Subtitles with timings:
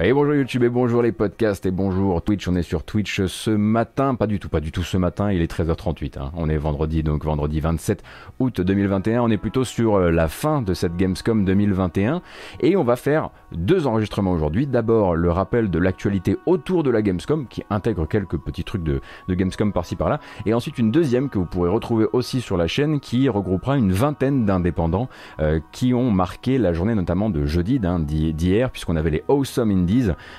[0.00, 2.48] Et bonjour YouTube et bonjour les podcasts et bonjour Twitch.
[2.48, 5.42] On est sur Twitch ce matin, pas du tout, pas du tout ce matin, il
[5.42, 6.18] est 13h38.
[6.18, 6.32] Hein.
[6.34, 8.02] On est vendredi, donc vendredi 27
[8.38, 9.20] août 2021.
[9.20, 12.22] On est plutôt sur euh, la fin de cette Gamescom 2021
[12.60, 14.66] et on va faire deux enregistrements aujourd'hui.
[14.66, 19.02] D'abord le rappel de l'actualité autour de la Gamescom qui intègre quelques petits trucs de,
[19.28, 22.98] Gamescom par-ci par-là et ensuite une deuxième que vous pourrez retrouver aussi sur la chaîne
[22.98, 28.70] qui regroupera une vingtaine d'indépendants euh, qui ont marqué la journée notamment de jeudi d'hier
[28.70, 29.81] puisqu'on avait les Awesome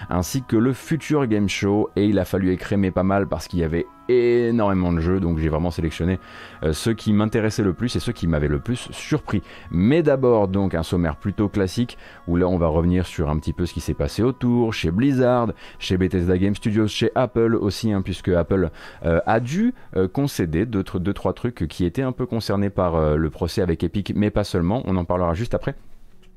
[0.09, 1.89] ainsi que le futur game show.
[1.95, 5.37] Et il a fallu écrémer pas mal parce qu'il y avait énormément de jeux, donc
[5.37, 6.19] j'ai vraiment sélectionné
[6.63, 9.41] euh, ceux qui m'intéressaient le plus et ceux qui m'avaient le plus surpris.
[9.71, 13.53] Mais d'abord donc un sommaire plutôt classique où là on va revenir sur un petit
[13.53, 17.91] peu ce qui s'est passé autour, chez Blizzard, chez Bethesda Game Studios, chez Apple aussi,
[17.91, 18.69] hein, puisque Apple
[19.05, 23.17] euh, a dû euh, concéder d'autres deux trois trucs qui étaient un peu concernés par
[23.17, 24.83] le procès avec Epic, mais pas seulement.
[24.85, 25.75] On en parlera juste après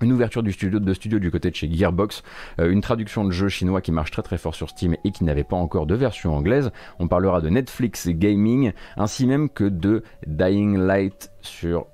[0.00, 2.22] une ouverture du studio, de studio du côté de chez Gearbox,
[2.60, 5.24] euh, une traduction de jeu chinois qui marche très très fort sur Steam et qui
[5.24, 6.70] n'avait pas encore de version anglaise.
[6.98, 11.86] On parlera de Netflix Gaming, ainsi même que de Dying Light sur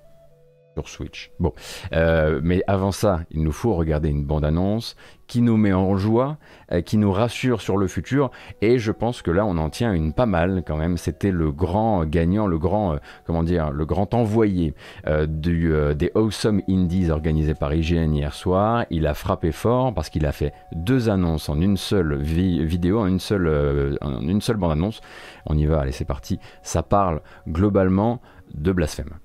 [0.74, 1.32] sur Switch.
[1.38, 1.52] Bon,
[1.92, 4.96] euh, mais avant ça, il nous faut regarder une bande-annonce
[5.32, 6.36] qui nous met en joie,
[6.72, 9.94] euh, qui nous rassure sur le futur, et je pense que là on en tient
[9.94, 10.98] une pas mal quand même.
[10.98, 14.74] C'était le grand gagnant, le grand, euh, comment dire, le grand envoyé
[15.06, 18.84] euh, du, des Awesome Indies organisés par IGN hier soir.
[18.90, 23.06] Il a frappé fort parce qu'il a fait deux annonces en une seule vidéo, en
[23.06, 25.00] une seule, en une seule bande-annonce.
[25.46, 26.38] On y va, allez c'est parti.
[26.62, 28.20] Ça parle globalement
[28.54, 29.21] de blasphème.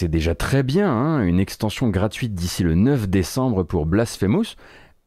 [0.00, 4.56] C'est déjà très bien, hein, une extension gratuite d'ici le 9 décembre pour Blasphemous,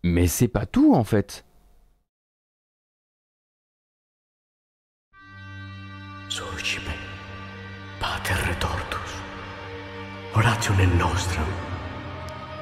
[0.04, 1.44] mais c'est pas tout en fait.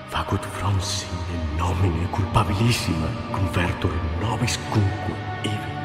[0.10, 3.92] Facut fransi in nomine culpabilissima convertor
[4.22, 5.16] nobis cunque
[5.46, 5.80] evit,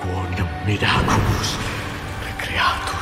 [0.00, 1.56] quoniam miraculus
[2.26, 2.95] recreatus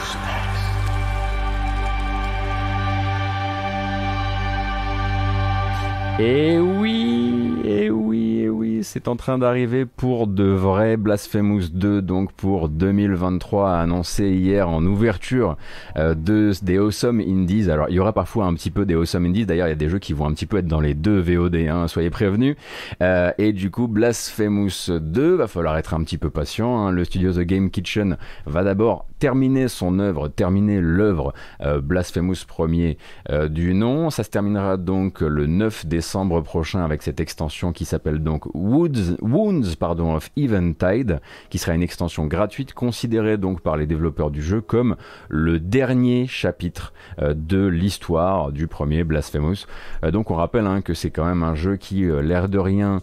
[6.20, 12.02] Et oui, et oui, et oui, c'est en train d'arriver pour de vrai Blasphemous 2,
[12.02, 15.56] donc pour 2023, annoncé hier en ouverture
[15.96, 17.68] euh, de, des Awesome Indies.
[17.68, 19.76] Alors, il y aura parfois un petit peu des Awesome Indies, d'ailleurs, il y a
[19.76, 22.54] des jeux qui vont un petit peu être dans les deux VOD, hein, soyez prévenus.
[23.02, 26.78] Euh, et du coup, Blasphemous 2, va falloir être un petit peu patient.
[26.78, 26.92] Hein.
[26.92, 32.98] Le studio The Game Kitchen va d'abord terminer son œuvre, terminer l'œuvre euh, Blasphemous premier
[33.30, 34.10] euh, du nom.
[34.10, 39.16] Ça se terminera donc le 9 décembre prochain avec cette extension qui s'appelle donc Woods,
[39.22, 44.42] Wounds pardon, of Eventide, qui sera une extension gratuite considérée donc par les développeurs du
[44.42, 44.94] jeu comme
[45.30, 49.64] le dernier chapitre euh, de l'histoire du premier Blasphemous.
[50.12, 53.00] donc on rappelle hein, que c'est quand même un jeu qui, l'air de rien,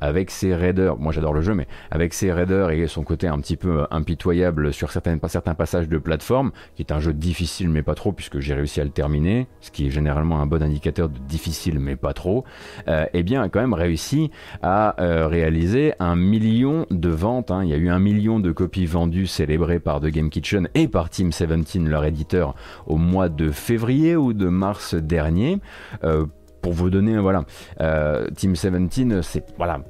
[0.00, 3.38] avec ses raiders, moi j'adore le jeu, mais avec ses raiders et son côté un
[3.38, 7.82] petit peu impitoyable sur certaines, certains passage de plateforme, qui est un jeu difficile mais
[7.82, 11.10] pas trop, puisque j'ai réussi à le terminer, ce qui est généralement un bon indicateur
[11.10, 12.44] de difficile mais pas trop,
[12.88, 14.30] euh, eh bien a quand même réussi
[14.62, 17.50] à euh, réaliser un million de ventes.
[17.50, 17.64] Hein.
[17.64, 20.88] Il y a eu un million de copies vendues célébrées par The Game Kitchen et
[20.88, 22.54] par Team 17, leur éditeur,
[22.86, 25.58] au mois de février ou de mars dernier.
[26.04, 26.26] Euh,
[26.60, 27.44] pour vous donner, voilà,
[27.80, 29.80] euh, Team 17, c'est voilà,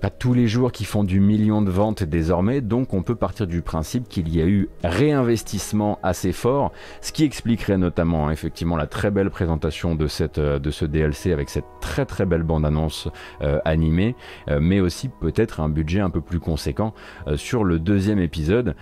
[0.00, 3.46] pas tous les jours qui font du million de ventes désormais, donc on peut partir
[3.46, 8.76] du principe qu'il y a eu réinvestissement assez fort, ce qui expliquerait notamment hein, effectivement
[8.76, 10.06] la très belle présentation de
[10.38, 13.08] euh, ce DLC avec cette très très belle bande annonce
[13.42, 14.14] euh, animée,
[14.60, 16.94] mais aussi peut-être un budget un peu plus conséquent
[17.36, 18.74] sur le deuxième épisode,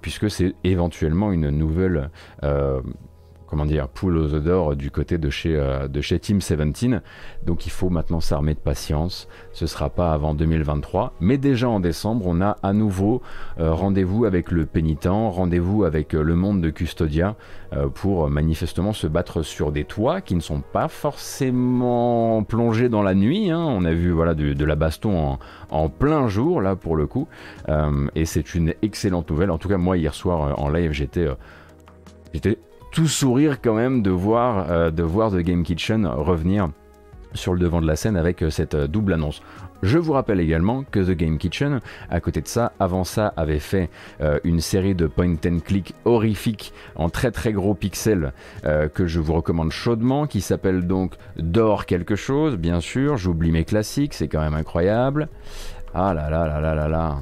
[0.00, 2.10] puisque c'est éventuellement une nouvelle
[3.54, 7.00] comment dire, poule aux odeurs du côté de chez, euh, de chez Team 17.
[7.46, 9.28] Donc il faut maintenant s'armer de patience.
[9.52, 11.12] Ce sera pas avant 2023.
[11.20, 13.22] Mais déjà en décembre, on a à nouveau
[13.60, 17.36] euh, rendez-vous avec le pénitent, rendez-vous avec euh, le monde de Custodia
[17.94, 23.14] pour manifestement se battre sur des toits qui ne sont pas forcément plongés dans la
[23.14, 23.50] nuit.
[23.50, 23.58] Hein.
[23.58, 25.38] On a vu voilà, de, la baston
[25.70, 27.26] en, plein jour, là pour le coup.
[28.14, 29.50] et c'est une excellente nouvelle.
[29.50, 30.92] En tout cas, moi hier soir en live.
[30.92, 31.26] J'étais
[32.94, 36.68] tout sourire quand même de voir, euh, de voir The Game Kitchen revenir
[37.34, 39.42] sur le devant de la scène avec euh, cette euh, double annonce.
[39.82, 43.58] Je vous rappelle également que The Game Kitchen, à côté de ça, avant ça, avait
[43.58, 43.90] fait
[44.44, 48.32] une série de point and click horrifiques en très très gros pixels
[48.62, 53.18] que je vous recommande chaudement, qui s'appelle donc D'or quelque chose, bien sûr.
[53.18, 55.28] J'oublie mes classiques, c'est quand même incroyable.
[55.92, 57.18] Ah là là là là là là.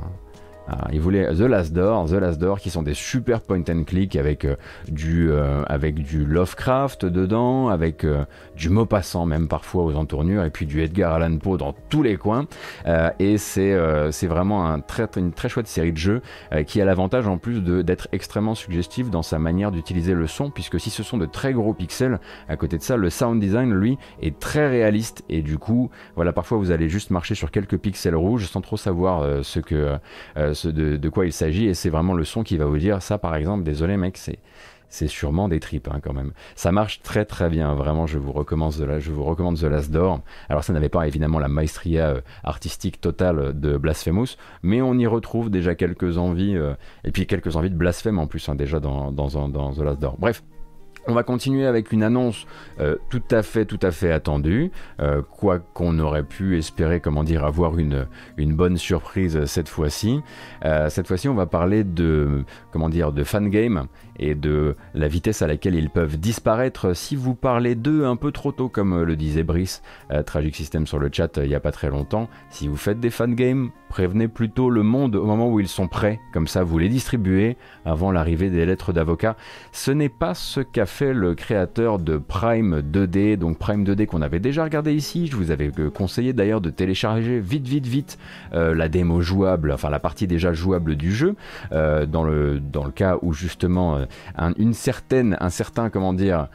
[0.69, 3.83] Ah, il voulait The Last Door, The Last Door, qui sont des super point and
[3.85, 4.55] click avec euh,
[4.89, 8.25] du euh, avec du Lovecraft dedans, avec euh,
[8.57, 12.17] du Maupassant même parfois aux entournures, et puis du Edgar Allan Poe dans tous les
[12.17, 12.47] coins.
[13.19, 13.77] et c'est
[14.11, 16.23] c'est vraiment un très, une très chouette série de jeux
[16.67, 20.81] qui a l'avantage en plus d'être extrêmement suggestif dans sa manière d'utiliser le son, puisque
[20.81, 23.99] si ce sont de très gros pixels, à côté de ça, le sound design lui
[24.21, 28.17] est très réaliste et du coup, voilà, parfois vous allez juste marcher sur quelques pixels
[28.17, 29.99] rouges sans trop savoir ce que
[30.37, 33.35] de, quoi il s'agit et c'est vraiment le son qui va vous dire ça par
[33.35, 34.39] exemple désolé mec c'est
[34.93, 36.33] c'est sûrement des tripes hein, quand même.
[36.55, 38.07] Ça marche très très bien, vraiment.
[38.07, 40.21] Je vous recommande The, je vous recommande The Last Door.
[40.51, 45.07] Alors ça n'avait pas évidemment la maestria euh, artistique totale de Blasphemous, mais on y
[45.07, 46.75] retrouve déjà quelques envies euh,
[47.05, 49.99] et puis quelques envies de blasphème en plus hein, déjà dans, dans, dans The Last
[49.99, 50.17] Door.
[50.19, 50.43] Bref,
[51.09, 52.47] on va continuer avec une annonce
[52.81, 54.71] euh, tout à fait, tout à fait attendue,
[55.01, 58.07] euh, quoi qu'on aurait pu espérer, comment dire, avoir une,
[58.37, 60.21] une bonne surprise cette fois-ci.
[60.65, 63.87] Euh, cette fois-ci, on va parler de, comment dire, de fan game
[64.19, 68.31] et de la vitesse à laquelle ils peuvent disparaître si vous parlez d'eux un peu
[68.31, 69.83] trop tôt, comme le disait Brice,
[70.27, 72.29] Tragic System sur le chat il n'y a pas très longtemps.
[72.51, 75.89] Si vous faites des fan games, prévenez plutôt le monde au moment où ils sont
[75.89, 79.37] prêts, comme ça vous les distribuez avant l'arrivée des lettres d'avocat.
[79.73, 84.39] Ce n'est pas ce qu'a le créateur de Prime 2D, donc Prime 2D qu'on avait
[84.39, 85.27] déjà regardé ici.
[85.27, 88.19] Je vous avais euh, conseillé d'ailleurs de télécharger vite, vite, vite
[88.53, 91.35] euh, la démo jouable, enfin la partie déjà jouable du jeu,
[91.73, 94.01] euh, dans, le, dans le cas où justement
[94.37, 96.49] un, une certaine, un certain, comment dire,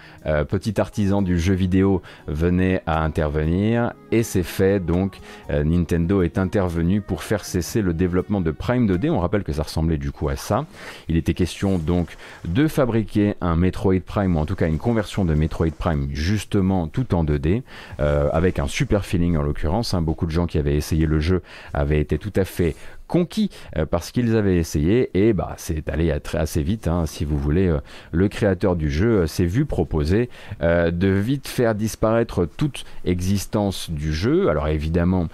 [0.49, 4.79] petit artisan du jeu vidéo venait à intervenir et c'est fait.
[4.79, 5.17] Donc
[5.49, 9.09] Nintendo est intervenu pour faire cesser le développement de Prime 2D.
[9.09, 10.65] On rappelle que ça ressemblait du coup à ça.
[11.07, 12.15] Il était question donc
[12.45, 16.87] de fabriquer un Metroid Prime ou en tout cas une conversion de Metroid Prime justement
[16.87, 17.63] tout en 2D,
[17.99, 19.93] euh, avec un super feeling en l'occurrence.
[19.93, 20.01] Hein.
[20.01, 21.41] Beaucoup de gens qui avaient essayé le jeu
[21.73, 22.75] avaient été tout à fait
[23.07, 27.37] conquis euh, parce qu'ils avaient essayé et bah c'est allé assez vite hein, si vous
[27.37, 27.79] voulez euh,
[28.11, 30.29] le créateur du jeu s'est vu proposer
[30.61, 34.49] de vite faire disparaître toute existence du jeu.
[34.49, 35.27] Alors évidemment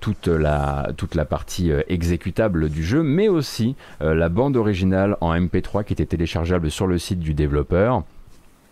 [0.00, 6.06] toute la partie exécutable du jeu mais aussi la bande originale en MP3 qui était
[6.06, 8.04] téléchargeable sur le site du développeur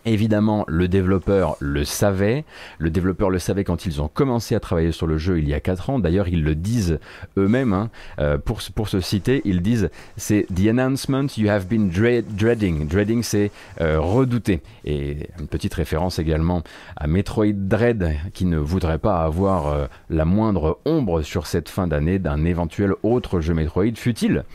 [0.07, 2.45] Évidemment, le développeur le savait.
[2.79, 5.53] Le développeur le savait quand ils ont commencé à travailler sur le jeu il y
[5.53, 5.99] a 4 ans.
[5.99, 6.99] D'ailleurs, ils le disent
[7.37, 7.73] eux-mêmes.
[7.73, 7.89] Hein.
[8.19, 12.87] Euh, pour, pour se citer, ils disent c'est The announcement you have been dreading.
[12.87, 14.61] Dreading, c'est euh, redouter.
[14.85, 16.63] Et une petite référence également
[16.95, 21.85] à Metroid Dread, qui ne voudrait pas avoir euh, la moindre ombre sur cette fin
[21.85, 24.45] d'année d'un éventuel autre jeu Metroid, fut-il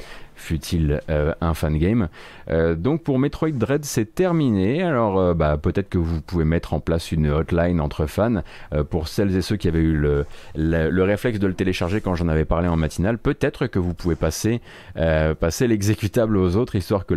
[0.42, 2.08] fut-il euh, un fan game.
[2.50, 4.82] Euh, donc pour Metroid Dread, c'est terminé.
[4.82, 8.42] Alors euh, bah, peut-être que vous pouvez mettre en place une hotline entre fans.
[8.90, 12.28] pour celles et ceux qui avaient eu le, le, réflexe de le télécharger quand j'en
[12.28, 14.60] avais parlé en matinale, peut-être que vous pouvez passer,
[14.96, 17.14] l'exécutable aux autres, histoire que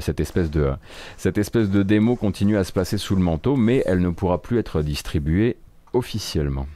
[0.00, 0.72] cette, espèce de,
[1.16, 4.42] cette espèce de démo continue à se passer sous le manteau, mais elle ne pourra
[4.42, 5.56] plus être distribuée
[5.92, 6.66] officiellement.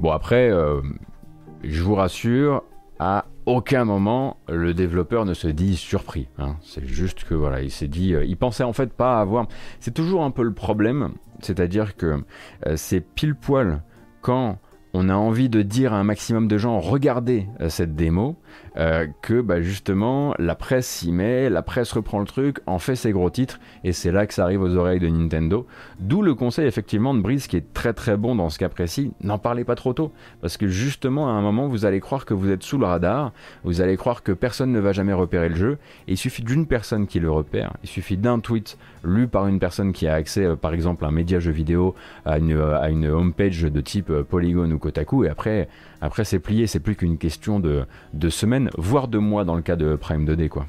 [0.00, 0.80] Bon après, euh,
[1.64, 2.62] je vous rassure,
[3.00, 6.28] à aucun moment le développeur ne se dit surpris.
[6.38, 6.56] Hein.
[6.62, 9.48] C'est juste que voilà, il s'est dit, euh, il pensait en fait pas avoir.
[9.80, 12.22] C'est toujours un peu le problème, c'est-à-dire que
[12.66, 13.82] euh, c'est pile poil
[14.20, 14.58] quand
[14.94, 18.36] on a envie de dire à un maximum de gens regardez euh, cette démo,
[18.76, 22.96] euh, que bah, justement la presse s'y met, la presse reprend le truc, en fait
[22.96, 25.66] ses gros titres, et c'est là que ça arrive aux oreilles de Nintendo.
[25.98, 29.12] D'où le conseil effectivement de Brice qui est très très bon dans ce cas précis,
[29.20, 32.34] n'en parlez pas trop tôt, parce que justement à un moment vous allez croire que
[32.34, 33.32] vous êtes sous le radar,
[33.64, 36.66] vous allez croire que personne ne va jamais repérer le jeu, et il suffit d'une
[36.66, 40.44] personne qui le repère, il suffit d'un tweet lu par une personne qui a accès
[40.44, 44.12] euh, par exemple à un média jeu vidéo, à une, à une homepage de type
[44.22, 45.68] Polygon ou Kotaku, et après
[46.00, 47.84] après, c'est plié, c'est plus qu'une question de,
[48.28, 50.66] semaines, voire de mois dans le cas de Prime 2D, quoi.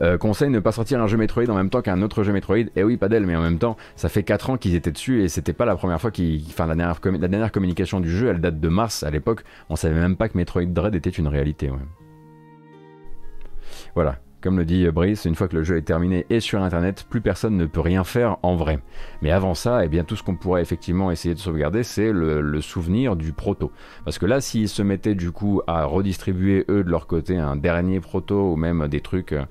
[0.00, 2.64] Euh, conseil ne pas sortir un jeu Metroid en même temps qu'un autre jeu Metroid.
[2.76, 5.22] Eh oui, pas d'elle, mais en même temps, ça fait 4 ans qu'ils étaient dessus
[5.22, 6.42] et c'était pas la première fois qu'ils.
[6.48, 9.44] Enfin, la dernière, la dernière communication du jeu, elle date de mars à l'époque.
[9.68, 11.70] On savait même pas que Metroid Dread était une réalité.
[13.94, 14.16] Voilà.
[14.42, 17.20] Comme le dit Brice, une fois que le jeu est terminé et sur internet, plus
[17.20, 18.80] personne ne peut rien faire en vrai.
[19.22, 22.60] Mais avant ça, eh bien, tout ce qu'on pourrait effectivement essayer de sauvegarder, c'est le,
[22.60, 23.70] souvenir du proto.
[24.04, 27.54] Parce que là, s'ils se mettaient du coup à redistribuer eux de leur côté un
[27.54, 29.44] dernier proto ou même des trucs euh, euh,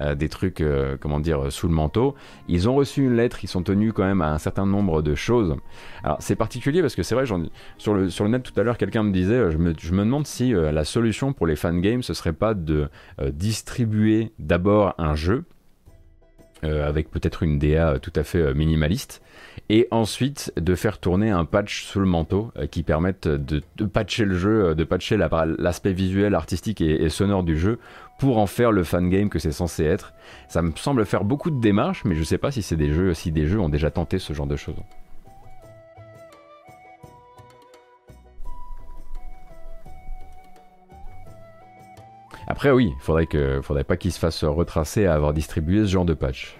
[0.00, 2.14] des trucs, euh, comment dire, sous le manteau.
[2.48, 5.14] Ils ont reçu une lettre, ils sont tenus quand même à un certain nombre de
[5.14, 5.56] choses.
[6.02, 7.26] Alors c'est particulier parce que c'est vrai,
[7.78, 9.92] sur le, sur le net tout à l'heure, quelqu'un me disait, euh, je me, je
[9.92, 12.88] me demande si la solution pour les fan games, ce serait pas de
[13.32, 15.44] distribuer d'abord un jeu,
[16.62, 19.22] avec peut-être une DA tout à fait minimaliste,
[19.68, 24.34] et ensuite de faire tourner un patch sous le manteau qui permette de, patcher le
[24.34, 27.78] jeu, de patcher l'aspect visuel, artistique et, sonore du jeu
[28.18, 30.12] pour en faire le fan game que c'est censé être.
[30.48, 33.14] Ça me semble faire beaucoup de démarches, mais je sais pas si c'est des jeux,
[33.14, 34.76] si des jeux ont déjà tenté ce genre de choses.
[42.46, 46.04] Après oui, faudrait que, faudrait pas qu'il se fasse retracer à avoir distribué ce genre
[46.04, 46.58] de patch.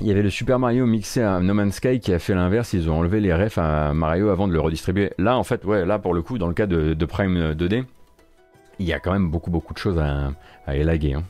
[0.00, 2.72] Il y avait le Super Mario mixé à No Man's Sky qui a fait l'inverse,
[2.72, 5.12] ils ont enlevé les refs à Mario avant de le redistribuer.
[5.18, 7.84] Là, en fait, ouais, là pour le coup, dans le cas de, Prime 2D,
[8.78, 10.30] il y a quand même beaucoup beaucoup de choses à,
[10.72, 11.14] élaguer.
[11.14, 11.24] Hein.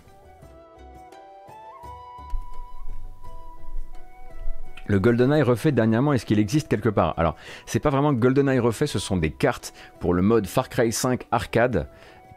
[4.87, 7.15] Le GoldenEye refait dernièrement, est-ce qu'il existe quelque part?
[7.17, 10.93] Alors, c'est pas vraiment GoldenEye refait, ce sont des cartes pour le mode Far Cry
[10.93, 11.89] 5 arcade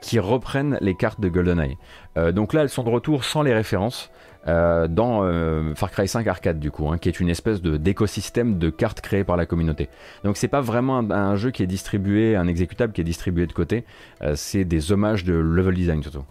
[0.01, 1.77] qui reprennent les cartes de GoldenEye.
[2.17, 4.11] Euh, donc là, elles sont de retour sans les références.
[4.48, 7.77] Euh, dans euh, Far Cry 5 Arcade du coup, hein, qui est une espèce de
[7.77, 9.88] d'écosystème de cartes créées par la communauté.
[10.24, 13.53] Donc c'est pas vraiment un, jeu qui est distribué, un exécutable qui est distribué de
[13.53, 13.86] côté,
[14.24, 16.24] euh, c'est des hommages de level design surtout.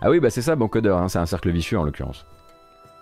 [0.00, 2.26] Ah oui, bah c'est ça, bon codeur, hein, c'est un cercle vicieux en l'occurrence.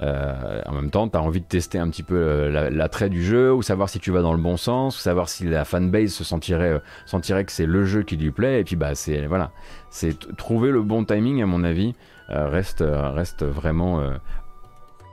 [0.02, 3.22] Euh, en même temps, tu as envie de tester un petit peu euh, l'attrait du
[3.22, 6.12] jeu, ou savoir si tu vas dans le bon sens, ou savoir si la fanbase
[6.12, 6.80] se sentirait,
[7.12, 8.60] euh, que c'est le jeu qui lui plaît.
[8.60, 9.50] Et puis bah c'est voilà,
[9.90, 11.94] c'est trouver le bon timing à mon avis
[12.28, 14.00] reste reste vraiment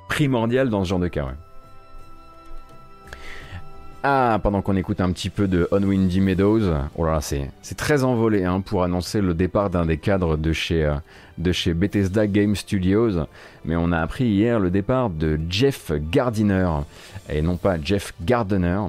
[0.07, 1.27] primordial dans ce genre de cas.
[4.03, 7.51] Ah, pendant qu'on écoute un petit peu de On Windy Meadows, oh là là, c'est,
[7.75, 10.89] très envolé hein, pour annoncer le départ d'un des cadres de chez,
[11.39, 13.25] de chez Bethesda Game Studios,
[13.65, 16.67] mais on a appris hier le départ de Jeff Gardiner,
[17.29, 18.79] et non pas Jeff Gardner,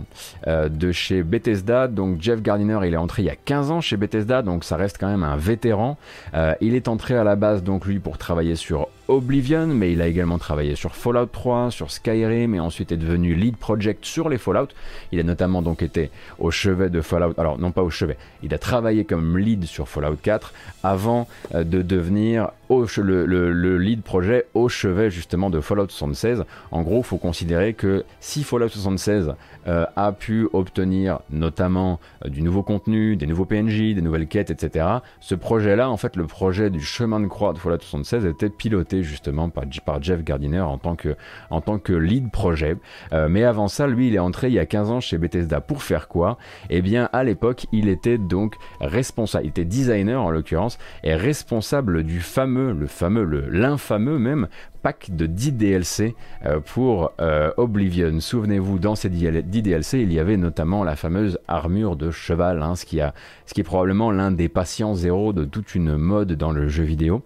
[0.46, 1.88] euh, de chez Bethesda.
[1.88, 4.76] Donc Jeff Gardiner, il est entré il y a 15 ans chez Bethesda, donc ça
[4.76, 5.96] reste quand même un vétéran.
[6.34, 10.00] Euh, il est entré à la base, donc lui, pour travailler sur Oblivion, mais il
[10.02, 14.28] a également travaillé sur Fallout 3, sur Skyrim, et ensuite est devenu lead project sur
[14.28, 14.68] les Fallout.
[15.10, 18.54] Il a notamment donc été au chevet de Fallout, alors non pas au chevet, il
[18.54, 20.52] a travaillé comme lead sur Fallout 4
[20.84, 26.44] avant euh, de devenir au, le, le, lead projet au chevet justement de Fallout 76.
[26.70, 29.34] En gros, faut considérer que si Fallout 76
[29.66, 34.50] euh, a pu obtenir notamment euh, du nouveau contenu, des nouveaux PNJ, des nouvelles quêtes,
[34.50, 34.86] etc.
[35.20, 39.02] Ce projet-là, en fait, le projet du chemin de croix de Fallout 76 était piloté
[39.02, 41.16] justement par, par Jeff Gardiner en tant que,
[41.50, 42.76] en tant que lead projet.
[43.12, 45.60] Euh, mais avant ça, lui, il est entré il y a 15 ans chez Bethesda
[45.60, 46.38] pour faire quoi?
[46.70, 52.02] Eh bien, à l'époque, il était donc responsable, il était designer en l'occurrence, et responsable
[52.02, 54.46] du fameux, le fameux, l'infameux même
[54.82, 56.14] pack de 10 DLC
[56.46, 58.20] euh, pour euh, Oblivion.
[58.20, 62.76] Souvenez-vous, dans ces 10 DLC, il y avait notamment la fameuse armure de cheval, hein,
[62.76, 66.84] ce, qui est probablement l'un des patients zéro de toute une mode dans le jeu
[66.84, 67.22] vidéo.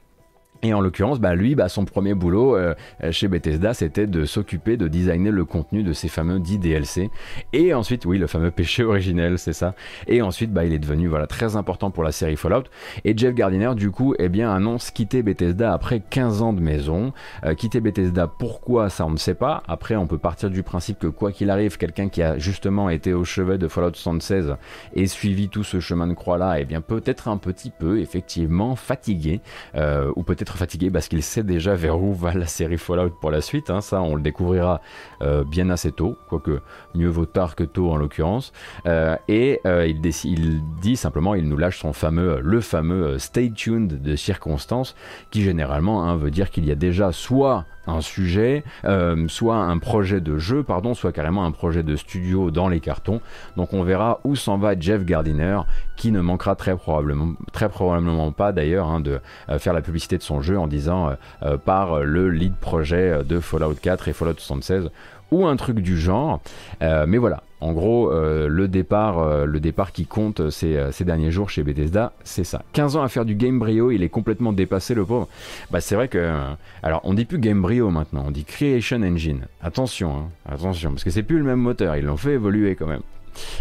[0.64, 2.74] Et en l'occurrence, bah, lui, bah, son premier boulot euh,
[3.10, 7.10] chez Bethesda, c'était de s'occuper de designer le contenu de ces fameux 10 DLC.
[7.52, 9.74] Et ensuite, oui, le fameux péché originel, c'est ça.
[10.08, 12.64] Et ensuite, bah, il est devenu voilà, très important pour la série Fallout.
[13.04, 17.12] Et Jeff Gardiner, du coup, eh bien, annonce quitter Bethesda après 15 ans de maison.
[17.44, 19.62] Euh, quitter Bethesda, pourquoi Ça, on ne sait pas.
[19.68, 23.12] Après, on peut partir du principe que quoi qu'il arrive, quelqu'un qui a justement été
[23.12, 24.56] au chevet de Fallout 76
[24.94, 29.42] et suivi tout ce chemin de croix-là, eh bien, peut-être un petit peu, effectivement, fatigué.
[29.74, 33.30] Euh, ou peut-être fatigué parce qu'il sait déjà vers où va la série Fallout pour
[33.30, 33.70] la suite.
[33.70, 33.80] Hein.
[33.80, 34.80] Ça, on le découvrira
[35.22, 36.60] euh, bien assez tôt, quoique
[36.94, 38.52] mieux vaut tard que tôt en l'occurrence.
[38.86, 43.50] Euh, et euh, il, il, dit simplement, il nous lâche son fameux, le fameux stay
[43.50, 44.94] tuned de circonstance,
[45.30, 49.78] qui généralement hein, veut dire qu'il y a déjà soit un sujet, euh, soit un
[49.78, 53.20] projet de jeu, pardon, soit carrément un projet de studio dans les cartons.
[53.56, 55.60] Donc on verra où s'en va Jeff Gardiner,
[55.96, 60.18] qui ne manquera très probablement, très probablement pas d'ailleurs hein, de euh, faire la publicité
[60.18, 61.10] de son jeu en disant
[61.42, 64.90] euh, par le lead projet de Fallout 4 et Fallout 76
[65.30, 66.40] ou un truc du genre.
[66.80, 71.30] mais voilà, en gros, euh, le, départ, euh, le départ qui compte euh, ces, derniers
[71.30, 72.62] jours chez Bethesda, c'est ça.
[72.74, 75.28] 15 ans à faire du game brio, il est complètement dépassé le pauvre.
[75.70, 76.30] Bah c'est vrai que...
[76.82, 79.46] alors on dit plus game brio maintenant, on dit Creation Engine.
[79.62, 82.86] Attention, hein, attention, parce que c'est plus le même moteur, ils l'ont fait évoluer quand
[82.86, 83.00] même.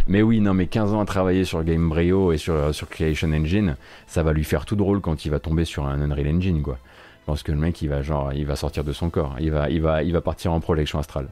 [0.08, 3.78] Mais oui, non, mais 15 ans à travailler sur Game Brio et sur, Creation Engine,
[4.06, 6.78] ça va lui faire tout drôle quand il va tomber sur un Unreal Engine, quoi.
[7.22, 9.70] Je pense que le mec, il va genre, va sortir de son corps, il va,
[9.70, 11.30] il va, il va partir en projection astrale.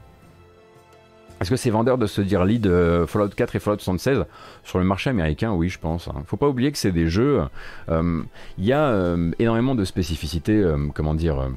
[1.42, 4.26] Est-ce que c'est vendeur de se dire lead euh, Fallout 4 et Fallout 76
[4.62, 6.06] sur le marché américain Oui, je pense.
[6.06, 6.22] Hein.
[6.24, 7.42] Faut pas oublier que c'est des jeux.
[7.88, 8.22] Euh,
[8.58, 11.50] il y a euh, énormément de spécificités, comment dire,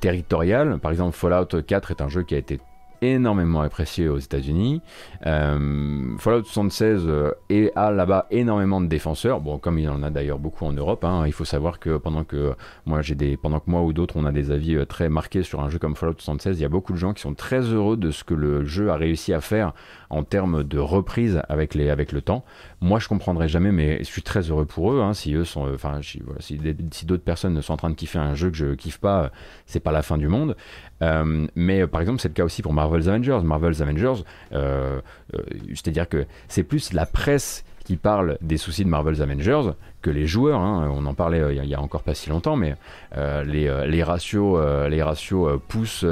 [0.00, 0.78] territoriales.
[0.78, 2.58] Par exemple, Fallout 4 est un jeu qui a été
[3.02, 4.82] énormément apprécié aux États-Unis.
[5.26, 7.32] Euh, Fallout 76 euh,
[7.74, 9.40] a là-bas énormément de défenseurs.
[9.60, 11.04] Comme il en a d'ailleurs beaucoup en Europe.
[11.04, 13.00] Hein, il faut savoir que pendant que moi
[13.40, 15.78] pendant que moi ou d'autres on a des avis euh, très marqués sur un jeu
[15.78, 18.24] comme Fallout 76, il y a beaucoup de gens qui sont très heureux de ce
[18.24, 19.72] que le jeu a réussi à faire
[20.10, 22.44] en termes de reprise avec les, avec le temps.
[22.80, 25.00] Moi, je comprendrai jamais, mais je suis très heureux pour eux.
[25.00, 28.34] Hein, si eux sont, enfin, si, si d'autres personnes sont en train de kiffer un
[28.34, 29.30] jeu que je kiffe pas,
[29.66, 30.56] c'est pas la fin du monde.
[31.02, 33.40] Euh, mais par exemple, c'est le cas aussi pour Marvel's Avengers.
[33.44, 34.22] Marvel's Avengers,
[34.52, 35.00] euh,
[35.34, 39.70] euh, c'est-à-dire que c'est plus la presse qui parle des soucis de Marvel's Avengers
[40.10, 40.60] les joueurs.
[40.60, 40.90] Hein.
[40.92, 42.74] on en parlait il y a encore pas si longtemps, mais
[43.14, 44.58] les, les, ratios,
[44.88, 46.04] les ratios pouce,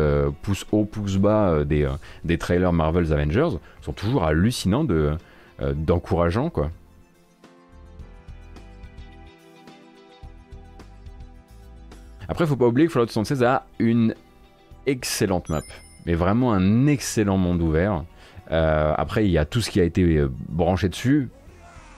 [0.42, 1.88] pouce haut, pouce bas des,
[2.24, 5.12] des trailers Marvel's Avengers sont toujours hallucinants de,
[5.60, 6.70] d'encourageants, quoi.
[12.28, 14.14] Après, faut pas oublier que Fallout 76 a une
[14.86, 15.62] excellente map,
[16.06, 18.04] mais vraiment un excellent monde ouvert.
[18.50, 21.28] Euh, après, il y a tout ce qui a été euh, branché dessus,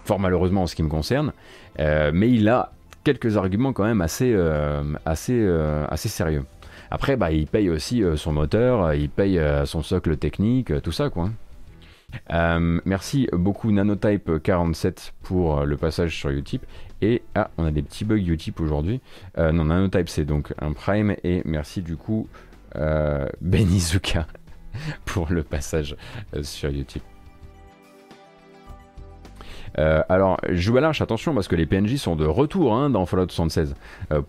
[0.05, 1.33] fort malheureusement en ce qui me concerne, euh,
[1.79, 2.73] mais il a
[3.05, 4.35] quelques arguments quand même assez,
[5.05, 5.47] assez,
[5.89, 6.45] assez sérieux.
[6.91, 11.31] Après, bah, il paye aussi son moteur, il paye son socle technique, tout ça quoi.
[12.85, 16.65] merci beaucoup Nanotype47 pour le passage sur Utip.
[17.03, 19.01] Et ah, on a des petits bugs Utip aujourd'hui.
[19.37, 22.27] non, Nanotype c'est donc un prime et merci du coup
[22.79, 24.27] euh, Benizuka
[25.05, 25.97] pour le passage
[26.35, 27.03] euh, sur YouTube.
[29.79, 33.07] Euh, alors, joue à l'arche, attention, parce que les PNJ sont de retour hein, dans
[33.07, 33.75] Fallout 76.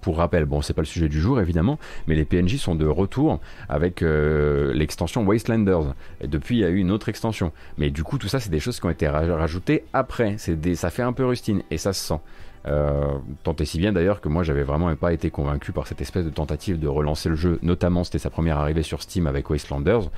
[0.01, 2.85] pour rappel, bon, c'est pas le sujet du jour évidemment, mais les PNJ sont de
[2.85, 5.93] retour avec l'extension Wastelanders.
[6.21, 7.51] Et depuis, il y a eu une autre extension.
[7.77, 10.37] Mais du coup, tout ça, c'est des choses qui ont été rajoutées après.
[10.37, 12.19] Ça fait un peu rustine et ça se sent.
[12.67, 16.01] Euh, tant et si bien d'ailleurs que moi j'avais vraiment pas été convaincu par cette
[16.01, 19.49] espèce de tentative de relancer le jeu, notamment c'était sa première arrivée sur Steam avec
[19.49, 20.09] Wastelanders,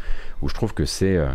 [0.41, 1.29] où je trouve que c'est euh,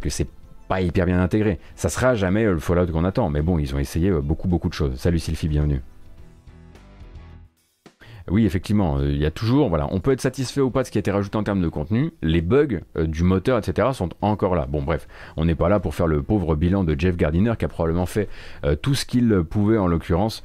[0.00, 0.28] que c'est
[0.70, 1.58] pas hyper bien intégré.
[1.74, 4.68] Ça sera jamais le Fallout qu'on attend, mais bon, ils ont essayé euh, beaucoup beaucoup
[4.68, 4.94] de choses.
[4.94, 5.82] Salut Sylvie, bienvenue.
[8.28, 10.86] Oui, effectivement, euh, il y a toujours, voilà, on peut être satisfait ou pas de
[10.86, 12.12] ce qui a été rajouté en termes de contenu.
[12.22, 14.66] Les bugs euh, du moteur, etc., sont encore là.
[14.68, 17.64] Bon, bref, on n'est pas là pour faire le pauvre bilan de Jeff Gardiner qui
[17.64, 18.28] a probablement fait
[18.64, 20.42] euh, tout ce qu'il pouvait en l'occurrence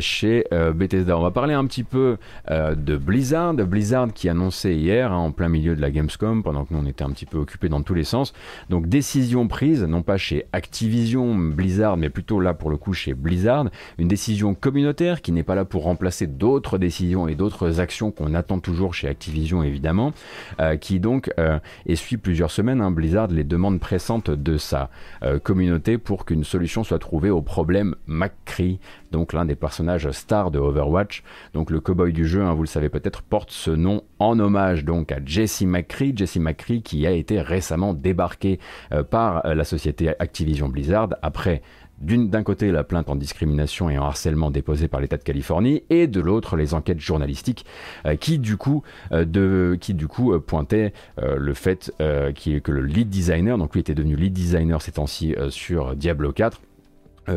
[0.00, 1.16] chez Bethesda.
[1.16, 2.16] On va parler un petit peu
[2.48, 6.74] de Blizzard, Blizzard qui annonçait hier, hein, en plein milieu de la Gamescom, pendant que
[6.74, 8.32] nous on était un petit peu occupés dans tous les sens.
[8.68, 13.14] Donc décision prise, non pas chez Activision Blizzard, mais plutôt là pour le coup chez
[13.14, 13.66] Blizzard,
[13.98, 18.34] une décision communautaire qui n'est pas là pour remplacer d'autres décisions et d'autres actions qu'on
[18.34, 20.12] attend toujours chez Activision évidemment,
[20.60, 24.90] euh, qui donc euh, essuie plusieurs semaines, hein, Blizzard, les demandes pressantes de sa
[25.22, 28.78] euh, communauté pour qu'une solution soit trouvée au problème McCree,
[29.10, 31.22] donc l'un des personnages stars de Overwatch.
[31.52, 34.84] Donc le cowboy du jeu, hein, vous le savez peut-être, porte ce nom en hommage
[34.84, 38.60] donc à Jesse McCree, Jesse McCree qui a été récemment débarqué
[39.10, 41.62] par la société Activision Blizzard après
[42.00, 46.06] d'un côté la plainte en discrimination et en harcèlement déposée par l'État de Californie et
[46.06, 47.66] de l'autre les enquêtes journalistiques
[48.20, 53.74] qui du coup de qui du coup pointaient le fait que le lead designer donc
[53.74, 56.60] lui était devenu lead designer ces temps-ci sur Diablo 4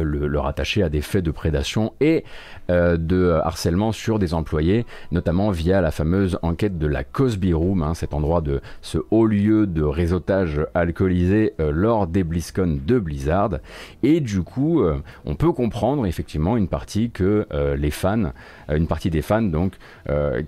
[0.01, 2.23] le, le, rattacher à des faits de prédation et
[2.69, 7.83] euh, de harcèlement sur des employés, notamment via la fameuse enquête de la Cosby Room,
[7.83, 12.99] hein, cet endroit de ce haut lieu de réseautage alcoolisé euh, lors des BlizzCon de
[12.99, 13.57] Blizzard.
[14.01, 17.45] Et du coup, euh, on peut comprendre effectivement une partie que
[17.77, 18.31] les fans,
[18.69, 19.73] une partie des fans donc,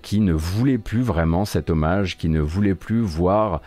[0.02, 3.60] qui ne voulaient plus vraiment cet hommage, qui ne voulaient plus voir,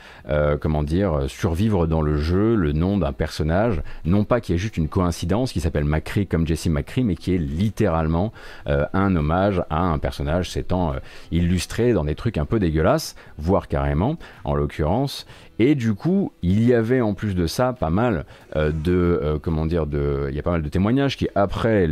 [0.59, 4.77] comment dire, survivre dans le jeu le nom d'un personnage, non pas qui est juste
[4.77, 8.33] une coïncidence qui s'appelle McCree comme Jesse McCree, mais qui est littéralement
[8.67, 10.97] euh, un hommage à un personnage s'étant euh,
[11.31, 15.25] illustré dans des trucs un peu dégueulasses, voire carrément, en l'occurrence.
[15.59, 19.65] Et du coup, il y avait en plus de ça pas mal euh, de, comment
[19.65, 21.87] dire, de, il y a pas mal de témoignages qui après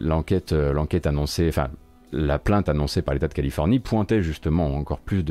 [0.00, 1.68] l'enquête, l'enquête annoncée, enfin
[2.14, 5.24] la plainte annoncée par l'État de Californie pointait justement encore plus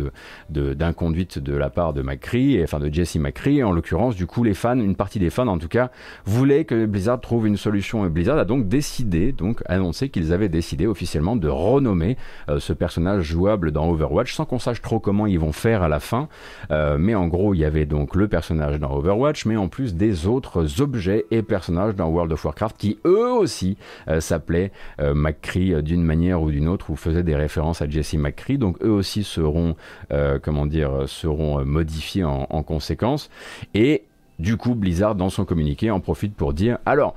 [0.50, 3.64] d'inconduite de, la part de McCree, enfin de Jesse McCree.
[3.64, 5.92] En l'occurrence, du coup, les fans, une partie des fans en tout cas,
[6.26, 8.06] voulaient que Blizzard trouve une solution.
[8.06, 12.18] Et Blizzard a donc décidé, donc annoncé qu'ils avaient décidé officiellement de renommer
[12.50, 15.88] euh, ce personnage jouable dans Overwatch, sans qu'on sache trop comment ils vont faire à
[15.88, 16.28] la fin.
[16.72, 19.96] Euh, mais en gros, il y avait donc le personnage dans Overwatch, mais en plus
[19.96, 25.82] des autres objets et personnages dans World of Warcraft qui eux aussi euh, s'appelaient McCree
[25.84, 28.58] d'une manière ou d'une autre ou faisaient des références à Jesse McCree.
[28.58, 29.76] Donc eux aussi seront,
[30.12, 33.30] euh, comment dire, seront euh, modifiés en, conséquence.
[33.74, 34.04] Et
[34.40, 37.16] du coup, Blizzard, dans son communiqué, en profite pour dire alors,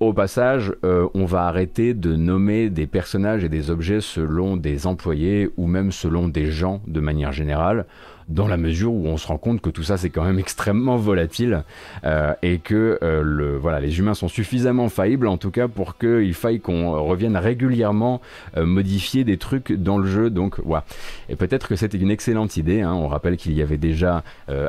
[0.00, 4.86] au passage, euh, on va arrêter de nommer des personnages et des objets selon des
[4.86, 7.84] employés ou même selon des gens de manière générale
[8.28, 10.96] dans la mesure où on se rend compte que tout ça c'est quand même extrêmement
[10.96, 11.64] volatile
[12.04, 16.34] euh, et que euh, voilà, les humains sont suffisamment faillibles en tout cas pour qu'il
[16.34, 18.20] faille qu'on revienne régulièrement
[18.56, 20.30] euh, modifier des trucs dans le jeu.
[20.30, 20.84] Donc voilà.
[21.28, 22.82] Et peut-être que c'était une excellente idée.
[22.82, 22.92] Hein.
[22.92, 24.22] On rappelle qu'il y avait déjà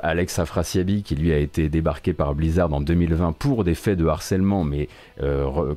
[0.04, 4.06] Alex Afrasiabi qui lui a été débarqué par Blizzard en 2020 pour des faits de
[4.08, 4.88] harcèlement, mais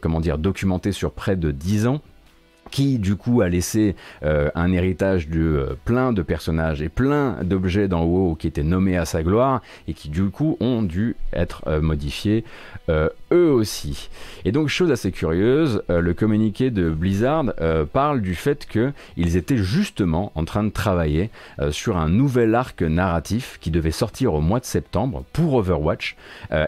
[0.01, 2.01] comment dire documentés sur près de 10 ans
[2.73, 7.37] qui du coup a laissé euh, un héritage de euh, plein de personnages et plein
[7.43, 11.15] d'objets dans WoW qui étaient nommés à sa gloire et qui du coup ont dû
[11.33, 12.45] être euh, modifiés
[12.89, 14.09] eux aussi.
[14.45, 17.53] Et donc chose assez curieuse, le communiqué de Blizzard
[17.93, 21.31] parle du fait qu'ils étaient justement en train de travailler
[21.71, 26.17] sur un nouvel arc narratif qui devait sortir au mois de septembre pour Overwatch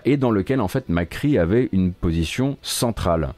[0.05, 3.31] et dans lequel en fait Macri avait une position centrale.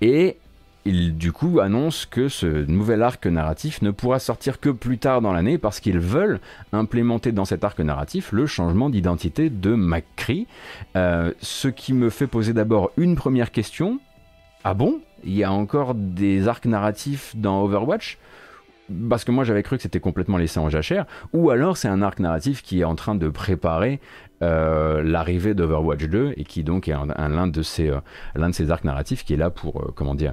[0.00, 0.36] Et
[0.84, 5.20] il du coup annonce que ce nouvel arc narratif ne pourra sortir que plus tard
[5.20, 6.40] dans l'année parce qu'ils veulent
[6.72, 10.46] implémenter dans cet arc narratif le changement d'identité de McCree.
[10.96, 14.00] Euh, ce qui me fait poser d'abord une première question.
[14.64, 15.00] Ah bon?
[15.24, 18.18] Il y a encore des arcs narratifs dans Overwatch?
[19.08, 22.02] Parce que moi j'avais cru que c'était complètement laissé en jachère, ou alors c'est un
[22.02, 24.00] arc narratif qui est en train de préparer
[24.42, 28.00] euh, l'arrivée d'Overwatch 2 et qui donc est un, l'un de ces euh,
[28.34, 30.32] l'un de ces arcs narratifs qui est là pour euh, comment dire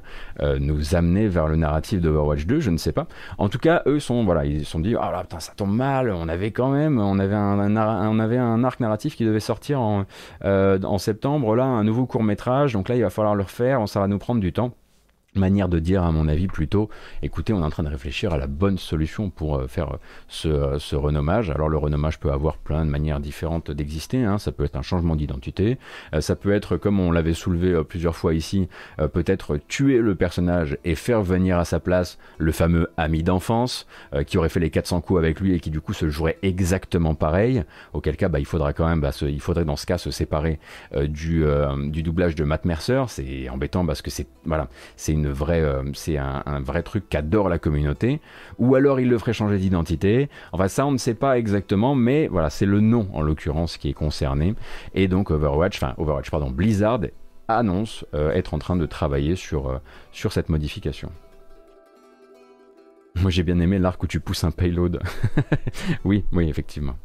[0.59, 3.07] nous amener vers le narratif d'Overwatch 2 je ne sais pas.
[3.37, 6.09] En tout cas eux sont voilà ils sont dit oh là putain ça tombe mal
[6.09, 9.81] on avait quand même on avait un, on avait un arc narratif qui devait sortir
[9.81, 10.05] en,
[10.43, 13.99] en septembre là un nouveau court métrage donc là il va falloir le refaire ça
[13.99, 14.71] va nous prendre du temps
[15.37, 16.89] manière de dire à mon avis plutôt
[17.21, 19.97] écoutez on est en train de réfléchir à la bonne solution pour euh, faire euh,
[20.27, 21.49] ce, euh, ce, renommage.
[21.49, 24.37] Alors le renommage peut avoir plein de manières différentes d'exister hein.
[24.37, 25.77] ça peut être un changement d'identité.
[26.19, 28.67] Ça peut être comme on l'avait soulevé plusieurs fois ici
[29.13, 33.87] peut-être tuer le personnage et faire venir à sa place le fameux ami d'enfance
[34.25, 37.15] qui aurait fait les 400 coups avec lui et qui du coup se jouerait exactement
[37.15, 37.63] pareil.
[37.93, 40.59] Auquel cas bah, il faudra quand même bah, il faudrait dans ce cas se séparer
[41.07, 41.45] du,
[41.89, 43.03] du doublage de Matt Mercer.
[43.07, 47.59] C'est embêtant parce que c'est voilà c'est une euh, c'est un, vrai truc qu'adore la
[47.59, 48.21] communauté,
[48.57, 50.29] ou alors il le ferait changer d'identité.
[50.51, 53.89] Enfin, ça, on ne sait pas exactement, mais voilà, c'est le nom en l'occurrence qui
[53.89, 54.55] est concerné.
[54.93, 57.01] Et donc Overwatch, enfin Overwatch, pardon, Blizzard
[57.47, 59.77] annonce euh, être en train de travailler sur, euh,
[60.11, 61.11] sur cette modification.
[63.15, 64.99] Moi j'ai bien aimé l'arc où tu pousses un payload.
[66.03, 66.95] oui, oui, effectivement.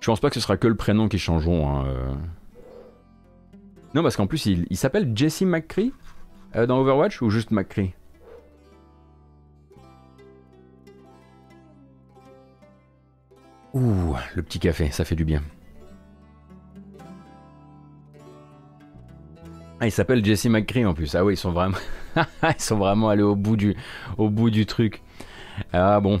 [0.00, 1.68] Je pense pas que ce sera que le prénom qui changeront.
[1.68, 2.14] Hein, euh.
[3.94, 5.92] Non, parce qu'en plus, il, s'appelle Jesse McCree
[6.56, 7.94] euh, dans Overwatch ou juste McCree?
[13.74, 15.42] Ouh, le petit café, ça fait du bien.
[19.80, 21.14] Ah, il s'appelle Jesse McCree en plus.
[21.14, 21.78] Ah oui, ils sont vraiment,
[22.42, 23.76] ils sont vraiment allés au bout du,
[24.18, 25.02] au bout du truc.
[25.72, 26.20] Ah bon.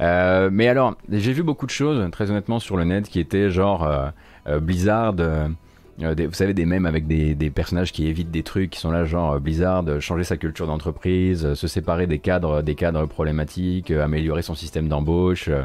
[0.00, 3.50] Euh, mais alors, j'ai vu beaucoup de choses, très honnêtement, sur le net qui étaient
[3.50, 4.08] genre euh,
[4.46, 5.14] euh, Blizzard.
[5.14, 9.04] vous savez, des mèmes avec des, des, personnages qui évitent des trucs, qui sont là,
[9.04, 14.54] genre Blizzard, changer sa culture d'entreprise, se séparer des cadres, des cadres problématiques, améliorer son
[14.54, 15.64] système d'embauche, euh,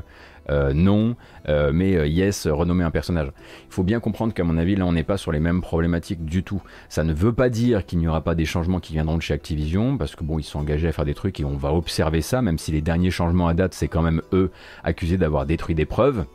[0.73, 1.15] non,
[1.47, 3.31] euh, mais euh, yes, renommer un personnage.
[3.67, 6.25] Il faut bien comprendre qu'à mon avis, là, on n'est pas sur les mêmes problématiques
[6.25, 6.61] du tout.
[6.89, 9.33] Ça ne veut pas dire qu'il n'y aura pas des changements qui viendront de chez
[9.33, 12.21] Activision, parce que bon, ils sont engagés à faire des trucs et on va observer
[12.21, 14.51] ça, même si les derniers changements à date, c'est quand même eux
[14.83, 16.25] accusés d'avoir détruit des preuves.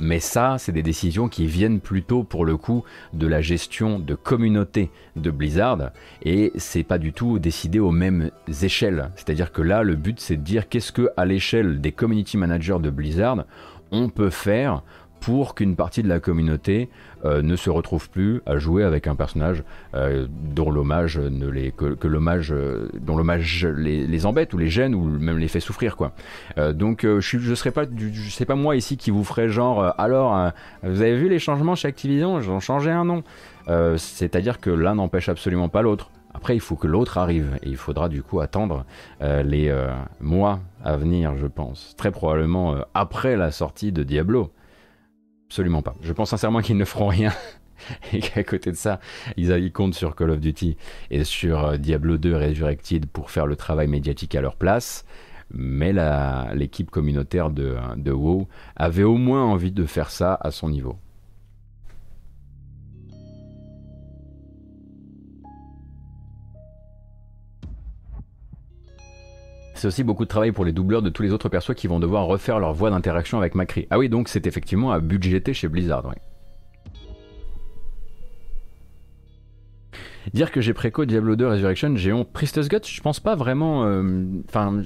[0.00, 4.14] Mais ça, c'est des décisions qui viennent plutôt pour le coup de la gestion de
[4.14, 5.90] communauté de Blizzard
[6.22, 8.30] et c'est pas du tout décidé aux mêmes
[8.62, 9.10] échelles.
[9.16, 12.78] C'est-à-dire que là, le but c'est de dire qu'est-ce que à l'échelle des community managers
[12.80, 13.44] de Blizzard
[13.90, 14.82] on peut faire
[15.20, 16.88] pour qu'une partie de la communauté
[17.24, 21.72] euh, ne se retrouve plus à jouer avec un personnage euh, dont l'hommage ne les
[21.72, 25.96] que, l'hommage euh, dont l'hommage les, embête ou les gêne ou même les fait souffrir
[25.96, 26.12] quoi.
[26.74, 30.52] donc je je serais pas je sais pas moi ici qui vous ferait genre alors
[30.84, 32.40] vous avez vu les changements chez Activision?
[32.40, 33.22] J'en changé un nom.
[33.96, 36.10] C'est-à-dire que l'un n'empêche absolument pas l'autre.
[36.34, 38.84] Après, il faut que l'autre arrive et il faudra du coup attendre
[39.20, 39.74] les
[40.20, 41.94] mois à venir, je pense.
[41.96, 44.52] Très probablement après la sortie de Diablo.
[45.48, 45.94] Absolument pas.
[46.02, 47.32] Je pense sincèrement qu'ils ne feront rien.
[48.12, 49.00] et qu'à côté de ça,
[49.36, 50.76] ils, comptent sur Call of Duty
[51.10, 55.04] et sur euh, Diablo 2 Resurrected pour faire le travail médiatique à leur place.
[55.50, 55.94] Mais
[56.54, 60.98] l'équipe communautaire de, de WoW avait au moins envie de faire ça à son niveau.
[69.78, 72.00] C'est aussi beaucoup de travail pour les doubleurs de tous les autres persos qui vont
[72.00, 73.86] devoir refaire leur voix d'interaction avec Macri.
[73.90, 76.02] Ah oui, donc c'est effectivement à budgéter chez Blizzard.
[80.34, 82.32] Dire que j'ai préco Diablo 2 Resurrection, honte.
[82.32, 83.84] Priestess Guts, je pense pas vraiment.
[83.84, 84.82] Euh, enfin,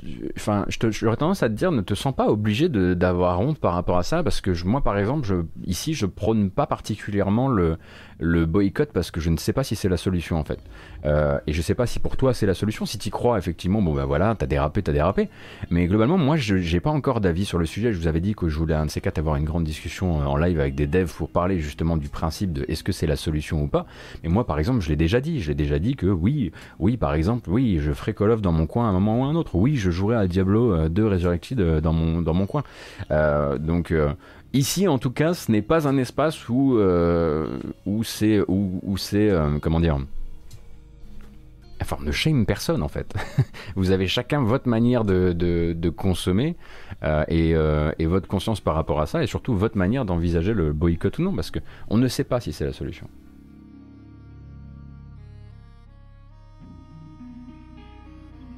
[0.91, 4.03] j'aurais tendance à te dire, ne te sens pas obligé d'avoir honte par rapport à
[4.03, 7.79] ça, parce que moi, par exemple, ici, je prône pas particulièrement le,
[8.23, 10.61] le boycott parce que je ne sais pas si c'est la solution en fait.
[11.05, 12.87] Euh, et je sais pas si pour toi c'est la solution.
[12.87, 15.29] Si tu crois, effectivement, bon ben voilà, t'as dérapé, t'as dérapé.
[15.71, 17.93] Mais globalement, moi, je j'ai pas encore d'avis sur le sujet.
[17.93, 20.23] Je vous avais dit que je voulais un de ces quatre avoir une grande discussion
[20.23, 23.07] euh, en live avec des devs pour parler justement du principe de est-ce que c'est
[23.07, 23.87] la solution ou pas.
[24.23, 25.41] Mais moi, par exemple, je l'ai déjà dit.
[25.41, 28.53] Je l'ai déjà dit que oui, oui, par exemple, oui, je ferai Call of dans
[28.53, 29.57] mon coin à un moment ou à un autre.
[29.57, 32.63] Oui, je jouerai à Diablo 2 euh, Resurrected dans mon dans mon coin.
[33.59, 33.93] donc
[34.55, 39.31] Ici, en tout cas, ce n'est pas un espace où, euh, où c'est, où, c'est,
[39.31, 39.99] euh, comment dire,
[41.81, 43.15] enfin, ne shame personne en fait.
[43.77, 46.57] Vous avez chacun votre manière de, de, consommer
[47.03, 47.51] euh, et,
[47.99, 51.23] et, votre conscience par rapport à ça, et surtout votre manière d'envisager le boycott ou
[51.23, 53.09] non, parce que on ne sait pas si c'est la solution.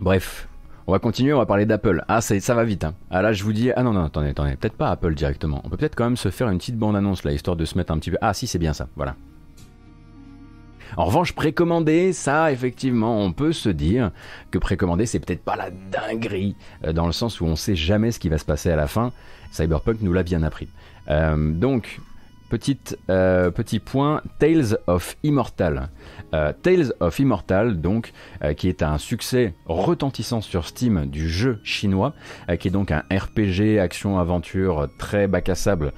[0.00, 0.48] Bref,
[0.86, 2.04] on va continuer, on va parler d'Apple.
[2.08, 2.84] Ah, ça, va vite.
[2.84, 2.94] Hein.
[3.10, 5.62] Ah là, je vous dis, ah non, non, attendez, attendez, peut-être pas Apple directement.
[5.64, 7.92] On peut peut-être quand même se faire une petite bande-annonce là, histoire de se mettre
[7.92, 8.18] un petit peu.
[8.20, 9.16] Ah, si, c'est bien ça, voilà.
[10.96, 14.12] En revanche, précommander, ça, effectivement, on peut se dire
[14.50, 18.12] que précommander, c'est peut-être pas la dinguerie, euh, dans le sens où on sait jamais
[18.12, 19.12] ce qui va se passer à la fin.
[19.50, 20.68] Cyberpunk nous l'a bien appris.
[21.08, 22.00] Euh, donc,
[23.10, 25.88] euh, petit point, Tales of Immortal.
[26.34, 31.60] Euh, Tales of Immortal, donc, euh, qui est un succès retentissant sur Steam du jeu
[31.62, 32.12] chinois,
[32.50, 35.92] euh, qui est donc un RPG action-aventure très bac à sable,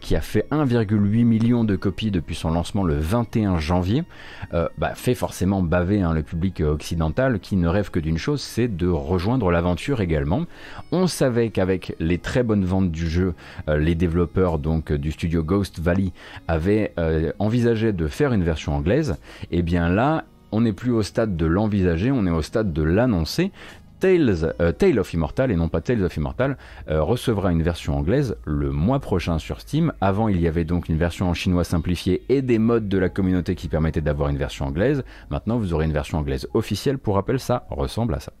[0.00, 4.04] qui a fait 1,8 million de copies depuis son lancement le 21 janvier,
[4.52, 8.68] bah, fait forcément baver hein, le public occidental qui ne rêve que d'une chose, c'est
[8.68, 10.44] de rejoindre l'aventure également.
[10.92, 13.34] On savait qu'avec les très bonnes ventes du jeu,
[13.68, 16.12] les développeurs donc du studio Ghost Valley
[16.46, 16.94] avaient
[17.38, 19.16] envisagé de faire une version anglaise
[19.50, 22.72] et eh bien là, on n'est plus au stade de l'envisager, on est au stade
[22.72, 23.52] de l'annoncer.
[24.00, 26.56] Tales, euh, Tale of Immortal et non pas Tales of Immortal
[26.88, 29.92] euh, recevra une version anglaise le mois prochain sur Steam.
[30.00, 33.08] Avant, il y avait donc une version en chinois simplifiée et des modes de la
[33.08, 35.04] communauté qui permettaient d'avoir une version anglaise.
[35.30, 38.32] Maintenant, vous aurez une version anglaise officielle pour rappel, ça ressemble à ça.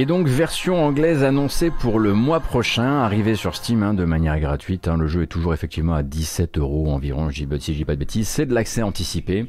[0.00, 4.38] Et donc version anglaise annoncée pour le mois prochain, arrivée sur Steam hein, de manière
[4.38, 4.86] gratuite.
[4.86, 4.96] Hein.
[4.96, 8.28] le jeu est toujours effectivement à 17 euros environ, si je dis pas de bêtises.
[8.28, 9.48] C'est de l'accès anticipé.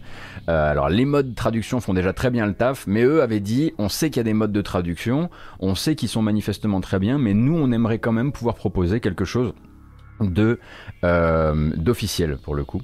[0.49, 3.41] Euh, alors les modes de traduction font déjà très bien le taf, mais eux avaient
[3.41, 6.81] dit, on sait qu'il y a des modes de traduction, on sait qu'ils sont manifestement
[6.81, 9.53] très bien, mais nous on aimerait quand même pouvoir proposer quelque chose
[10.19, 10.59] de
[11.03, 12.81] euh, d'officiel pour le coup.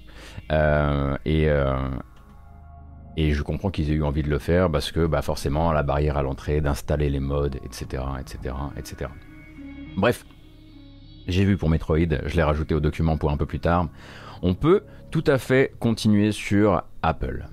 [0.51, 1.49] Euh, et
[3.17, 5.83] et je comprends qu'ils aient eu envie de le faire parce que bah forcément la
[5.83, 9.11] barrière à l'entrée, d'installer les modes, etc., etc., etc.
[9.95, 10.25] Bref,
[11.27, 13.89] j'ai vu pour Metroid, je l'ai rajouté au document pour un peu plus tard.
[14.41, 17.47] On peut tout à fait continuer sur Apple.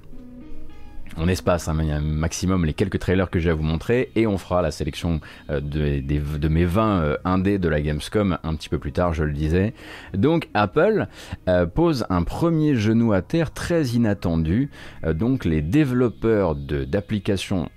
[1.18, 4.62] On espace un maximum les quelques trailers que j'ai à vous montrer et on fera
[4.62, 5.20] la sélection
[5.50, 9.24] euh, de, mes 20 euh, indés de la Gamescom un petit peu plus tard, je
[9.24, 9.74] le disais.
[10.14, 11.06] Donc Apple
[11.48, 14.70] euh, pose un premier genou à terre très inattendu.
[15.06, 17.68] donc les développeurs d'applications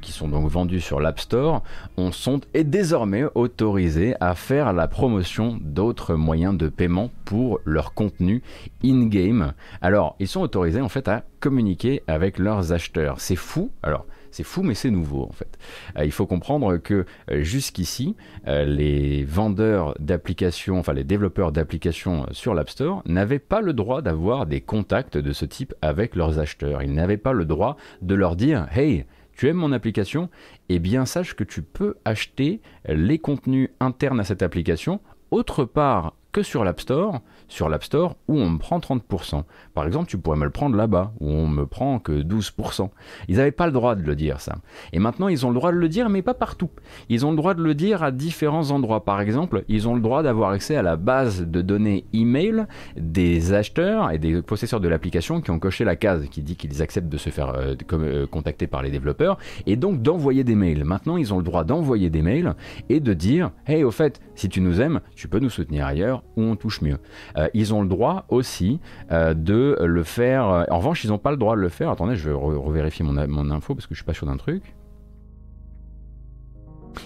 [0.00, 1.62] qui sont donc vendus sur l'App Store
[1.96, 7.94] on sont et désormais autorisés à faire la promotion d'autres moyens de paiement pour leur
[7.94, 8.42] contenu
[8.84, 9.52] in-game.
[9.80, 13.20] Alors ils sont autorisés en fait à communiquer avec leurs acheteurs.
[13.20, 13.70] C'est fou.
[13.82, 15.58] Alors, c'est fou, mais c'est nouveau en fait.
[15.98, 22.26] Euh, il faut comprendre que euh, jusqu'ici, euh, les vendeurs d'applications, enfin les développeurs d'applications
[22.30, 26.38] sur l'App Store n'avaient pas le droit d'avoir des contacts de ce type avec leurs
[26.38, 26.82] acheteurs.
[26.82, 29.04] Ils n'avaient pas le droit de leur dire Hey,
[29.40, 30.28] tu aimes mon application
[30.68, 35.00] Eh bien, sache que tu peux acheter les contenus internes à cette application
[35.30, 39.42] autre part que sur l'App Store sur l'App Store où on me prend 30%.
[39.74, 42.88] Par exemple, tu pourrais me le prendre là-bas où on me prend que 12%.
[43.28, 44.56] Ils n'avaient pas le droit de le dire ça.
[44.92, 46.70] Et maintenant, ils ont le droit de le dire, mais pas partout.
[47.08, 49.04] Ils ont le droit de le dire à différents endroits.
[49.04, 53.52] Par exemple, ils ont le droit d'avoir accès à la base de données email des
[53.52, 57.08] acheteurs et des possesseurs de l'application qui ont coché la case qui dit qu'ils acceptent
[57.08, 60.84] de se faire euh, euh, contacter par les développeurs et donc d'envoyer des mails.
[60.84, 62.54] Maintenant, ils ont le droit d'envoyer des mails
[62.88, 66.22] et de dire Hey, au fait, si tu nous aimes, tu peux nous soutenir ailleurs
[66.36, 66.98] où on touche mieux.
[67.40, 70.48] Euh, ils ont le droit aussi euh, de le faire.
[70.48, 71.90] Euh, en revanche, ils n'ont pas le droit de le faire.
[71.90, 74.74] Attendez, je vais revérifier mon, mon, info parce que je suis pas sûr d'un truc.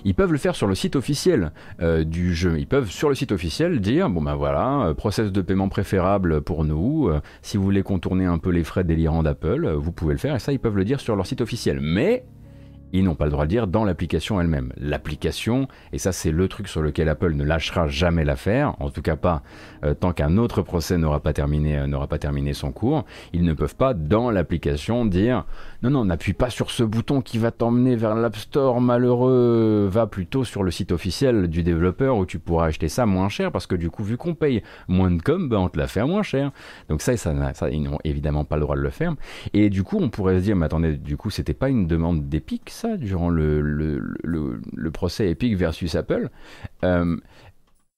[0.05, 2.59] Ils peuvent le faire sur le site officiel du jeu.
[2.59, 6.64] Ils peuvent sur le site officiel dire bon ben voilà, process de paiement préférable pour
[6.64, 7.11] nous.
[7.42, 10.35] si vous voulez contourner un peu les frais délirants d'Apple, vous pouvez le faire.
[10.35, 11.81] Et ça, ils peuvent le dire sur leur site officiel.
[11.81, 12.25] Mais
[12.94, 14.72] ils n'ont pas le droit de dire dans l'application elle-même.
[14.76, 19.02] L'application, et ça c'est le truc sur lequel Apple ne lâchera jamais l'affaire, en tout
[19.02, 19.42] cas pas
[19.85, 23.42] euh, tant qu'un autre procès n'aura pas terminé euh, n'aura pas terminé son cours, ils
[23.42, 25.44] ne peuvent pas dans l'application dire
[25.83, 30.07] non non n'appuie pas sur ce bouton qui va t'emmener vers l'App Store malheureux, va
[30.07, 33.66] plutôt sur le site officiel du développeur où tu pourras acheter ça moins cher parce
[33.66, 36.22] que du coup vu qu'on paye moins de com, ben, on te l'a fait moins
[36.22, 36.52] cher.
[36.88, 39.14] Donc ça, ça, ça ils n'ont évidemment pas le droit de le faire.
[39.52, 42.28] Et du coup on pourrait se dire mais attendez du coup c'était pas une demande
[42.28, 44.01] d'Epic durant le,
[44.92, 46.31] procès Epic versus Apple
[46.85, 47.16] euh,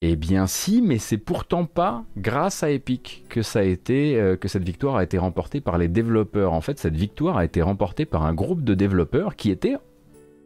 [0.01, 4.35] Eh bien si, mais c'est pourtant pas grâce à Epic que ça a été euh,
[4.35, 6.53] que cette victoire a été remportée par les développeurs.
[6.53, 9.77] En fait, cette victoire a été remportée par un groupe de développeurs qui étaient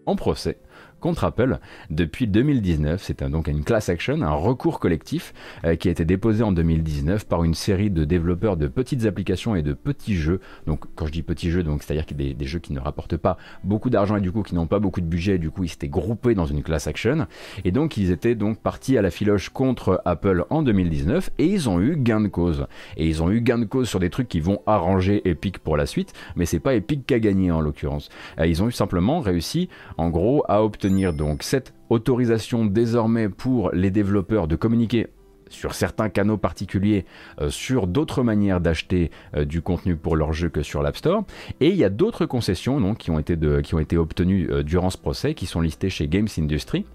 [0.06, 0.58] en procès
[1.02, 1.60] contre Apple
[1.90, 3.04] depuis 2019.
[3.04, 5.34] C'est donc une class action, un recours collectif
[5.66, 9.56] euh, qui a été déposé en 2019 par une série de développeurs de petites applications
[9.56, 10.40] et de petits jeux.
[10.68, 14.16] Donc quand je dis petits jeux, c'est-à-dire des, jeux qui ne rapportent pas beaucoup d'argent
[14.16, 16.46] et du coup qui n'ont pas beaucoup de budget, du coup ils s'étaient groupés dans
[16.46, 17.28] une class action
[17.66, 21.70] et donc ils étaient donc partis à la filoche contre Apple en 2019 et ils
[21.70, 22.68] ont eu gain de cause.
[22.96, 25.78] Et ils ont eu gain de cause sur des trucs qui vont arranger Epic pour
[25.78, 28.10] la suite, mais c'est pas Epic qui a gagné en l'occurrence.
[28.40, 33.92] Euh, ils ont simplement réussi en gros à obtenir donc cette autorisation désormais pour les
[33.92, 35.08] développeurs de communiquer
[35.50, 37.06] sur certains canaux particuliers,
[37.40, 41.24] euh, sur d'autres manières d'acheter euh, du contenu pour leur jeu que sur l'App Store.
[41.60, 45.34] Et il y a d'autres concessions donc, qui, ont été obtenues euh, durant ce procès,
[45.34, 46.86] qui sont listées chez Games Industry.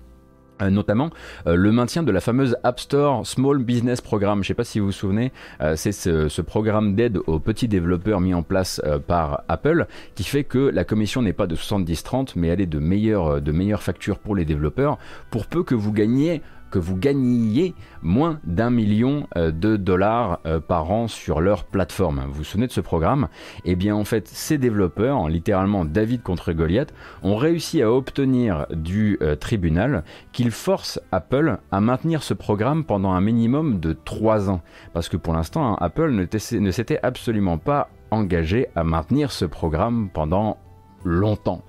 [0.62, 1.10] Euh, notamment
[1.46, 4.38] euh, le maintien de la fameuse App Store Small Business Programme.
[4.38, 7.68] Je ne sais pas si vous vous souvenez, euh, c'est ce, programme d'aide aux petits
[7.68, 12.32] développeurs mis en place par Apple qui fait que la commission n'est pas de 70-30
[12.36, 14.96] mais elle est de meilleures, de meilleures factures pour les développeurs
[15.30, 20.60] pour peu que vous gagniez que vous gagniez moins d'un million euh, de dollars euh,
[20.60, 22.24] par an sur leur plateforme.
[22.28, 23.28] Vous vous souvenez de ce programme?
[23.64, 26.92] Eh bien en fait, ces développeurs, littéralement David contre Goliath,
[27.22, 33.12] ont réussi à obtenir du euh, tribunal qu'il force Apple à maintenir ce programme pendant
[33.12, 34.60] un minimum de 3 ans.
[34.92, 40.08] Parce que pour l'instant, hein, Apple ne s'était absolument pas engagé à maintenir ce programme
[40.12, 40.58] pendant
[41.06, 41.62] longtemps.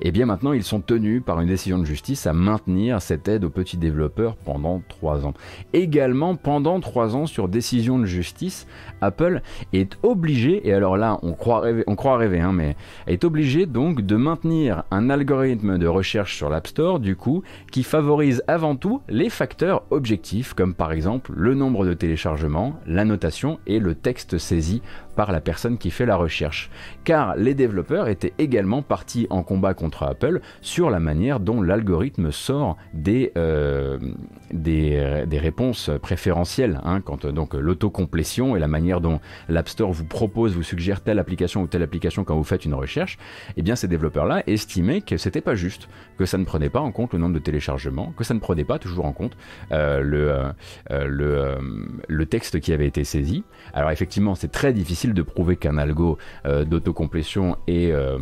[0.00, 3.28] Et eh bien maintenant, ils sont tenus par une décision de justice à maintenir cette
[3.28, 5.34] aide aux petits développeurs pendant trois ans.
[5.72, 8.66] Également, pendant trois ans, sur décision de justice,
[9.00, 9.42] Apple
[9.72, 12.76] est obligé, et alors là, on croit rêver, on croit rêver hein, mais
[13.06, 17.42] est obligé donc de maintenir un algorithme de recherche sur l'App Store, du coup,
[17.72, 23.04] qui favorise avant tout les facteurs objectifs, comme par exemple le nombre de téléchargements, la
[23.04, 24.82] notation et le texte saisi
[25.16, 26.70] par la personne qui fait la recherche.
[27.04, 32.30] Car les développeurs étaient également partis en combat contre Apple sur la manière dont l'algorithme
[32.30, 33.98] sort des, euh,
[34.52, 36.80] des, réponses préférentielles.
[36.84, 41.18] Hein, quand donc l'autocomplétion et la manière dont l'App Store vous propose, vous suggère telle
[41.18, 43.18] application ou telle application quand vous faites une recherche,
[43.56, 46.92] eh bien ces développeurs-là estimaient que c'était pas juste, que ça ne prenait pas en
[46.92, 49.36] compte le nombre de téléchargements, que ça ne prenait pas toujours en compte
[49.72, 50.30] euh, le,
[50.90, 51.54] euh, le,
[52.08, 53.44] le texte qui avait été saisi.
[53.72, 58.18] Alors effectivement, c'est très difficile de prouver qu'un algo euh, d'autocomplétion est, euh,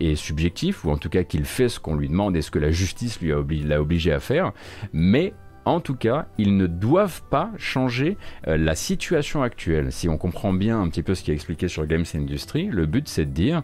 [0.00, 2.58] est, subjectif, ou en tout cas qu'il fait ce qu'on lui demande et ce que
[2.58, 4.52] la justice lui a l'a obligé à faire,
[4.92, 5.34] mais
[5.66, 8.16] en tout cas, ils ne doivent pas changer
[8.48, 9.92] euh, la situation actuelle.
[9.92, 12.86] Si on comprend bien un petit peu ce qui est expliqué sur Games Industry, le
[12.86, 13.62] but c'est de dire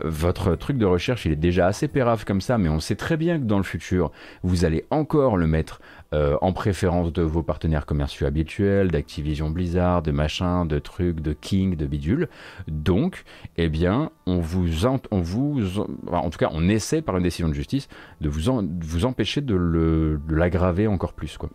[0.00, 3.16] votre truc de recherche il est déjà assez pérave comme ça, mais on sait très
[3.16, 4.12] bien que dans le futur,
[4.42, 5.80] vous allez encore le mettre
[6.14, 11.32] euh, en préférence de vos partenaires commerciaux habituels, d'Activision Blizzard, de machin, de trucs, de
[11.32, 12.28] King, de bidule.
[12.66, 13.24] Donc,
[13.56, 17.88] eh bien, on vous, en, en tout cas, on essaie par une décision de justice
[18.20, 18.40] de vous,
[18.80, 21.50] vous empêcher de l'aggraver encore plus, quoi.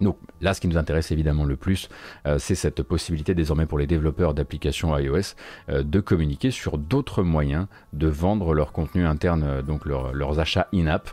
[0.00, 1.88] Donc là, ce qui nous intéresse évidemment le plus,
[2.26, 5.34] euh, c'est cette possibilité désormais pour les développeurs d'applications iOS
[5.68, 11.10] euh, de communiquer sur d'autres moyens de vendre leur contenu interne, donc leurs achats in-app.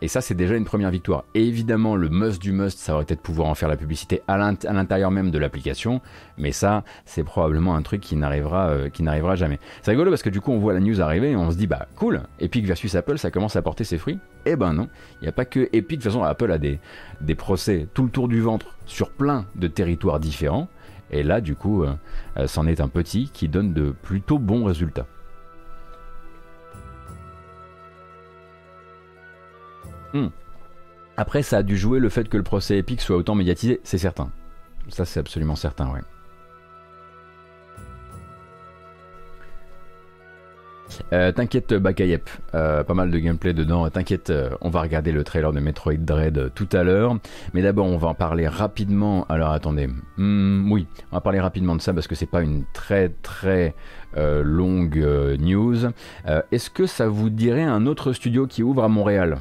[0.00, 1.24] Et ça, c'est déjà une première victoire.
[1.34, 4.22] Et évidemment, le must du must, ça aurait été de pouvoir en faire la publicité
[4.28, 6.00] à l'intérieur même de l'application.
[6.38, 9.58] Mais ça, c'est probablement un truc qui n'arrivera, qui n'arrivera jamais.
[9.82, 11.66] C'est rigolo parce que du coup, on voit la news arriver et on se dit,
[11.66, 14.20] bah cool, Epic versus Apple, ça commence à porter ses fruits.
[14.48, 14.88] Eh ben non,
[15.20, 15.98] il n'y a pas que Epic.
[15.98, 19.66] De toute façon, Apple a des, procès tout le tour du ventre sur plein de
[19.66, 20.68] territoires différents.
[21.10, 21.94] Et là, du coup, euh,
[22.36, 25.06] euh, c'en est un petit qui donne de plutôt bons résultats.
[30.16, 30.28] Hmm.
[31.16, 33.98] Après, ça a dû jouer le fait que le procès Epic soit autant médiatisé, c'est
[33.98, 34.30] certain.
[34.88, 36.00] Ça, c'est absolument certain, ouais.
[41.12, 43.88] Euh, t'inquiète Bakayep, euh, pas mal de gameplay dedans.
[43.90, 47.16] T'inquiète, euh, on va regarder le trailer de Metroid Dread tout à l'heure.
[47.54, 49.26] Mais d'abord, on va en parler rapidement.
[49.28, 52.64] Alors attendez, hmm, oui, on va parler rapidement de ça parce que c'est pas une
[52.72, 53.74] très très
[54.14, 54.96] longue
[55.38, 55.76] news.
[56.50, 59.38] Est-ce que ça vous dirait un autre studio qui ouvre à Montréal?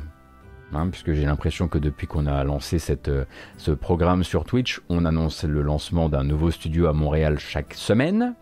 [0.76, 3.12] Hein, puisque j'ai l'impression que depuis qu'on a lancé cette,
[3.58, 8.36] ce programme sur Twitch, on annonce le lancement d'un nouveau studio à Montréal chaque semaine.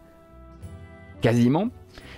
[1.21, 1.69] Quasiment.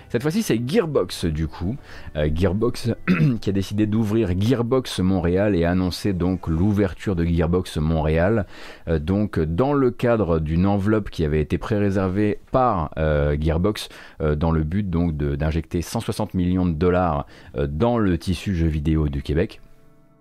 [0.08, 1.76] Cette fois-ci, c'est Gearbox du coup.
[2.16, 2.90] Euh, Gearbox
[3.40, 8.46] qui a décidé d'ouvrir Gearbox Montréal et annoncer donc l'ouverture de Gearbox Montréal.
[8.88, 13.88] Euh, donc dans le cadre d'une enveloppe qui avait été pré-réservée par euh, Gearbox
[14.36, 17.26] dans le but donc d'injecter 160 millions de dollars
[17.68, 19.60] dans le tissu jeu vidéo du Québec.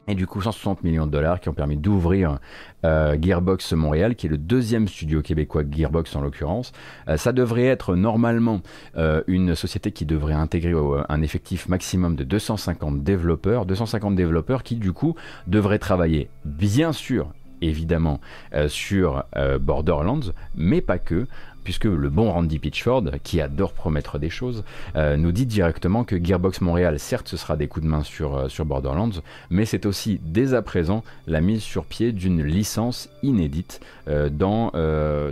[0.08, 2.38] Et du coup, 160 millions de dollars qui ont permis d'ouvrir
[2.84, 6.74] euh, Gearbox Montréal, qui est le deuxième studio québécois Gearbox en l'occurrence.
[7.08, 8.62] Euh, ça devrait être normalement
[8.98, 10.74] euh, une société qui devrait intégrer
[11.10, 15.16] un effectif maximum de 250 développeurs, 250 développeurs qui du coup
[15.48, 17.32] devraient travailler bien sûr
[17.62, 18.20] évidemment
[18.68, 19.24] sur
[19.62, 21.26] Borderlands, mais pas que,
[21.66, 24.64] puisque le bon Randy Pitchford, qui adore promettre des choses,
[24.96, 28.38] euh, nous dit directement que Gearbox Montréal, certes, ce sera des coups de main sur,
[28.38, 29.10] euh, sur Borderlands,
[29.50, 34.72] mais c'est aussi dès à présent la mise sur pied d'une licence inédite euh, dans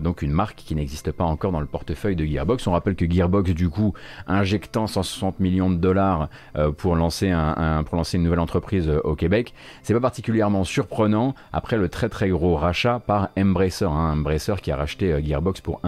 [0.02, 2.66] donc une marque qui n'existe pas encore dans le portefeuille de Gearbox.
[2.66, 3.94] On rappelle que Gearbox, du coup,
[4.26, 6.30] injectant 160 millions de dollars
[6.78, 9.54] pour, lancer une nouvelle entreprise au Québec,
[9.84, 14.72] c'est pas particulièrement surprenant après le très très gros rachat par Embracer, hein, Embracer qui
[14.72, 15.80] a racheté Gearbox pour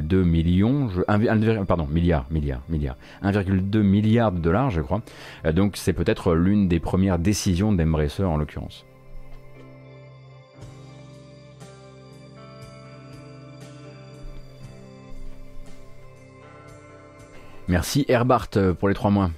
[0.00, 5.02] 1,2 1,2 millions, pardon, milliards, milliards, milliards, 1,2 milliard de dollars, je crois.
[5.44, 8.84] Euh, donc c'est peut-être l'une des premières décisions d'Embracer en l'occurrence.
[17.68, 19.30] Merci Herbart pour les trois mois.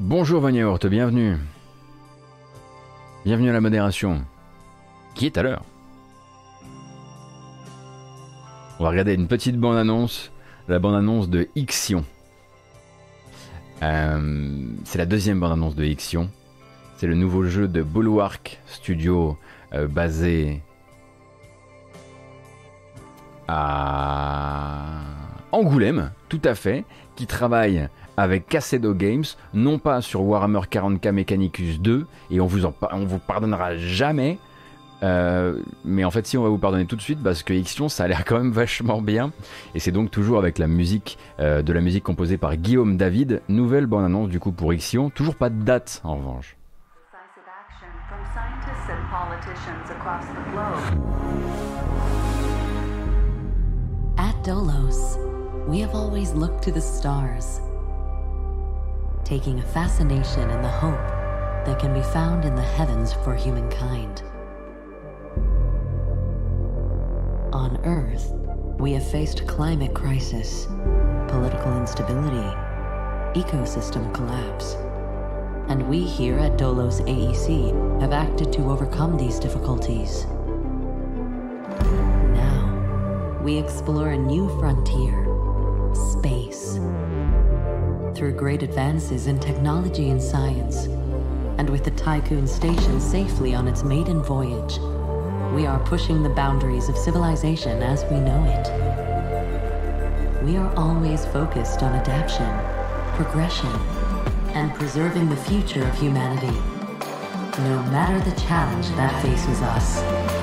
[0.00, 1.38] Bonjour Vagnaourt, bienvenue.
[3.24, 4.24] Bienvenue à la modération.
[5.16, 5.64] Qui est à l'heure
[8.78, 10.30] On va regarder une petite bande-annonce,
[10.68, 12.04] la bande-annonce de Ixion.
[13.80, 16.30] c'est la deuxième bande-annonce de Ixion.
[16.96, 19.36] C'est le nouveau jeu de Bulwark Studio
[19.72, 20.62] basé
[23.48, 24.92] à
[25.50, 26.84] Angoulême, tout à fait,
[27.16, 27.88] qui travaille
[28.18, 33.04] avec Casedo Games, non pas sur Warhammer 40k Mechanicus 2, et on vous, en, on
[33.04, 34.38] vous pardonnera jamais.
[35.04, 37.88] Euh, mais en fait, si on va vous pardonner tout de suite parce que Ixion,
[37.88, 39.30] ça a l'air quand même vachement bien.
[39.76, 43.40] Et c'est donc toujours avec la musique, euh, de la musique composée par Guillaume David.
[43.48, 45.10] Nouvelle bonne annonce du coup pour Ixion.
[45.10, 46.56] Toujours pas de date en revanche.
[54.16, 55.16] At Dolos,
[55.68, 57.60] we have always looked to the stars,
[59.28, 61.06] taking a fascination in the hope
[61.66, 64.22] that can be found in the heavens for humankind.
[67.52, 68.32] On Earth,
[68.78, 70.64] we have faced climate crisis,
[71.28, 72.56] political instability,
[73.38, 74.76] ecosystem collapse.
[75.68, 80.24] And we here at Dolos AEC have acted to overcome these difficulties.
[82.32, 85.26] Now, we explore a new frontier
[85.94, 86.78] space.
[88.18, 90.86] Through great advances in technology and science,
[91.56, 94.80] and with the Tycoon station safely on its maiden voyage,
[95.54, 100.44] we are pushing the boundaries of civilization as we know it.
[100.44, 102.50] We are always focused on adaptation,
[103.14, 103.70] progression,
[104.52, 106.58] and preserving the future of humanity,
[107.58, 110.37] no matter the challenge that faces us.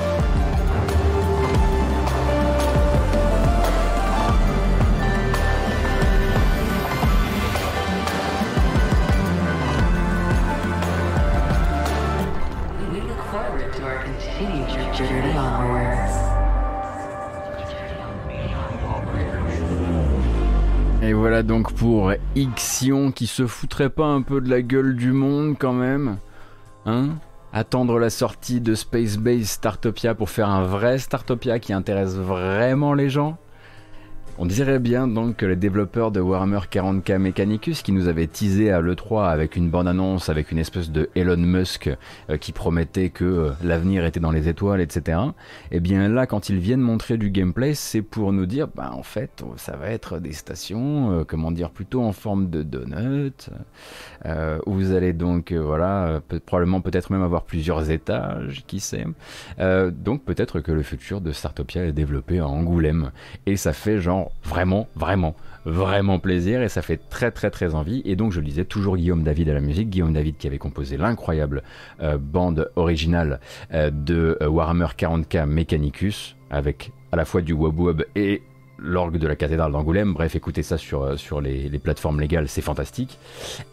[21.35, 25.57] Voilà donc pour Ixion qui se foutrait pas un peu de la gueule du monde
[25.59, 26.15] quand même.
[26.85, 27.09] Hein?
[27.51, 32.93] Attendre la sortie de Space Base Startopia pour faire un vrai Startopia qui intéresse vraiment
[32.93, 33.37] les gens?
[34.37, 38.69] On dirait bien donc que les développeurs de Warhammer 40k Mechanicus qui nous avaient teasé
[38.69, 41.89] à l'E3 avec une bande-annonce, avec une espèce de Elon Musk
[42.29, 45.19] euh, qui promettait que euh, l'avenir était dans les étoiles, etc.
[45.71, 48.91] Et eh bien là, quand ils viennent montrer du gameplay, c'est pour nous dire, bah
[48.93, 53.49] en fait, ça va être des stations, euh, comment dire, plutôt en forme de donut,
[54.65, 59.05] où vous allez donc, voilà, probablement peut-être même avoir plusieurs étages, qui sait.
[59.59, 63.11] donc peut-être que le futur de Startopia est développé à Angoulême.
[63.45, 68.01] Et ça fait genre vraiment, vraiment, vraiment plaisir et ça fait très très très envie.
[68.05, 70.57] Et donc je le disais, toujours Guillaume David à la musique, Guillaume David qui avait
[70.57, 71.63] composé l'incroyable
[72.01, 73.39] euh, bande originale
[73.73, 78.41] euh, de euh, Warhammer 40k Mechanicus avec à la fois du wub wub et
[78.77, 80.13] l'orgue de la cathédrale d'Angoulême.
[80.13, 83.17] Bref, écoutez ça sur, sur les, plateformes légales, c'est fantastique.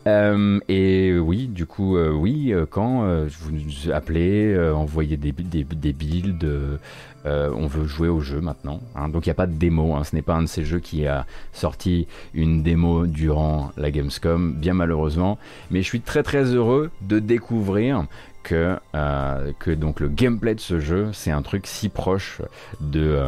[0.07, 6.78] Et oui, du coup, oui, quand vous nous appelez, envoyez des, des, des builds,
[7.24, 8.80] on veut jouer au jeu maintenant.
[8.94, 9.08] Hein.
[9.08, 10.04] Donc il n'y a pas de démo, hein.
[10.04, 14.54] ce n'est pas un de ces jeux qui a sorti une démo durant la Gamescom,
[14.54, 15.38] bien malheureusement.
[15.70, 18.06] Mais je suis très très heureux de découvrir
[18.42, 18.76] que,
[19.74, 22.42] donc le gameplay de ce jeu, c'est un truc si proche
[22.80, 23.18] de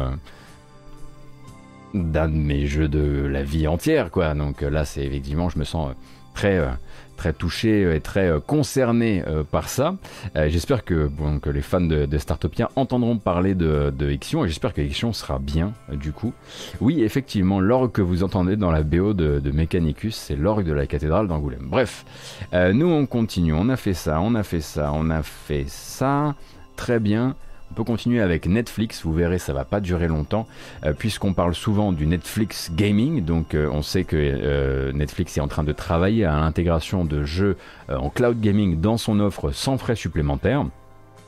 [1.95, 4.33] d'un de mes jeux de la vie entière, quoi.
[4.33, 5.93] Donc euh, là, c'est effectivement, je me sens euh,
[6.33, 6.67] très euh,
[7.15, 9.95] très touché et très concerné par ça.
[10.35, 14.47] j'espère que, bon, que les fans de, de, Startopia entendront parler de, de Ixion et
[14.47, 16.33] j'espère que Ixion sera bien du coup.
[16.81, 20.73] Oui, effectivement, l'orgue que vous entendez dans la BO de, de Mechanicus, c'est l'orgue de
[20.73, 21.67] la cathédrale d'Angoulême.
[21.69, 22.05] Bref,
[22.53, 26.35] nous on continue, on a fait ça, on a fait ça, on a fait ça.
[26.75, 27.35] Très bien.
[27.71, 30.47] On peut continuer avec Netflix, vous verrez ça va pas durer longtemps
[30.85, 35.41] euh, puisqu'on parle souvent du Netflix Gaming, donc euh, on sait que euh, Netflix est
[35.41, 37.57] en train de travailler à l'intégration de jeux
[37.89, 40.65] en cloud gaming dans son offre sans frais supplémentaires.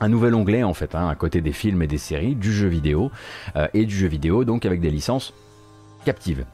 [0.00, 2.68] Un nouvel onglet en fait, hein, à côté des films et des séries, du jeu
[2.68, 3.10] vidéo
[3.74, 5.34] et du jeu vidéo, donc avec des licences
[6.04, 6.44] captives.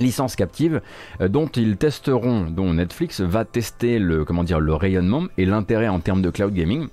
[0.00, 0.80] Licences captives
[1.20, 6.00] dont ils testeront, dont Netflix va tester le comment dire le rayonnement et l'intérêt en
[6.00, 6.88] termes de cloud gaming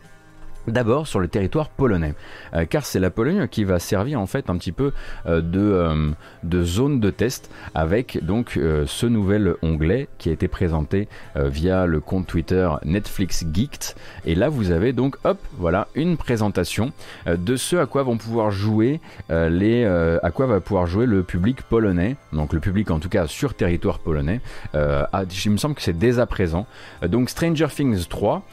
[0.67, 2.13] D'abord sur le territoire polonais,
[2.53, 4.91] euh, car c'est la Pologne qui va servir en fait un petit peu
[5.25, 6.11] euh, de, euh,
[6.43, 11.99] de, zone de test avec donc ce nouvel onglet qui a été présenté via le
[11.99, 13.95] compte Twitter Netflix Geeked.
[14.25, 16.91] Et là vous avez donc hop voilà une présentation
[17.27, 18.99] de ce à quoi vont pouvoir jouer
[19.29, 23.27] les à quoi va pouvoir jouer le public polonais, donc le public en tout cas
[23.27, 24.41] sur territoire polonais.
[24.73, 26.65] il me semble que c'est dès à présent.
[27.07, 28.43] donc Stranger Things 3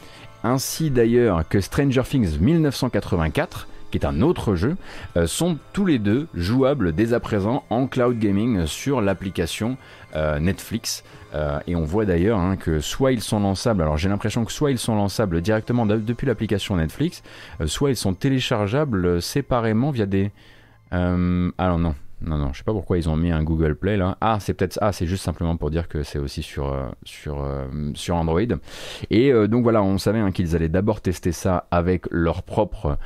[0.45, 4.75] ainsi d'ailleurs que Stranger Things 1984, qui est un autre jeu,
[5.25, 9.77] sont tous les deux jouables dès à présent en cloud gaming sur l'application
[10.39, 11.03] Netflix.
[11.67, 14.71] et on voit d'ailleurs hein, que soit ils sont lançables, alors j'ai l'impression que soit
[14.71, 17.23] ils sont lançables directement depuis l'application Netflix,
[17.65, 20.31] soit ils sont téléchargeables séparément via des...
[20.91, 24.17] alors non, non, non, je sais pas pourquoi ils ont mis un Google Play là.
[24.21, 26.89] Ah, c'est peut-être ah, c'est juste simplement pour dire que c'est aussi sur euh,
[27.27, 28.39] euh, Android.
[29.09, 32.97] Et euh, donc voilà, on savait hein, qu'ils allaient d'abord tester ça avec leur propre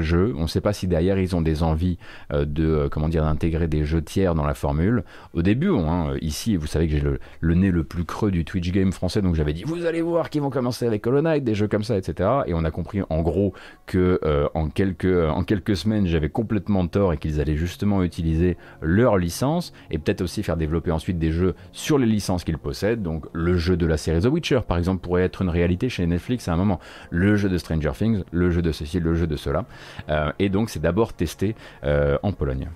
[0.00, 0.34] jeu.
[0.38, 1.98] On ne sait pas si derrière ils ont des envies
[2.32, 5.04] de comment dire d'intégrer des jeux tiers dans la formule.
[5.34, 7.02] Au début, hein, ici, vous savez que j'ai
[7.40, 10.30] le, nez le plus creux du Twitch game français, donc j'avais dit vous allez voir
[10.30, 12.28] qu'ils vont commencer avec Hollow Knight, des jeux comme ça, etc.
[12.46, 13.52] Et on a compris en gros
[13.86, 14.18] que
[14.54, 17.56] en quelques en quelques semaines j'avais complètement tort et qu'ils allaient
[18.02, 22.58] utiliser leur licence et peut-être aussi faire développer ensuite des jeux sur les licences qu'ils
[22.58, 23.02] possèdent.
[23.02, 26.06] Donc le jeu de la série The Witcher par exemple pourrait être une réalité chez
[26.06, 26.80] Netflix à un moment.
[27.10, 29.64] Le jeu de Stranger Things, le jeu de ceci, le jeu de cela.
[30.08, 31.54] Euh, et donc c'est d'abord testé
[31.84, 32.68] euh, en Pologne.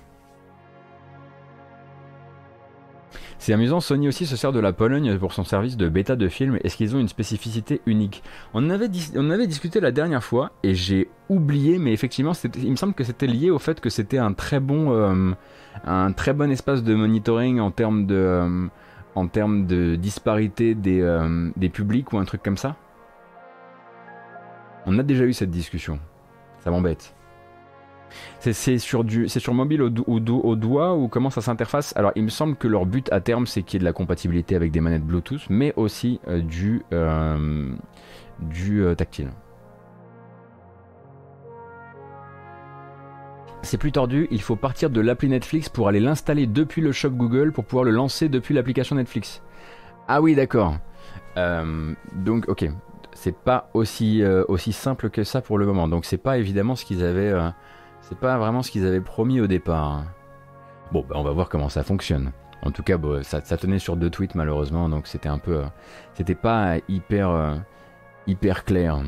[3.39, 6.29] C'est amusant, Sony aussi se sert de la Pologne pour son service de bêta de
[6.29, 6.59] films.
[6.65, 8.23] Est-ce qu'ils ont une spécificité unique?
[8.55, 8.89] On avait,
[9.47, 13.51] discuté la dernière fois et j'ai oublié, mais effectivement, il me semble que c'était lié
[13.51, 15.33] au fait que c'était un très bon, euh,
[15.85, 18.69] un très bon espace de monitoring en termes de,
[19.17, 22.77] euh, disparité des, euh, des publics ou un truc comme ça.
[24.87, 25.99] On a déjà eu cette discussion.
[26.61, 27.16] Ça m'embête.
[28.53, 31.93] C'est sur, du, sur mobile au, au, doigt ou comment ça s'interface?
[31.97, 33.93] Alors il me semble que leur but à terme c'est qu'il y ait de la
[33.93, 37.75] compatibilité avec des manettes Bluetooth mais aussi euh, du, euh,
[38.39, 39.31] du euh, tactile.
[43.63, 47.11] C'est plus tordu, il faut partir de l'appli Netflix pour aller l'installer depuis le shop
[47.11, 49.43] Google pour pouvoir le lancer depuis l'application Netflix.
[50.07, 50.77] Ah oui d'accord.
[51.35, 52.71] donc ok,
[53.13, 55.89] c'est pas aussi, aussi simple que ça pour le moment.
[55.89, 57.33] Donc c'est pas évidemment ce qu'ils avaient
[58.09, 60.05] c'est pas vraiment ce qu'ils avaient promis au départ.
[60.93, 62.31] Bon, bah on va voir comment ça fonctionne.
[62.63, 65.67] En tout cas, ça, tenait sur deux tweets malheureusement, donc c'était un peu, euh,
[66.15, 67.57] c'était pas hyper, euh,
[68.27, 69.01] hyper clair.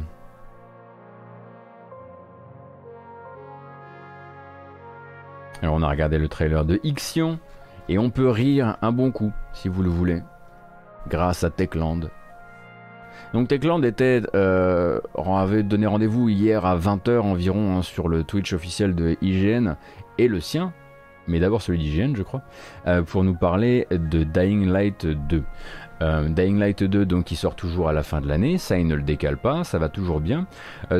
[5.62, 7.38] Alors on a regardé le trailer de Ixion
[7.88, 10.22] et on peut rire un bon coup si vous le voulez,
[11.08, 12.10] grâce à Techland.
[13.34, 18.94] Donc Techland euh, avait donné rendez-vous hier à 20h environ hein, sur le Twitch officiel
[18.94, 19.74] de IGN
[20.16, 20.72] et le sien,
[21.26, 22.42] mais d'abord celui d'IGN je crois,
[22.86, 25.42] euh, pour nous parler de Dying Light 2.
[26.00, 28.86] Euh, Dying Light 2 donc qui sort toujours à la fin de l'année, ça il
[28.86, 30.46] ne le décale pas, ça va toujours bien,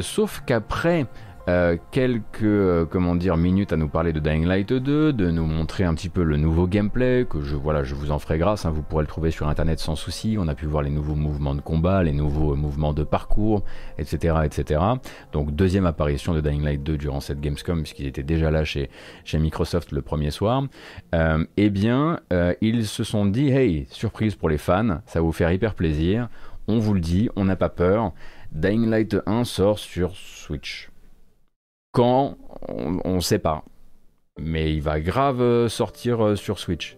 [0.00, 1.06] sauf qu'après
[1.48, 5.84] euh, quelques euh, comment minutes à nous parler de Dying Light 2, de nous montrer
[5.84, 8.70] un petit peu le nouveau gameplay que je voilà je vous en ferai grâce, hein,
[8.70, 10.36] vous pourrez le trouver sur internet sans souci.
[10.38, 13.64] On a pu voir les nouveaux mouvements de combat, les nouveaux euh, mouvements de parcours,
[13.96, 14.80] etc., etc.
[15.32, 18.90] Donc deuxième apparition de Dying Light 2 durant cette Gamescom puisqu'il était déjà là chez
[19.24, 20.64] chez Microsoft le premier soir.
[21.14, 22.20] eh bien
[22.60, 26.28] ils se sont dit hey surprise pour les fans, ça va vous faire hyper plaisir.
[26.70, 28.12] On vous le dit, on n'a pas peur.
[28.52, 30.90] Dying Light 1 sort sur Switch.
[31.92, 32.36] Quand
[32.68, 33.64] on ne sait pas.
[34.38, 36.96] Mais il va grave euh, sortir euh, sur Switch.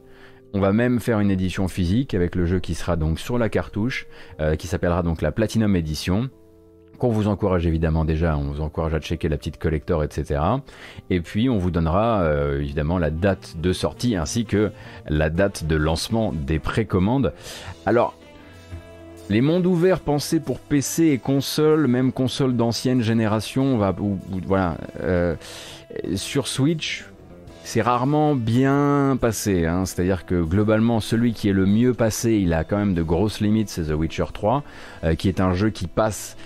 [0.53, 3.49] On va même faire une édition physique avec le jeu qui sera donc sur la
[3.49, 4.07] cartouche,
[4.41, 6.29] euh, qui s'appellera donc la Platinum Edition
[6.99, 10.39] qu'on vous encourage évidemment déjà, on vous encourage à checker la petite collector, etc.
[11.09, 14.71] Et puis on vous donnera évidemment la date de sortie ainsi que
[15.09, 17.33] la date de lancement des précommandes.
[17.87, 18.20] Alors
[19.31, 23.79] les mondes ouverts pensés pour PC et console, même console d'ancienne génération,
[24.45, 25.37] voilà, euh,
[26.17, 27.05] sur Switch,
[27.63, 29.67] c'est rarement bien passé.
[29.67, 29.87] Hein.
[29.87, 33.41] C'est-à-dire que globalement, celui qui est le mieux passé, il a quand même de grosses
[33.41, 34.65] limites, c'est The Witcher 3,
[35.05, 36.37] euh, qui est un jeu qui passe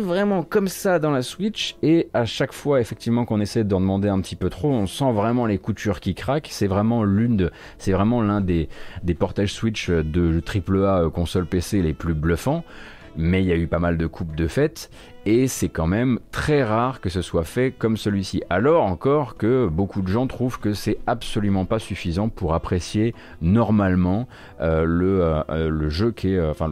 [0.00, 4.08] vraiment comme ça dans la Switch et à chaque fois effectivement qu'on essaie d'en demander
[4.08, 6.48] un petit peu trop, on sent vraiment les coutures qui craquent.
[6.50, 8.68] C'est vraiment l'une de, c'est vraiment l'un des,
[9.02, 12.64] des portages Switch de AAA euh, console PC les plus bluffants
[13.18, 14.90] mais il y a eu pas mal de coupes de fête
[15.26, 18.42] et c'est quand même très rare que ce soit fait comme celui-ci.
[18.48, 24.28] Alors encore que beaucoup de gens trouvent que c'est absolument pas suffisant pour apprécier normalement
[24.60, 26.70] euh, le, euh, le, jeu qui est, euh, enfin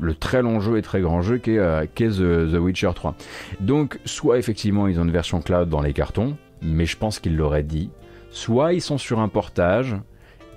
[0.00, 3.14] le, très long jeu et très grand jeu qui est, The, Witcher 3.
[3.60, 7.36] Donc soit effectivement ils ont une version cloud dans les cartons, mais je pense qu'ils
[7.36, 7.90] l'auraient dit.
[8.30, 9.94] Soit ils sont sur un portage,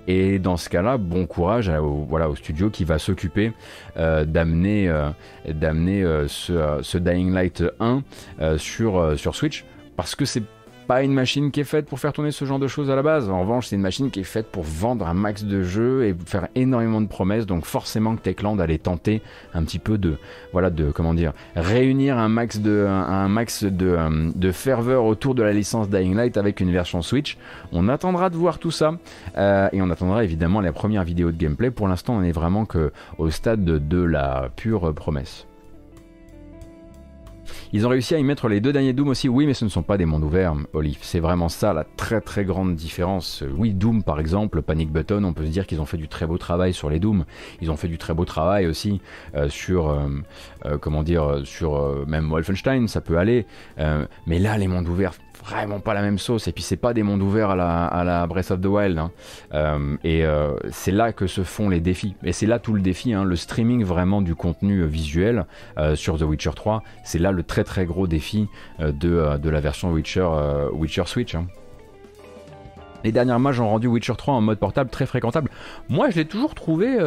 [0.06, 3.52] et dans ce cas-là, bon courage au, voilà, au studio qui va s'occuper
[3.96, 5.10] euh, d'amener euh,
[5.46, 8.02] euh, ce, ce, Dying Light 1
[8.56, 9.64] sur, sur Switch.
[9.96, 10.42] Parce que c'est
[10.86, 13.02] pas une machine qui est faite pour faire tourner ce genre de choses à la
[13.02, 13.28] base.
[13.28, 16.14] En revanche, c'est une machine qui est faite pour vendre un max de jeux et
[16.26, 17.46] faire énormément de promesses.
[17.46, 19.22] Donc forcément que Techland allait tenter
[19.54, 20.18] un petit peu de,
[20.52, 26.14] voilà, de comment dire, réunir un max de, euh, ferveur autour de la licence Dying
[26.14, 27.36] Light avec une version Switch.
[27.72, 28.94] On attendra de voir tout ça
[29.36, 31.70] euh, et on attendra évidemment la première vidéo de gameplay.
[31.70, 35.46] Pour l'instant, on est vraiment que au stade de la pure promesse.
[37.72, 39.70] Ils ont réussi à y mettre les deux derniers Doom aussi, oui, mais ce ne
[39.70, 40.98] sont pas des mondes ouverts, Olive.
[41.02, 43.42] C'est vraiment ça la très très grande différence.
[43.56, 46.26] Oui, Doom par exemple, Panic Button, on peut se dire qu'ils ont fait du très
[46.26, 47.24] beau travail sur les Doom.
[47.60, 49.00] Ils ont fait du très beau travail aussi
[49.34, 50.08] euh, sur, euh,
[50.64, 53.46] euh, comment dire, sur même Wolfenstein, ça peut aller.
[54.26, 55.14] mais là, les mondes ouverts,
[55.46, 56.48] vraiment pas la même sauce.
[56.48, 58.98] Et puis c'est pas des mondes ouverts à la, à la Breath of the Wild.
[58.98, 59.10] Hein.
[59.54, 62.14] Euh, et euh, c'est là que se font les défis.
[62.24, 63.24] Et c'est là tout le défi, hein.
[63.24, 65.46] le streaming vraiment du contenu euh, visuel
[65.94, 66.82] sur The Witcher 3.
[67.04, 70.28] C'est là le très très gros défi de, de, la version Witcher,
[70.72, 71.34] Witcher Switch.
[71.34, 71.46] Hein.
[73.04, 75.50] Les dernières matchs ont rendu Witcher 3 en mode portable très fréquentable.
[75.88, 76.98] Moi, je l'ai toujours trouvé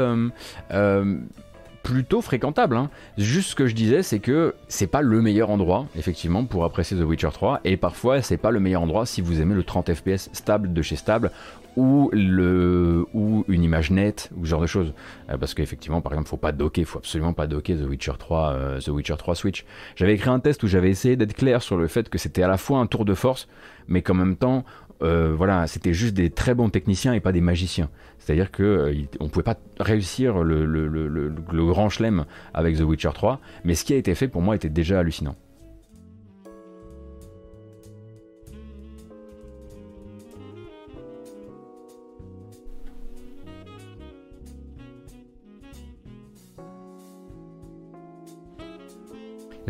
[1.89, 2.77] plutôt fréquentable.
[2.77, 2.91] Hein.
[3.17, 6.95] Juste ce que je disais, c'est que c'est pas le meilleur endroit, effectivement, pour apprécier
[6.95, 7.61] The Witcher 3.
[7.63, 10.81] Et parfois, c'est pas le meilleur endroit si vous aimez le 30 FPS stable de
[10.83, 11.31] chez Stable
[11.75, 14.93] ou, le, ou une image nette ou ce genre de choses.
[15.31, 18.51] Euh, parce qu'effectivement, par exemple, faut pas docker, faut absolument pas docker The Witcher 3,
[18.51, 19.65] euh, The Witcher 3 Switch.
[19.95, 22.47] J'avais écrit un test où j'avais essayé d'être clair sur le fait que c'était à
[22.47, 23.47] la fois un tour de force,
[23.87, 24.63] mais qu'en même temps,
[25.01, 27.89] euh, voilà, c'était juste des très bons techniciens et pas des magiciens.
[28.17, 31.29] C'est-à-dire qu'on euh, ne pouvait pas réussir le,
[31.69, 34.69] grand chelem avec The Witcher 3, mais ce qui a été fait pour moi était
[34.69, 35.35] déjà hallucinant.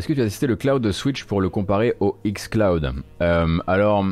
[0.00, 4.02] Est-ce que tu as testé le cloud Switch pour le comparer au xCloud euh, Alors,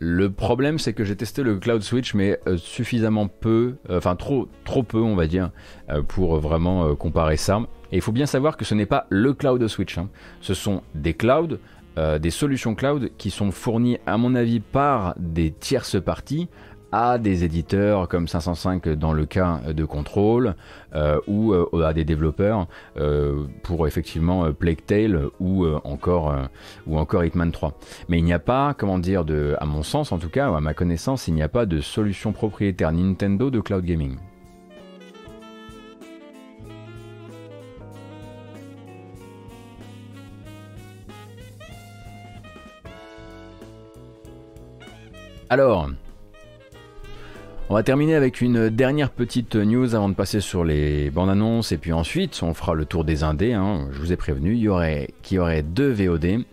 [0.00, 4.14] le problème, c'est que j'ai testé le Cloud Switch, mais euh, suffisamment peu, euh, enfin
[4.14, 5.50] trop, trop peu, on va dire,
[5.90, 7.60] euh, pour vraiment comparer ça.
[7.90, 9.98] Et il faut bien savoir que ce n'est pas le Cloud Switch.
[9.98, 10.08] Hein.
[10.40, 11.58] Ce sont des clouds,
[12.20, 16.46] des solutions cloud qui sont fournies, à mon avis, par des tierces parties
[16.92, 20.54] à des éditeurs comme 505 dans le cas de contrôle
[20.94, 22.66] euh, ou euh, à des développeurs
[22.96, 26.34] euh, pour effectivement Plague Tale ou encore
[26.86, 27.78] ou encore Hitman 3.
[28.08, 30.54] Mais il n'y a pas, comment dire, de, à mon sens en tout cas, ou
[30.54, 34.16] à ma connaissance, il n'y a pas de solution propriétaire Nintendo de cloud gaming.
[45.50, 45.88] Alors,
[47.70, 51.70] on va terminer avec une dernière petite news avant de passer sur les bandes annonces
[51.70, 53.52] et puis ensuite on fera le tour des indés.
[53.52, 53.88] Hein.
[53.92, 56.44] Je vous ai prévenu, il y aurait, qu'il y aurait deux VOD.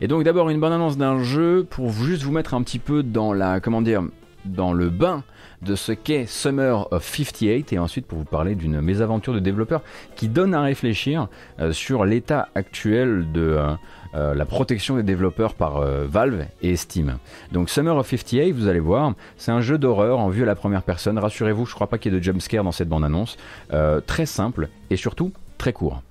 [0.00, 3.02] Et donc d'abord une bande annonce d'un jeu pour juste vous mettre un petit peu
[3.02, 4.02] dans la, comment dire,
[4.46, 5.24] dans le bain
[5.60, 9.82] de ce qu'est Summer of 58 et ensuite pour vous parler d'une mésaventure de développeur
[10.16, 11.28] qui donne à réfléchir
[11.60, 13.74] euh, sur l'état actuel de, euh,
[14.14, 17.18] euh, la protection des développeurs par euh, Valve et Steam.
[17.50, 20.54] Donc Summer of 58, vous allez voir, c'est un jeu d'horreur en vue à la
[20.54, 21.18] première personne.
[21.18, 23.36] Rassurez-vous, je crois pas qu'il y ait de jumpscare dans cette bande-annonce.
[23.72, 26.02] Euh, très simple et surtout très court.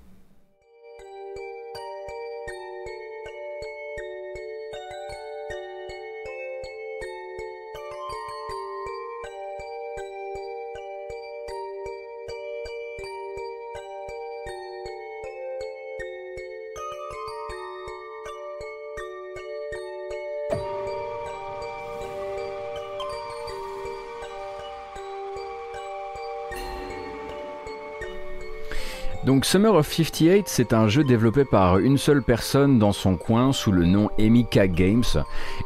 [29.23, 33.53] Donc Summer of 58, c'est un jeu développé par une seule personne dans son coin
[33.53, 35.03] sous le nom Emika Games.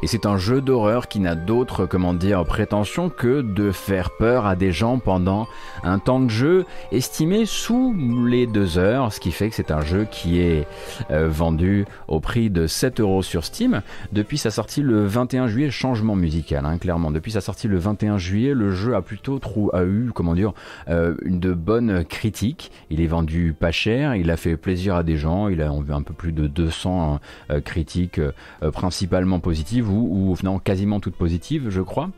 [0.02, 4.44] Et c'est un jeu d'horreur qui n'a d'autre, comment dire, prétention que de faire peur
[4.44, 5.48] à des gens pendant
[5.84, 7.96] un temps de jeu estimé sous
[8.26, 10.66] les deux heures, ce qui fait que c'est un jeu qui est
[11.10, 13.80] euh, vendu au prix de 7 euros sur Steam.
[14.12, 17.10] Depuis sa sortie le 21 juillet, changement musical, hein, clairement.
[17.10, 19.40] Depuis sa sortie le 21 juillet, le jeu a plutôt
[19.72, 20.52] a eu, comment dire,
[20.90, 22.70] euh, une de bonnes critiques.
[22.90, 26.02] Il est vendu pas cher, il a fait plaisir à des gens, il a un
[26.02, 27.20] peu plus de 200
[27.50, 28.32] euh, critiques euh,
[28.72, 30.34] principalement positives ou,
[30.64, 32.10] quasiment toutes positives je crois.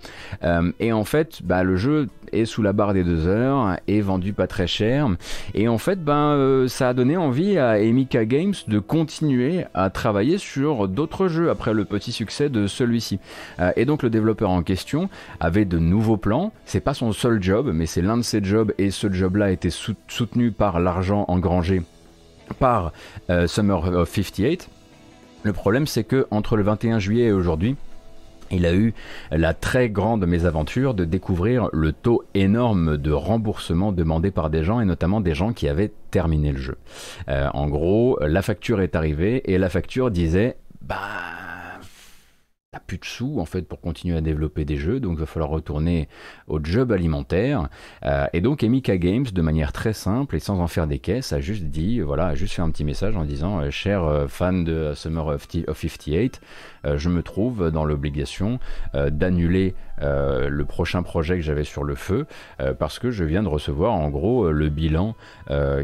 [0.44, 4.00] Euh, et en fait, bah, le jeu est sous la barre des deux heures, est
[4.00, 5.08] vendu pas très cher.
[5.54, 10.36] Et en fait, ben, ça a donné envie à Emika Games de continuer à travailler
[10.36, 13.18] sur d'autres jeux après le petit succès de celui-ci.
[13.76, 15.08] et donc le développeur en question
[15.40, 16.52] avait de nouveaux plans.
[16.66, 19.50] C'est pas son seul job, mais c'est l'un de ses jobs et ce job-là a
[19.50, 21.82] été soutenu par l'argent engrangé
[22.58, 22.92] par
[23.30, 24.68] euh, Summer of 58.
[25.42, 27.76] Le problème, c'est que entre le 21 juillet et aujourd'hui,
[28.50, 28.94] il a eu
[29.30, 34.80] la très grande mésaventure de découvrir le taux énorme de remboursement demandé par des gens
[34.80, 36.78] et notamment des gens qui avaient terminé le jeu.
[37.28, 40.96] Euh, en gros, la facture est arrivée et la facture disait bah
[42.70, 45.24] t'as plus de sous en fait pour continuer à développer des jeux, donc il va
[45.26, 46.06] falloir retourner
[46.48, 47.70] au job alimentaire.
[48.04, 51.32] Euh, et donc Emika Games, de manière très simple et sans en faire des caisses,
[51.32, 54.28] a juste dit, voilà, a juste fait un petit message en disant, euh, cher euh,
[54.28, 56.42] fan de Summer of, 58,
[56.96, 58.58] je me trouve dans l'obligation
[58.94, 62.26] d'annuler le prochain projet que j'avais sur le feu
[62.78, 65.14] parce que je viens de recevoir en gros le bilan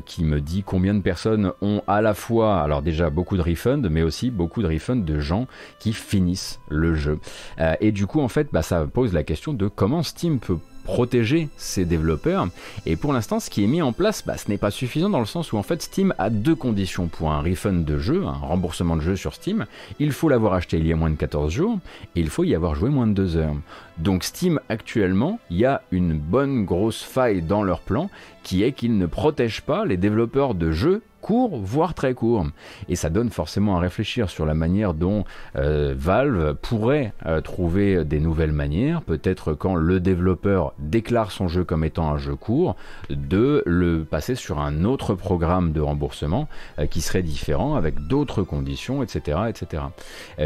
[0.07, 3.89] qui me dit combien de personnes ont à la fois, alors déjà beaucoup de refunds,
[3.89, 5.47] mais aussi beaucoup de refunds de gens
[5.79, 7.19] qui finissent le jeu.
[7.61, 10.59] Euh, et du coup, en fait, bah, ça pose la question de comment Steam peut
[10.85, 12.49] protéger ses développeurs.
[12.87, 15.19] Et pour l'instant, ce qui est mis en place, bah, ce n'est pas suffisant dans
[15.19, 18.33] le sens où en fait Steam a deux conditions pour un refund de jeu, un
[18.33, 19.67] remboursement de jeu sur Steam.
[19.99, 21.79] Il faut l'avoir acheté il y a moins de 14 jours
[22.15, 23.57] et il faut y avoir joué moins de 2 heures.
[23.99, 28.11] Donc Steam actuellement, il y a une bonne grosse faille dans leur plan
[28.43, 32.47] qui est qu'ils ne protègent pas les développeurs de jeux court, voire très court.
[32.91, 35.25] Et ça donne forcément à réfléchir sur la manière dont
[35.57, 41.65] euh, Valve pourrait euh, trouver des nouvelles manières, peut-être quand le développeur déclare son jeu
[41.65, 42.77] comme étant un jeu court,
[43.09, 46.47] de le passer sur un autre programme de remboursement
[46.79, 49.39] euh, qui serait différent, avec d'autres conditions, etc.
[49.49, 49.85] etc.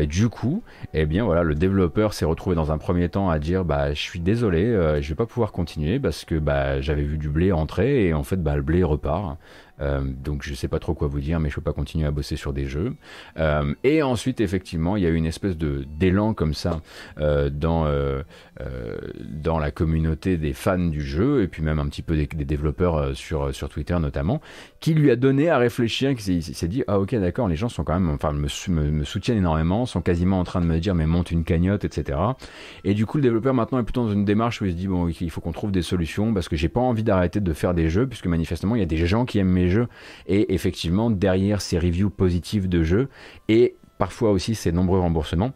[0.06, 0.62] du coup,
[0.94, 4.00] eh bien voilà, le développeur s'est retrouvé dans un premier temps à dire bah je
[4.00, 4.64] suis désolé,
[5.00, 8.22] je vais pas pouvoir continuer parce que bah, j'avais vu du blé entrer et en
[8.22, 9.38] fait bah, le blé repart.
[9.80, 12.10] Euh, donc je sais pas trop quoi vous dire, mais je peux pas continuer à
[12.10, 12.94] bosser sur des jeux.
[13.38, 16.80] Euh, et ensuite, effectivement, il y a eu une espèce de d'élan comme ça
[17.18, 17.86] euh, dans
[19.24, 23.16] dans la communauté des fans du jeu et puis même un petit peu des, développeurs
[23.16, 24.40] sur sur Twitter notamment,
[24.80, 27.84] qui lui a donné à réfléchir, qui s'est dit ah ok d'accord, les gens sont
[27.84, 31.06] quand même, enfin me, me, soutiennent énormément, sont quasiment en train de me dire mais
[31.06, 32.18] monte une cagnotte, etc.
[32.84, 34.88] Et du coup le développeur maintenant est plutôt dans une démarche où il se dit
[34.88, 37.74] bon il faut qu'on trouve des solutions parce que j'ai pas envie d'arrêter de faire
[37.74, 39.88] des jeux puisque manifestement il y a des gens qui aiment mes jeux
[40.26, 43.08] et effectivement derrière ces reviews positives de jeux
[43.48, 45.52] et parfois aussi ces nombreux remboursements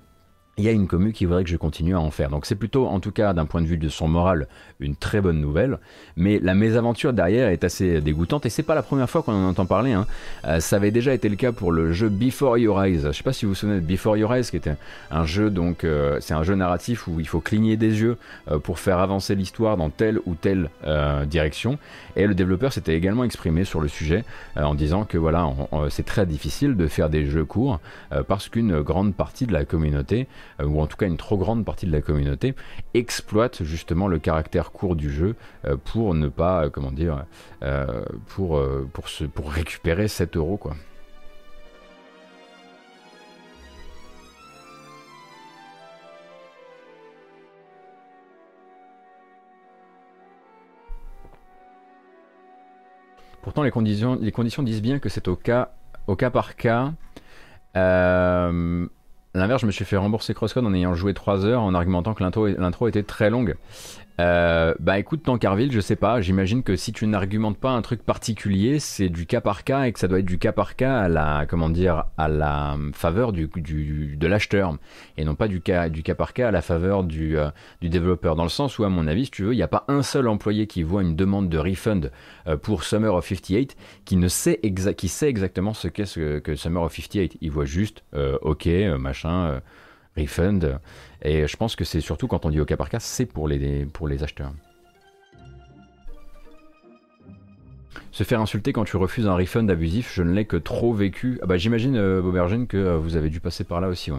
[0.63, 2.31] il y a une commu qui voudrait que je continue à en faire.
[2.31, 4.47] Donc c'est plutôt, en tout cas d'un point de vue de son moral,
[4.79, 5.79] une très bonne nouvelle.
[6.17, 9.49] Mais la mésaventure derrière est assez dégoûtante et c'est pas la première fois qu'on en
[9.49, 9.91] entend parler.
[9.91, 10.07] Hein.
[10.45, 13.01] Euh, ça avait déjà été le cas pour le jeu Before Your Eyes.
[13.03, 14.77] Je sais pas si vous vous souvenez de Before Your Eyes, qui était
[15.11, 18.17] un jeu donc euh, c'est un jeu narratif où il faut cligner des yeux
[18.49, 20.71] euh, pour faire avancer l'histoire dans telle ou telle
[21.27, 21.79] direction.
[22.15, 24.25] Et le développeur s'était également exprimé sur le sujet
[24.57, 25.49] en disant que voilà,
[25.89, 27.81] c'est très difficile de faire des jeux courts
[28.29, 30.27] parce qu'une grande partie de la communauté
[30.63, 32.55] ou en tout cas une trop grande partie de la communauté,
[32.95, 35.37] exploite justement le caractère court du jeu
[35.67, 37.25] euh, pour ne pas, euh, comment dire,
[38.29, 38.61] pour,
[38.93, 40.75] pour, se, pour récupérer 7 euros quoi.
[53.43, 55.75] Pourtant, les conditions, les conditions disent bien que c'est au cas,
[56.07, 56.93] au cas par cas.
[57.77, 58.87] Euh,
[59.35, 62.23] l'inverse, je me suis fait rembourser CrossCode en ayant joué 3 heures en argumentant que
[62.23, 63.57] l'intro était très longue.
[64.21, 68.03] Euh, bah écoute, Tankerville, je sais pas, j'imagine que si tu n'argumentes pas un truc
[68.03, 70.99] particulier, c'est du cas par cas et que ça doit être du cas par cas
[70.99, 74.77] à la, comment dire, à la faveur du, de l'acheteur
[75.17, 77.51] et non pas du cas, du cas par cas à la faveur du, euh,
[77.81, 78.37] du développeur.
[78.37, 80.03] Dans le sens où, à mon avis, si tu veux, il n'y a pas un
[80.03, 82.11] seul employé qui voit une demande de refund
[82.47, 84.61] euh, pour Summer of 58 qui ne sait,
[84.97, 87.39] qui sait exactement ce qu'est ce que Summer of 58.
[87.41, 88.05] Il voit juste,
[88.43, 89.61] ok, machin
[90.17, 90.79] refund.
[91.23, 93.49] Et je pense que c'est surtout quand on dit au cas par cas, c'est pour
[93.49, 94.53] les, pour les acheteurs.
[98.11, 101.39] Se faire insulter quand tu refuses un refund abusif, je ne l'ai que trop vécu.
[101.43, 104.19] Ah bah j'imagine, euh, que euh, vous avez dû passer par là aussi, ouais.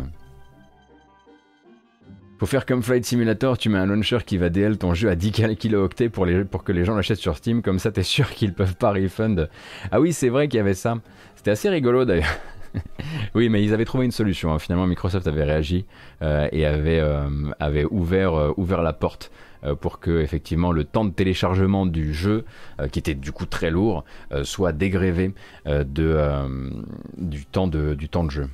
[2.39, 5.15] Faut faire comme Flight Simulator, tu mets un launcher qui va DL ton jeu à
[5.15, 8.53] 10 kilooctets pour, pour que les gens l'achètent sur Steam, comme ça t'es sûr qu'ils
[8.53, 9.47] peuvent pas refund.
[9.91, 10.97] Ah oui, c'est vrai qu'il y avait ça.
[11.35, 12.35] C'était assez rigolo d'ailleurs.
[13.35, 14.53] oui, mais ils avaient trouvé une solution.
[14.53, 14.59] Hein.
[14.59, 15.85] Finalement, Microsoft avait réagi
[16.21, 17.27] euh, et avait, euh,
[17.61, 19.31] euh, ouvert la porte
[19.79, 22.43] pour que effectivement le temps de téléchargement du jeu,
[22.91, 24.03] qui était du coup très lourd,
[24.43, 25.33] soit dégrévé
[25.65, 28.49] du, temps de, du temps de jeu.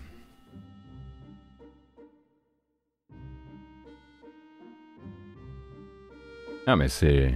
[6.67, 7.33] Ah mais c'est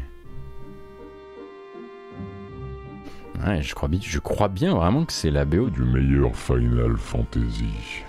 [3.62, 8.04] je crois, bien, je crois bien vraiment que c'est la BO du meilleur Final Fantasy.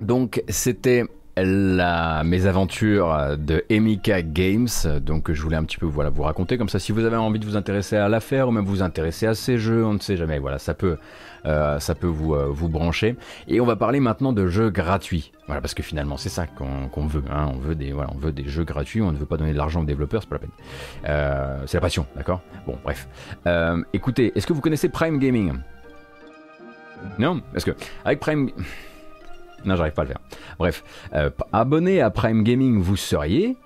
[0.00, 1.04] Donc c'était
[1.44, 4.68] la mésaventures de Emika Games.
[5.00, 7.44] Donc je voulais un petit peu vous raconter comme ça si vous avez envie de
[7.44, 10.38] vous intéresser à l'affaire ou même vous intéresser à ces jeux, on ne sait jamais.
[10.38, 10.96] Voilà, ça peut,
[11.46, 13.16] euh, euh, vous brancher.
[13.46, 15.32] Et on va parler maintenant de jeux gratuits.
[15.46, 17.24] Voilà, parce que finalement c'est ça qu'on veut.
[17.30, 17.50] Hein.
[17.54, 19.00] On veut des voilà, on veut des jeux gratuits.
[19.00, 20.50] On ne veut pas donner de l'argent aux développeurs, c'est pas la peine.
[21.06, 22.40] Euh, c'est la passion, d'accord?
[22.66, 23.08] Bon, bref.
[23.92, 25.52] écoutez, est-ce que vous connaissez Prime Gaming?
[27.18, 27.70] Non, parce que
[28.04, 28.50] avec Prime
[29.64, 30.20] non, j'arrive pas à le faire.
[30.58, 30.84] Bref,
[31.14, 33.56] euh, abonné à Prime Gaming vous seriez,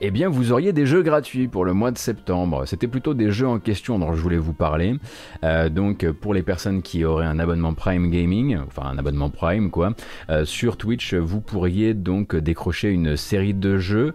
[0.00, 2.64] eh bien vous auriez des jeux gratuits pour le mois de septembre.
[2.66, 4.96] C'était plutôt des jeux en question dont je voulais vous parler.
[5.42, 9.70] Euh, donc pour les personnes qui auraient un abonnement Prime Gaming, enfin un abonnement Prime
[9.70, 9.92] quoi,
[10.30, 14.14] euh, sur Twitch vous pourriez donc décrocher une série de jeux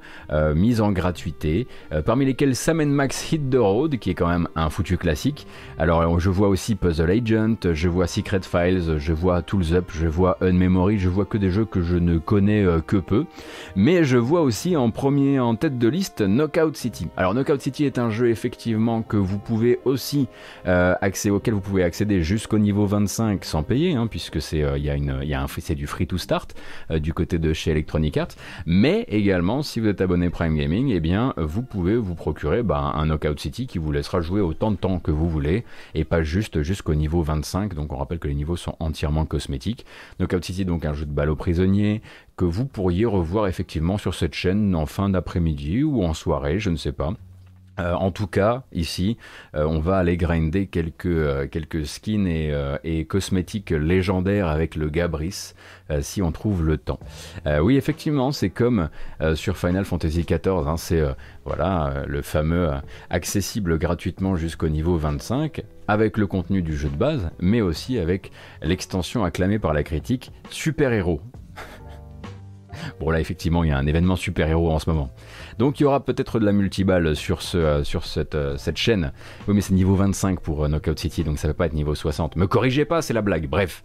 [0.56, 1.68] mis en gratuité,
[2.06, 5.46] parmi lesquels Sam Max Hit the Road qui est quand même un foutu classique.
[5.78, 10.08] Alors je vois aussi Puzzle Agent, je vois Secret Files, je vois Tools Up, je
[10.08, 13.26] vois Unmemory, je vois que des jeux que je ne connais que peu,
[13.76, 17.08] mais je vois aussi en premier en tête de liste, Knockout City.
[17.18, 20.28] Alors Knockout City est un jeu effectivement que vous pouvez aussi
[20.68, 24.64] euh, accéder, auquel vous pouvez accéder jusqu'au niveau 25 sans payer, puisque c'est
[25.76, 26.56] du free to start
[26.92, 28.30] euh, du côté de chez Electronic Arts.
[28.66, 32.94] Mais également, si vous êtes abonné Prime Gaming, eh bien vous pouvez vous procurer bah,
[32.96, 35.66] un Knockout City qui vous laissera jouer autant de temps que vous voulez
[35.96, 37.74] et pas juste jusqu'au niveau 25.
[37.74, 39.86] Donc on rappelle que les niveaux sont entièrement cosmétiques.
[40.20, 42.02] Knockout City donc un jeu de balle aux prisonniers
[42.40, 46.70] que vous pourriez revoir effectivement sur cette chaîne en fin d'après-midi ou en soirée, je
[46.70, 47.12] ne sais pas.
[47.80, 49.18] Euh, en tout cas, ici,
[49.56, 52.54] euh, on va aller grinder quelques, euh, skins et,
[52.86, 55.52] et, cosmétiques légendaires avec le Gabris,
[56.00, 57.00] si on trouve le temps.
[57.62, 58.90] oui, effectivement, c'est comme
[59.36, 61.04] sur Final Fantasy XIV, hein, c'est
[61.44, 62.70] voilà, le fameux
[63.10, 68.32] accessible gratuitement jusqu'au niveau 25, avec le contenu du jeu de base, mais aussi avec
[68.62, 71.22] l'extension acclamée par la critique Super Héros.
[73.00, 75.12] Bon là effectivement il y a un événement super-héros en ce moment.
[75.60, 79.12] Donc il y aura peut-être de la multiballe sur, euh, sur cette, euh, cette chaîne.
[79.46, 81.74] Oui mais c'est niveau 25 pour euh, Knockout City donc ça ne peut pas être
[81.74, 82.38] niveau 60.
[82.38, 83.50] Me corrigez pas, c'est la blague.
[83.50, 83.84] Bref.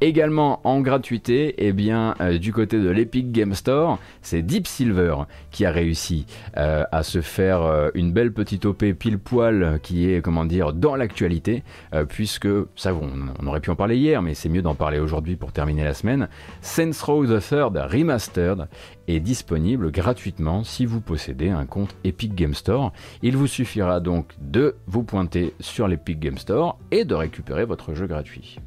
[0.00, 5.16] Également en gratuité, eh bien du côté de l'Epic Game Store, c'est Deep Silver
[5.50, 10.44] qui a réussi à se faire une belle petite OP pile poil qui est comment
[10.44, 11.64] dire dans l'actualité
[12.08, 12.46] puisque
[12.76, 13.10] ça on,
[13.42, 15.94] on, aurait pu en parler hier mais c'est mieux d'en parler aujourd'hui pour terminer la
[15.94, 16.28] semaine.
[16.60, 18.68] Saints Row the Third Remaster
[19.08, 22.92] est disponible gratuitement si vous possédez un compte Epic Game Store.
[23.22, 27.94] Il vous suffira donc de vous pointer sur l'Epic Game Store et de récupérer votre
[27.94, 28.58] jeu gratuit.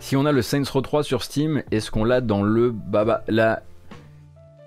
[0.00, 3.24] Si on a le Saints Row 3 sur Steam, est-ce qu'on l'a dans le baba
[3.26, 3.62] la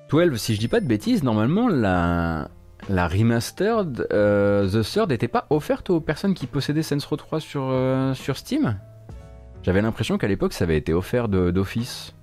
[0.09, 2.49] 12, si je dis pas de bêtises, normalement la,
[2.89, 7.39] la remastered euh, The Third n'était pas offerte aux personnes qui possédaient Saints Row 3
[7.39, 8.79] sur, euh, sur Steam?
[9.63, 12.13] J'avais l'impression qu'à l'époque ça avait été offert d'office.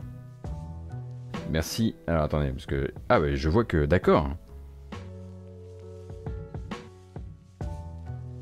[1.51, 1.95] Merci.
[2.07, 2.91] Alors attendez, parce que.
[3.09, 3.85] Ah ouais, je vois que.
[3.85, 4.31] D'accord.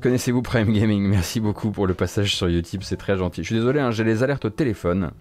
[0.01, 1.03] Connaissez-vous Prime Gaming?
[1.03, 3.41] Merci beaucoup pour le passage sur YouTube, c'est très gentil.
[3.41, 5.11] Je suis désolé, hein, j'ai les alertes au téléphone,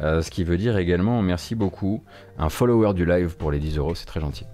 [0.00, 2.04] euh, ce qui veut dire également merci beaucoup.
[2.38, 4.46] Un follower du live pour les 10 euros, c'est très gentil.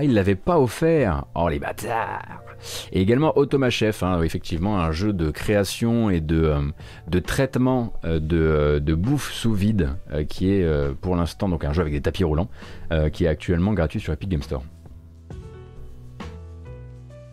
[0.00, 2.44] Ah, il l'avait pas offert Oh les bâtards
[2.92, 6.60] et également Automa Chef, hein, effectivement un jeu de création et de, euh,
[7.08, 9.90] de traitement euh, de, de, bouffe sous vide
[10.28, 12.48] qui est pour l'instant donc un jeu avec des tapis roulants
[13.12, 14.62] qui est actuellement gratuit sur Epic Game Store.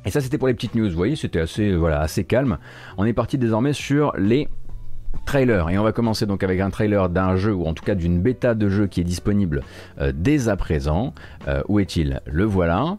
[0.06, 0.90] Et ça, c'était pour les petites news.
[0.90, 2.60] Vous voyez, c'était assez, voilà, assez calme.
[2.98, 4.48] On est parti désormais sur les
[5.26, 5.70] trailers.
[5.70, 8.22] Et on va commencer donc avec un trailer d'un jeu, ou en tout cas d'une
[8.22, 9.62] bêta de jeu qui est disponible
[10.00, 11.14] euh, dès à présent.
[11.48, 12.22] Euh, où est-il?
[12.26, 12.98] Le voilà.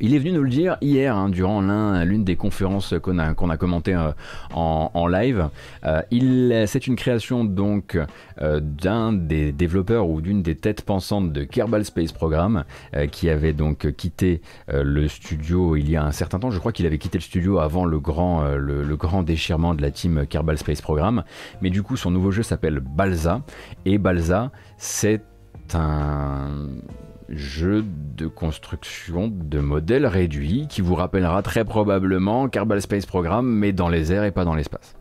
[0.00, 1.60] Il est venu nous le dire hier, hein, durant
[2.02, 4.12] l'une des conférences qu'on a, commentées euh,
[4.54, 5.48] en, live.
[5.84, 7.98] Euh, c'est une création donc
[8.40, 12.64] euh, d'un des développeurs ou d'une des têtes pensantes de Kerbal Space Program,
[13.10, 16.50] qui avait donc quitté le studio il y a un certain temps.
[16.50, 19.90] Je crois qu'il avait quitté le studio avant le grand, le, grand déchirement de la
[19.90, 21.24] team Kerbal Space Program.
[21.60, 23.42] Mais du coup, son nouveau jeu s'appelle Balza.
[23.84, 25.22] Et Balza, c'est
[25.74, 26.68] un
[27.28, 27.84] jeu
[28.16, 33.88] de construction de modèles réduits qui vous rappellera très probablement Kerbal Space Program mais dans
[33.88, 34.97] les airs et pas dans l'espace.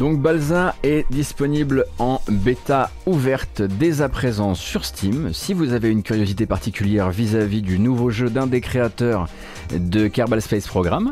[0.00, 5.34] Donc Balza est disponible en bêta ouverte dès à présent sur Steam.
[5.34, 9.28] Si vous avez une curiosité particulière vis-à-vis du nouveau jeu d'un des créateurs
[9.70, 11.10] de Kerbal Space Program,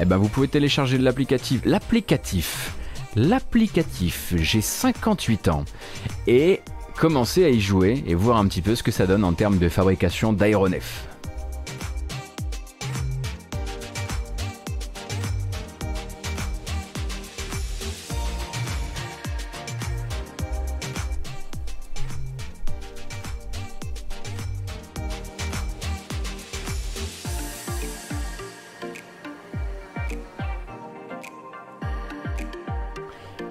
[0.00, 1.60] eh ben vous pouvez télécharger l'applicatif.
[1.66, 2.74] L'applicatif.
[3.14, 4.32] L'applicatif.
[4.38, 5.66] J'ai 58 ans.
[6.26, 6.62] Et
[6.96, 9.58] commencer à y jouer et voir un petit peu ce que ça donne en termes
[9.58, 11.09] de fabrication d'aéronefs.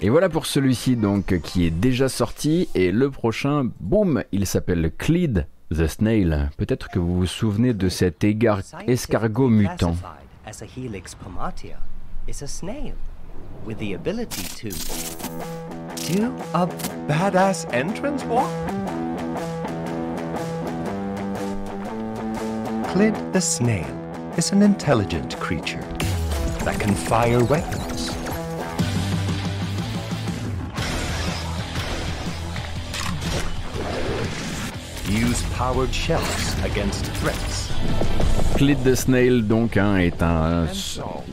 [0.09, 4.91] Et voilà pour celui-ci donc qui est déjà sorti et le prochain, boum, il s'appelle
[4.97, 6.49] Cleed the Snail.
[6.57, 9.95] Peut-être que vous vous souvenez de cet égard escargot mutant.
[13.67, 14.69] with the ability to
[16.11, 16.65] do a
[17.07, 18.49] badass entrance walk?
[22.91, 23.85] Clyd the snail
[24.39, 25.85] is an intelligent creature
[26.65, 28.18] that can fire weapons
[35.09, 37.71] Use powered shells against threats.
[38.57, 40.67] Clit the Snail donc hein, est un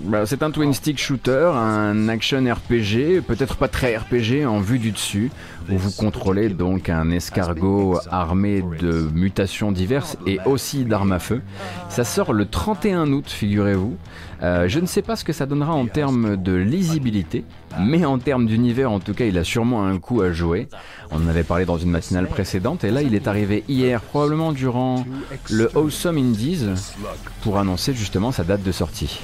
[0.04, 4.78] bah, c'est un twin stick shooter, un action RPG, peut-être pas très RPG en vue
[4.78, 5.30] du dessus
[5.70, 11.42] où vous contrôlez donc un escargot armé de mutations diverses et aussi d'armes à feu.
[11.88, 13.96] Ça sort le 31 août, figurez-vous.
[14.42, 17.44] Euh, je ne sais pas ce que ça donnera en termes de lisibilité,
[17.80, 20.68] mais en termes d'univers, en tout cas, il a sûrement un coup à jouer.
[21.10, 24.52] On en avait parlé dans une matinale précédente, et là, il est arrivé hier, probablement
[24.52, 25.04] durant
[25.50, 26.66] le Awesome Indies,
[27.42, 29.20] pour annoncer justement sa date de sortie.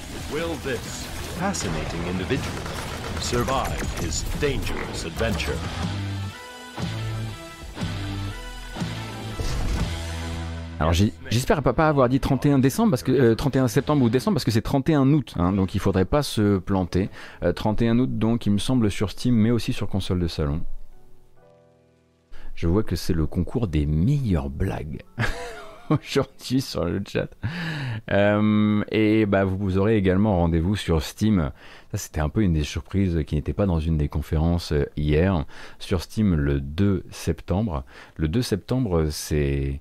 [10.81, 10.95] Alors
[11.33, 14.51] j'espère pas avoir dit 31 décembre parce que 31 euh, septembre ou décembre parce que
[14.51, 17.09] c'est 31 août, hein, donc il faudrait pas se planter.
[17.55, 20.63] 31 euh, août donc il me semble sur Steam mais aussi sur console de salon.
[22.55, 25.03] Je vois que c'est le concours des meilleures blagues
[25.91, 27.29] aujourd'hui sur le chat.
[28.11, 31.51] Euh, et bah vous aurez également rendez-vous sur Steam.
[31.91, 35.45] Ça c'était un peu une des surprises qui n'était pas dans une des conférences hier.
[35.79, 37.85] Sur Steam le 2 septembre.
[38.17, 39.81] Le 2 septembre c'est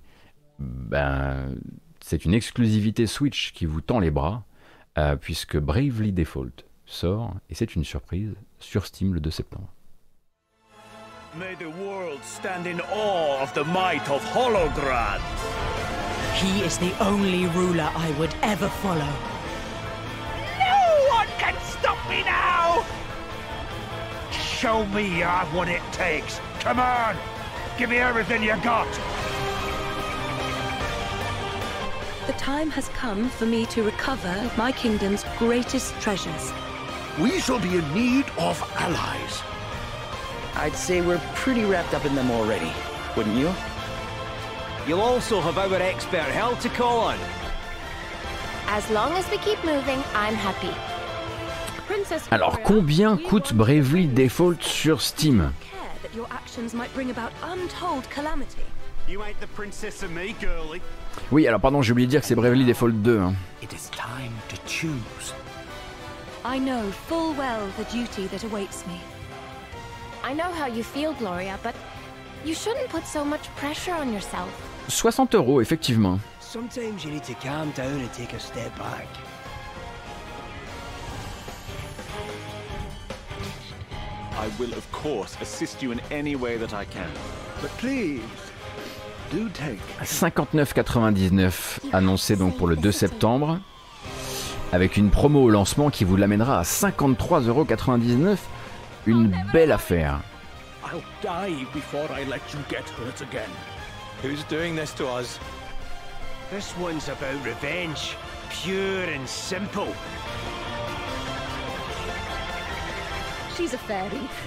[0.62, 1.56] ben,
[2.02, 4.44] c'est une exclusivité Switch qui vous tend les bras,
[4.98, 9.70] euh, puisque Bravely Default sort, et c'est une surprise, sur Steam le 2 septembre.
[11.40, 15.22] May the world stand in awe of the might of Holograd.
[16.36, 19.08] He is the only ruler I would ever follow.
[20.60, 22.84] No one can stop me now!
[24.32, 26.42] Show me you have what it takes.
[26.60, 27.16] Come on!
[27.78, 28.90] Give me everything you got!
[32.28, 36.54] The time has come for me to recover my kingdom's greatest treasures.
[37.20, 39.42] We shall be in need of allies.
[40.56, 42.72] I'd say we're pretty wrapped up in them already,
[43.18, 43.52] wouldn't you?
[44.88, 47.18] You'll also have our expert Hell to call on.
[48.68, 50.74] As long as we keep moving, I'm happy.
[52.32, 55.52] Alors, combien coûte Bravely Default sur Steam
[56.14, 58.62] Your actions might bring about untold calamity.
[59.08, 60.82] You ain't the princess of me, girlie.
[61.32, 63.20] Oui, alors pardon, j'ai oublié de dire que c'est Bravely Default 2.
[63.20, 63.34] Hein.
[63.62, 65.34] It is time to choose.
[66.44, 69.00] I know full well the duty that awaits me.
[70.24, 71.76] I know how you feel, Gloria, but
[72.46, 74.50] you shouldn't put so much pressure on yourself.
[74.88, 76.20] 60 euros, effectivement.
[76.40, 79.08] Sometimes you need to calm down and take a step back.
[84.34, 87.12] I will, of course, assist you in any way that I can.
[87.62, 88.22] But please,
[90.04, 93.60] 59,99 annoncé donc pour le 2 septembre,
[94.72, 98.38] avec une promo au lancement qui vous l'amènera à 53,99€.
[99.08, 100.20] Une belle affaire.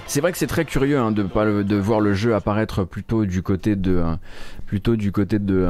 [0.07, 1.23] C'est vrai que c'est très curieux hein, de,
[1.63, 4.19] de voir le jeu apparaître plutôt du côté de, hein,
[4.65, 5.67] plutôt du côté de,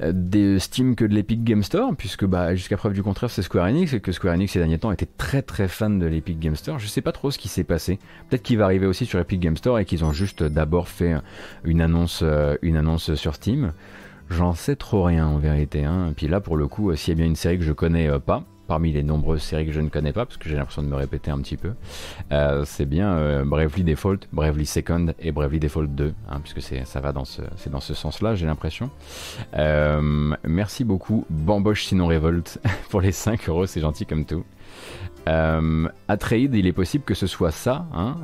[0.00, 3.66] euh, Steam que de l'Epic Game Store, puisque bah, jusqu'à preuve du contraire, c'est Square
[3.66, 6.56] Enix, et que Square Enix ces derniers temps était très très fan de l'Epic Game
[6.56, 6.78] Store.
[6.78, 7.98] Je sais pas trop ce qui s'est passé.
[8.28, 11.14] Peut-être qu'il va arriver aussi sur Epic Game Store et qu'ils ont juste d'abord fait
[11.64, 13.72] une annonce, euh, une annonce sur Steam.
[14.30, 15.84] J'en sais trop rien en vérité.
[15.84, 16.08] Hein.
[16.10, 18.08] Et puis là, pour le coup, s'il y a bien une série que je connais
[18.08, 20.82] euh, pas, parmi les nombreuses séries que je ne connais pas, parce que j'ai l'impression
[20.82, 21.72] de me répéter un petit peu,
[22.32, 27.00] euh, c'est bien euh, Bravely Default, Bravely Second et Bravely Default 2, hein, puisque ça
[27.00, 28.90] va dans ce, dans ce sens-là, j'ai l'impression.
[29.56, 32.60] Euh, merci beaucoup, Bamboche sinon révolte,
[32.90, 34.44] pour les 5 euros, c'est gentil comme tout.
[35.28, 38.16] Euh, Atreid, il est possible que ce soit ça, hein,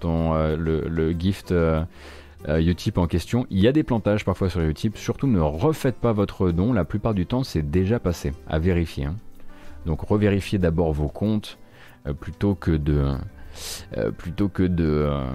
[0.00, 1.52] ton, le, le, gift
[2.48, 3.44] Utip en question.
[3.50, 6.84] Il y a des plantages parfois sur Utip, surtout ne refaites pas votre don, la
[6.84, 9.06] plupart du temps c'est déjà passé, à vérifier.
[9.06, 9.16] Hein.
[9.86, 11.58] Donc revérifiez d'abord vos comptes
[12.06, 13.16] euh, plutôt que de
[13.96, 15.32] euh, plutôt que de euh,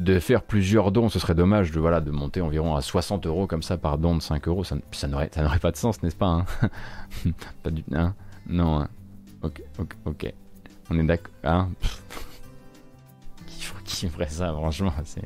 [0.00, 1.08] de faire plusieurs dons.
[1.08, 4.16] Ce serait dommage de voilà de monter environ à 60 euros comme ça par don
[4.16, 4.64] de 5 euros.
[4.64, 4.76] Ça,
[5.08, 6.44] n'aurait pas de sens, n'est-ce pas hein
[7.62, 8.14] Pas du hein
[8.48, 8.80] non.
[8.80, 8.88] Hein.
[9.42, 9.62] ok
[10.04, 10.34] ok.
[10.90, 11.32] On est d'accord.
[11.44, 11.70] Hein
[13.84, 15.24] qui ferait ça franchement c'est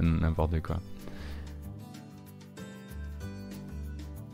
[0.00, 0.78] n'importe quoi.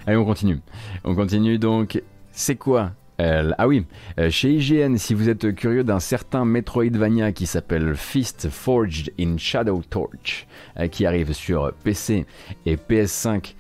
[0.07, 0.63] Allez, on continue.
[1.05, 2.03] On continue donc.
[2.33, 3.85] C'est quoi euh, ah oui,
[4.21, 9.37] euh, chez IGN, si vous êtes curieux d'un certain Metroidvania qui s'appelle Fist Forged in
[9.39, 10.47] Shadow Torch,
[10.79, 12.27] euh, qui arrive sur PC
[12.67, 13.55] et PS5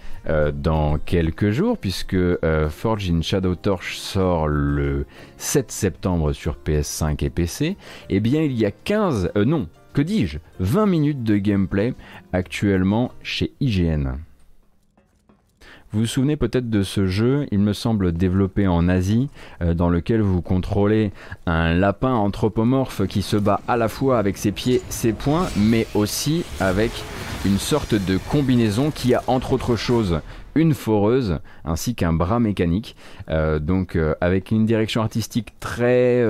[0.53, 2.19] dans quelques jours, puisque
[2.69, 5.07] Forged in Shadow Torch sort le
[5.39, 7.79] 7 septembre sur PS5 et PC,
[8.11, 11.95] eh bien il y a 15, non, que dis-je, 20 minutes de gameplay
[12.35, 14.19] actuellement chez IGN.
[15.91, 19.31] Vous vous souvenez peut-être de ce jeu, il me semble développé en Asie,
[19.63, 21.13] euh, dans lequel vous contrôlez
[21.47, 25.87] un lapin anthropomorphe qui se bat à la fois avec ses pieds, ses poings, mais
[25.95, 26.91] aussi avec
[27.47, 30.21] une sorte de combinaison qui a entre autres choses
[30.55, 32.97] une foreuse ainsi qu'un bras mécanique.
[33.31, 36.23] Euh, donc euh, avec une direction artistique très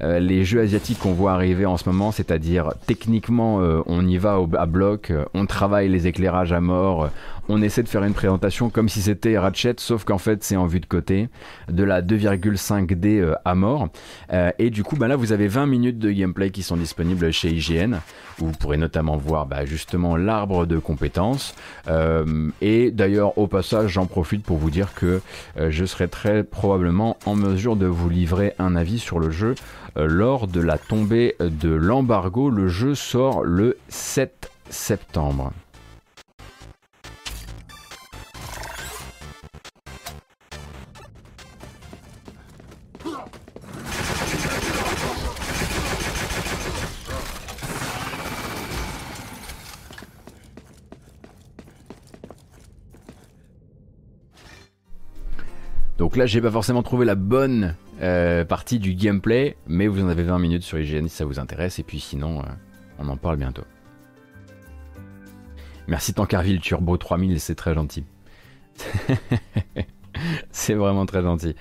[0.00, 3.56] les jeux asiatiques qu'on voit arriver en ce moment, c'est-à-dire techniquement
[3.86, 7.10] on y va au, à bloc, on travaille les éclairages à mort,
[7.48, 10.66] on essaie de faire une présentation comme si c'était Ratchet, sauf qu'en fait c'est en
[10.66, 11.28] vue de côté,
[11.68, 13.88] de la 2,5D euh, à mort.
[14.32, 17.32] Euh, et du coup, bah là vous avez 20 minutes de gameplay qui sont disponibles
[17.32, 17.96] chez IGN,
[18.40, 21.54] où vous pourrez notamment voir bah, justement l'arbre de compétences.
[21.88, 25.20] Euh, et d'ailleurs, au passage, j'en profite pour vous dire que
[25.56, 29.54] je serai très probablement en mesure de vous livrer un avis sur le jeu
[29.96, 32.50] lors de la tombée de l'embargo.
[32.50, 35.52] Le jeu sort le 7 septembre.
[55.98, 60.08] Donc là, j'ai pas forcément trouvé la bonne euh, partie du gameplay, mais vous en
[60.08, 62.46] avez 20 minutes sur IGN si ça vous intéresse, et puis sinon, euh,
[62.98, 63.62] on en parle bientôt.
[65.86, 68.04] Merci Tankerville Turbo 3000, c'est très gentil.
[70.50, 71.54] c'est vraiment très gentil.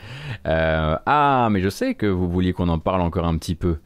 [0.47, 3.77] Euh, ah, mais je sais que vous vouliez qu'on en parle encore un petit peu.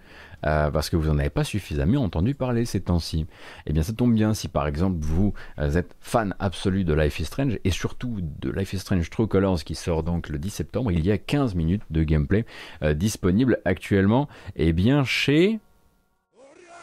[0.45, 3.25] Euh, parce que vous n'en avez pas suffisamment entendu parler ces temps-ci.
[3.65, 7.19] Eh bien, ça tombe bien si par exemple vous euh, êtes fan absolu de Life
[7.19, 10.49] is Strange et surtout de Life is Strange True Colors qui sort donc le 10
[10.49, 10.91] septembre.
[10.91, 12.45] Il y a 15 minutes de gameplay
[12.83, 14.27] euh, disponible actuellement.
[14.55, 15.59] Eh bien, chez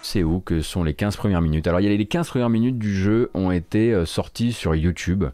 [0.03, 2.51] c'est où que sont les 15 premières minutes Alors, il y a les 15 premières
[2.51, 5.25] minutes du jeu ont été sorties sur YouTube.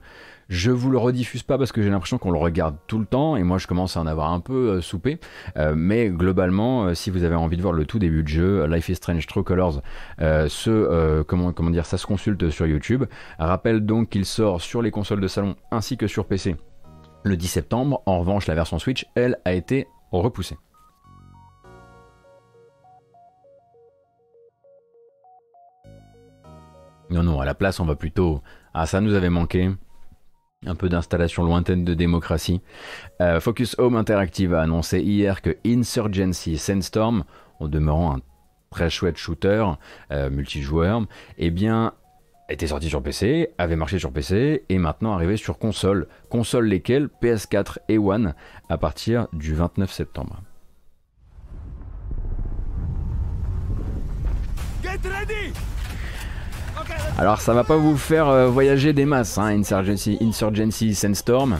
[0.50, 3.36] Je vous le rediffuse pas parce que j'ai l'impression qu'on le regarde tout le temps
[3.36, 5.20] et moi je commence à en avoir un peu euh, soupé.
[5.56, 8.66] Euh, mais globalement, euh, si vous avez envie de voir le tout début de jeu,
[8.66, 9.80] Life is Strange True Colors,
[10.18, 13.04] dire, ça se consulte sur YouTube.
[13.38, 16.56] Rappelle donc qu'il sort sur les consoles de salon ainsi que sur PC
[17.22, 18.02] le 10 septembre.
[18.06, 20.56] En revanche, la version Switch, elle, a été repoussée.
[27.08, 28.42] Non, non, à la place, on va plutôt.
[28.74, 29.70] Ah, ça nous avait manqué
[30.66, 32.60] un peu d'installation lointaine de démocratie.
[33.22, 37.24] Euh, Focus Home Interactive a annoncé hier que Insurgency Sandstorm,
[37.60, 38.20] en demeurant un
[38.70, 39.64] très chouette shooter
[40.12, 41.06] euh, multijoueur,
[41.38, 41.52] eh
[42.50, 46.08] était sorti sur PC, avait marché sur PC et maintenant arrivé sur console.
[46.28, 48.34] Consoles lesquelles PS4 et One
[48.68, 50.42] à partir du 29 septembre.
[54.82, 54.98] Get
[57.20, 61.58] alors ça va pas vous faire euh, voyager des masses, hein, Insurgency, Insurgency Sandstorm.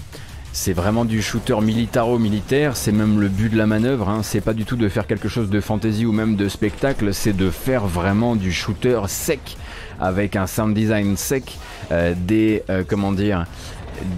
[0.53, 4.21] C'est vraiment du shooter militaro-militaire, c'est même le but de la manœuvre, hein.
[4.23, 7.37] c'est pas du tout de faire quelque chose de fantasy ou même de spectacle, c'est
[7.37, 9.59] de faire vraiment du shooter sec,
[10.01, 11.59] avec un sound design sec,
[11.93, 13.45] euh, des, euh, comment dire,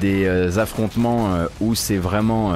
[0.00, 1.30] des affrontements
[1.60, 2.54] où c'est vraiment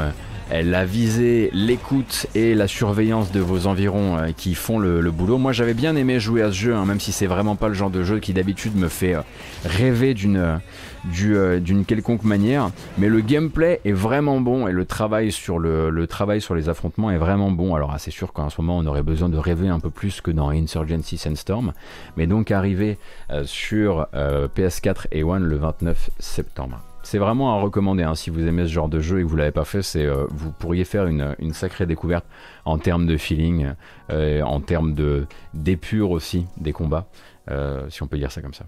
[0.50, 5.38] la visée, l'écoute et la surveillance de vos environs qui font le, boulot.
[5.38, 7.74] Moi j'avais bien aimé jouer à ce jeu, hein, même si c'est vraiment pas le
[7.74, 9.16] genre de jeu qui d'habitude me fait
[9.64, 10.60] rêver d'une
[11.04, 12.70] d'une quelconque manière.
[12.98, 17.10] Mais le gameplay est vraiment bon et le travail sur le, travail sur les affrontements
[17.10, 17.74] est vraiment bon.
[17.74, 20.30] Alors c'est sûr qu'en ce moment on aurait besoin de rêver un peu plus que
[20.30, 21.72] dans Insurgency Sandstorm,
[22.16, 22.98] mais donc arriver
[23.44, 26.85] sur PS4 et One le 29 septembre.
[27.06, 28.16] C'est vraiment à recommander hein.
[28.16, 30.50] si vous aimez ce genre de jeu et que vous l'avez pas fait, euh, vous
[30.50, 32.26] pourriez faire une, sacrée découverte
[32.64, 33.74] en termes de feeling,
[34.10, 37.06] euh, en termes de d'épure aussi des combats,
[37.48, 38.64] euh, si on peut dire ça comme ça.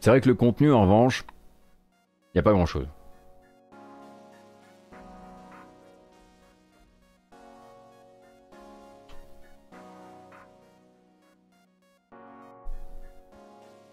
[0.00, 1.26] C'est vrai que le contenu en revanche,
[2.32, 2.88] il n'y a pas grand chose.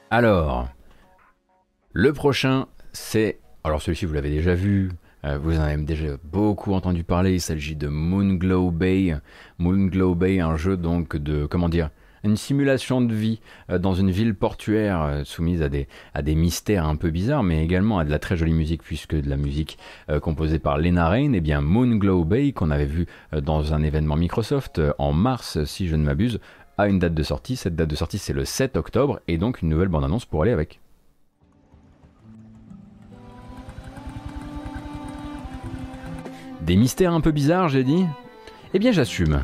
[0.09, 0.69] Alors,
[1.97, 3.39] le prochain, c'est...
[3.63, 4.91] Alors celui-ci, vous l'avez déjà vu,
[5.23, 9.15] euh, vous en avez déjà beaucoup entendu parler, il s'agit de Moonglow Bay.
[9.59, 11.45] Moonglow Bay, un jeu donc de...
[11.45, 11.89] comment dire
[12.25, 13.39] une simulation de vie
[13.69, 17.43] euh, dans une ville portuaire euh, soumise à des, à des mystères un peu bizarres,
[17.43, 19.77] mais également à de la très jolie musique, puisque de la musique
[20.21, 24.17] composée par Lena Rain, et eh bien Moonglow Bay, qu'on avait vu dans un événement
[24.17, 26.41] Microsoft en mars, si je ne m'abuse,
[26.77, 27.55] a une date de sortie.
[27.55, 30.51] Cette date de sortie, c'est le 7 octobre, et donc une nouvelle bande-annonce pour aller
[30.51, 30.81] avec.
[36.65, 38.05] Des mystères un peu bizarres, j'ai dit?
[38.73, 39.43] Eh bien, j'assume.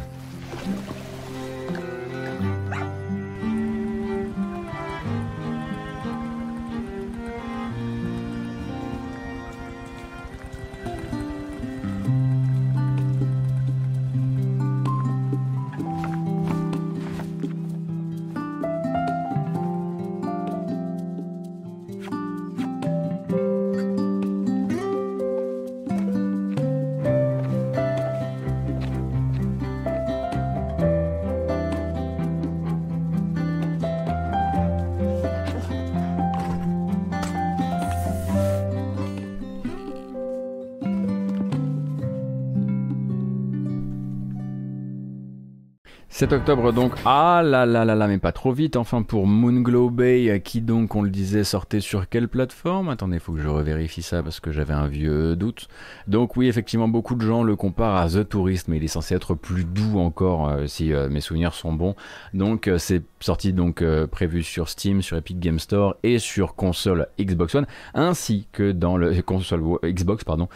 [46.24, 46.94] Octobre donc.
[47.06, 48.76] Ah là là là là, mais pas trop vite.
[48.76, 52.90] Enfin pour Moonglow Bay, qui donc, on le disait, sortait sur quelle plateforme?
[52.90, 55.68] Attendez, faut que je revérifie ça parce que j'avais un vieux doute.
[56.08, 59.16] Donc oui, effectivement, beaucoup de gens le comparent à The Tourist, mais il est censé
[59.16, 61.96] être plus doux encore euh, si euh, mes souvenirs sont bons.
[62.34, 67.08] Donc euh, c'est sorti donc prévu sur Steam, sur Epic Game Store et sur console
[67.20, 70.48] Xbox One, ainsi que dans le console Xbox pardon,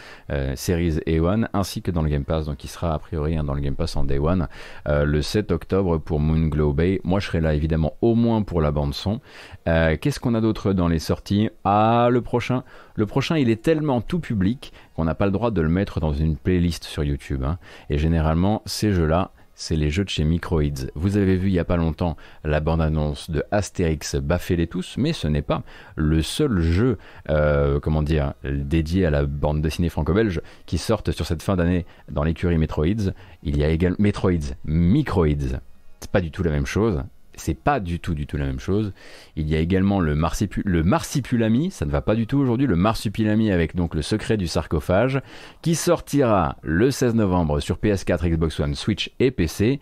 [0.56, 2.46] Series et One, ainsi que dans le Game Pass.
[2.46, 4.48] Donc il sera a priori hein, dans le Game Pass en Day One
[4.88, 7.02] le 7 pour Moonglow Bay.
[7.04, 9.20] Moi, je serai là évidemment au moins pour la bande son.
[9.68, 11.50] Euh, qu'est-ce qu'on a d'autre dans les sorties?
[11.64, 12.64] Ah, le prochain.
[12.96, 16.00] Le prochain, il est tellement tout public qu'on n'a pas le droit de le mettre
[16.00, 17.44] dans une playlist sur YouTube.
[17.44, 17.58] Hein.
[17.90, 20.86] Et généralement, ces jeux-là, c'est les jeux de chez Microids.
[20.96, 25.14] Vous avez vu il n'y a pas longtemps la bande-annonce de Astérix Baffez-les tous, mais
[25.14, 25.64] ce n'est pas
[25.96, 26.98] le seul jeu,
[27.30, 31.86] euh, comment dire, dédié à la bande dessinée franco-belge qui sortent sur cette fin d'année
[32.12, 33.14] dans l'écurie Metroids.
[33.44, 35.60] Il y a également Metroids, Microids.
[36.02, 37.04] C'est pas du tout la même chose
[37.38, 38.94] c'est pas du tout du tout la même chose.
[39.36, 43.52] Il y a également le, marsipulami, ça ne va pas du tout aujourd'hui, le marsupilami
[43.52, 45.22] avec donc le secret du sarcophage,
[45.62, 49.80] qui sortira le 16 novembre sur PS4, Xbox One, Switch et PC.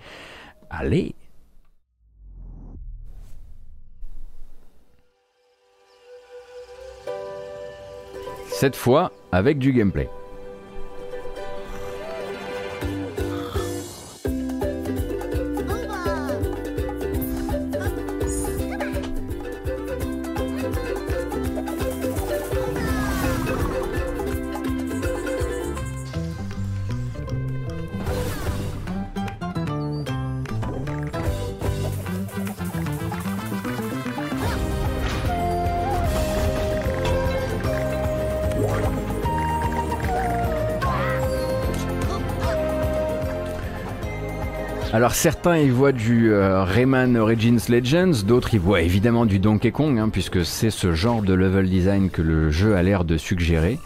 [0.70, 1.16] Allez
[8.48, 10.08] Cette fois avec du gameplay.
[45.04, 49.74] Alors certains y voient du euh, Rayman Origins Legends, d'autres y voient évidemment du Donkey
[49.74, 53.18] Kong, hein, puisque c'est ce genre de level design que le jeu a l'air de
[53.18, 53.80] suggérer,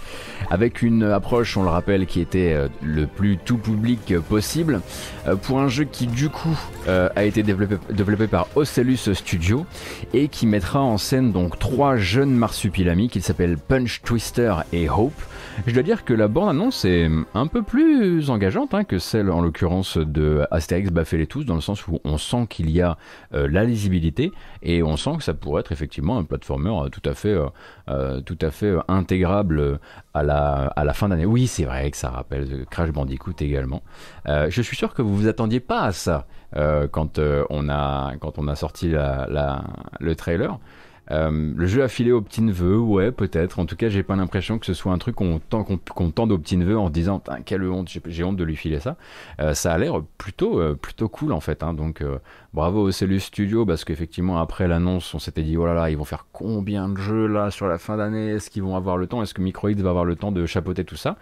[0.52, 4.82] avec une approche, on le rappelle, qui était euh, le plus tout public possible,
[5.28, 6.56] euh, pour un jeu qui du coup
[6.88, 9.66] a été développé, par Ocellus Studio,
[10.14, 15.20] et qui mettra en scène donc trois jeunes marsupilamis qui s'appellent Punch, Twister et Hope.
[15.66, 19.42] Je dois dire que la bande-annonce est un peu plus engageante hein, que celle en
[19.42, 22.98] l'occurrence de Asterix baffer les tous dans le sens où on sent qu'il y a
[23.32, 24.32] la lisibilité
[24.62, 27.38] et on sent que ça pourrait être effectivement un platformer tout à fait,
[28.26, 29.80] tout à fait intégrable
[30.14, 31.26] à la, à la fin d'année.
[31.26, 33.84] Oui, c'est vrai que ça rappelle Crash Bandicoot également.
[34.26, 36.28] je suis sûr que vous vous attendiez pas à ça
[36.92, 37.20] quand
[37.50, 40.60] on a quand on a sorti le trailer.
[41.12, 43.60] Euh, le jeu a filé au petit neveu, ouais, peut-être.
[43.60, 46.32] En tout cas, j'ai pas l'impression que ce soit un truc qu'on tend, qu'on, tende
[46.32, 48.98] au petit neveu en disant quelle honte, j'ai, honte de lui filer ça.
[49.40, 51.64] Euh, ça a l'air plutôt, euh, plutôt cool en fait.
[51.64, 51.74] Hein.
[51.74, 52.04] donc
[52.54, 55.98] bravo au Cellus Studio parce qu'effectivement après l'annonce, on s'était dit oh là là, ils
[55.98, 58.30] vont faire combien de jeux là sur la fin d'année?
[58.30, 59.22] Est-ce qu'ils vont avoir le temps?
[59.22, 61.18] Est-ce que Microids va avoir le temps de chapeauter tout ça?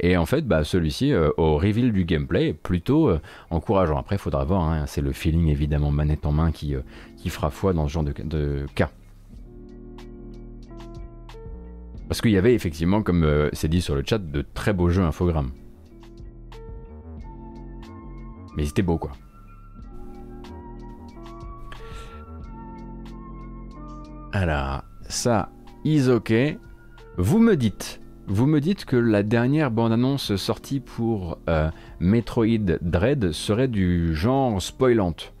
[0.00, 3.10] Et en fait, bah, celui-ci au reveal du gameplay plutôt
[3.50, 3.98] encourageant.
[3.98, 4.62] Après, faudra voir.
[4.62, 4.84] Hein.
[4.86, 6.74] c'est le feeling évidemment manette en main qui,
[7.16, 8.90] qui fera foi dans ce genre de cas.
[12.10, 14.88] Parce qu'il y avait effectivement, comme euh, c'est dit sur le chat, de très beaux
[14.88, 15.52] jeux infogrammes.
[18.56, 19.12] Mais c'était beau quoi.
[24.32, 25.52] Alors, ça,
[25.84, 26.32] is ok.
[27.16, 31.70] Vous me dites, vous me dites que la dernière bande-annonce sortie pour euh,
[32.00, 35.32] Metroid Dread serait du genre spoilante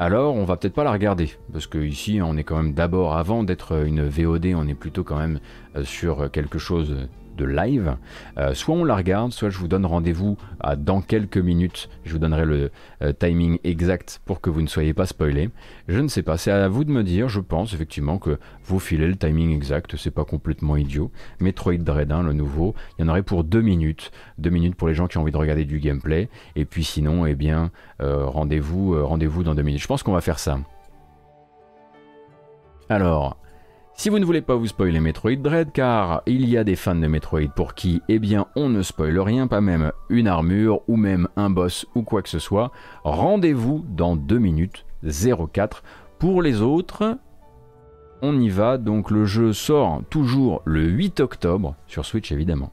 [0.00, 3.18] alors on va peut-être pas la regarder, parce que ici on est quand même d'abord,
[3.18, 5.40] avant d'être une VOD, on est plutôt quand même
[5.76, 6.96] euh, sur quelque chose
[7.40, 7.96] de live.
[8.38, 10.36] Euh, soit on la regarde, soit je vous donne rendez-vous
[10.76, 11.88] dans quelques minutes.
[12.04, 12.70] Je vous donnerai le
[13.02, 15.50] euh, timing exact pour que vous ne soyez pas spoilé.
[15.88, 17.28] Je ne sais pas, c'est à vous de me dire.
[17.28, 21.10] Je pense effectivement que vous filez le timing exact, c'est pas complètement idiot.
[21.40, 24.12] Metroid Dread 1, le nouveau, il y en aurait pour deux minutes.
[24.38, 26.28] Deux minutes pour les gens qui ont envie de regarder du gameplay.
[26.56, 27.70] Et puis sinon, eh bien,
[28.02, 29.80] euh, rendez-vous rendez-vous dans deux minutes.
[29.80, 30.58] Je pense qu'on va faire ça.
[32.90, 33.36] Alors,
[34.00, 36.94] si vous ne voulez pas vous spoiler Metroid Dread, car il y a des fans
[36.94, 40.96] de Metroid pour qui, eh bien, on ne spoile rien, pas même une armure, ou
[40.96, 42.72] même un boss, ou quoi que ce soit,
[43.04, 45.82] rendez-vous dans 2 minutes 04.
[46.18, 47.18] Pour les autres,
[48.22, 52.72] on y va, donc le jeu sort toujours le 8 octobre, sur Switch évidemment.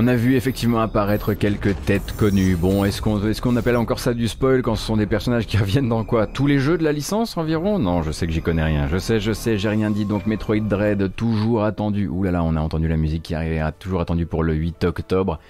[0.00, 2.54] On a vu effectivement apparaître quelques têtes connues.
[2.54, 5.56] Bon, est-ce qu'on est appelle encore ça du spoil quand ce sont des personnages qui
[5.58, 6.28] reviennent dans quoi?
[6.28, 7.80] Tous les jeux de la licence environ?
[7.80, 8.86] Non, je sais que j'y connais rien.
[8.86, 10.04] Je sais, je sais, j'ai rien dit.
[10.04, 12.06] Donc Metroid Dread, toujours attendu.
[12.06, 14.84] Ouh là là, on a entendu la musique qui arrivait, toujours attendu pour le 8
[14.84, 15.40] octobre.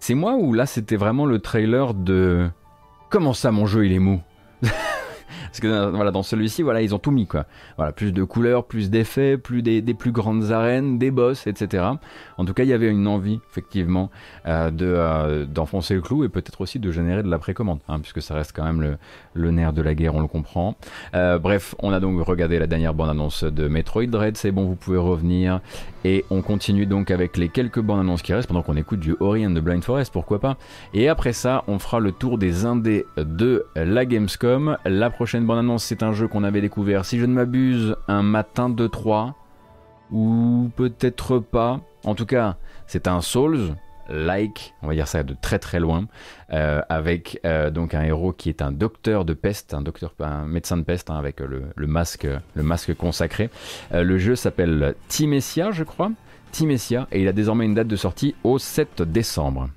[0.00, 2.46] C'est moi ou là c'était vraiment le trailer de...
[3.08, 4.20] Comment ça mon jeu il est mou?
[5.50, 7.44] parce que euh, voilà, dans celui-ci, voilà, ils ont tout mis quoi.
[7.76, 11.84] Voilà, plus de couleurs, plus d'effets, plus des, plus grandes arènes, des boss, etc.
[12.38, 14.10] En tout cas, il y avait une envie effectivement
[14.46, 17.98] euh, de euh, d'enfoncer le clou et peut-être aussi de générer de la précommande, hein,
[17.98, 18.96] puisque ça reste quand même le,
[19.34, 20.76] le, nerf de la guerre, on le comprend.
[21.12, 24.98] bref, on a donc regardé la dernière bande-annonce de Metroid Dread, c'est bon, vous pouvez
[24.98, 25.60] revenir
[26.04, 29.46] et on continue donc avec les quelques bandes-annonces qui restent pendant qu'on écoute du Ori
[29.46, 30.56] and the Blind Forest, pourquoi pas.
[30.94, 34.76] Et après ça, on fera le tour des indés de la Gamescom.
[34.84, 38.68] La prochaine bande-annonce, c'est un jeu qu'on avait découvert, si je ne m'abuse, un matin
[38.68, 39.34] de 3,
[40.10, 41.80] ou peut-être pas.
[42.04, 42.56] En tout cas,
[42.86, 43.74] c'est un Souls,
[44.08, 46.06] like, on va dire ça de très très loin,
[46.52, 50.46] euh, avec euh, donc un héros qui est un docteur de peste, un docteur, un
[50.46, 53.50] médecin de peste hein, avec le, masque, le masque consacré.
[53.92, 56.10] le jeu s'appelle Timessia, je crois.
[56.52, 59.68] Timessia, et il a désormais une date de sortie au 7 décembre.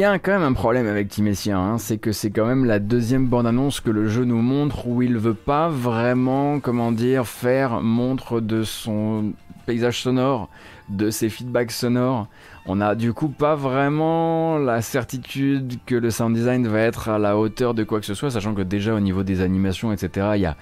[0.00, 2.78] Y a quand même un problème avec Timessia, hein, c'est que c'est quand même la
[2.78, 7.80] deuxième bande-annonce que le jeu nous montre où il veut pas vraiment, comment dire, faire
[7.80, 9.32] montre de son
[9.66, 10.50] paysage sonore,
[10.88, 12.28] de ses feedbacks sonores.
[12.66, 17.18] On a du coup pas vraiment la certitude que le sound design va être à
[17.18, 20.28] la hauteur de quoi que ce soit, sachant que déjà au niveau des animations, etc.,
[20.36, 20.56] il y a,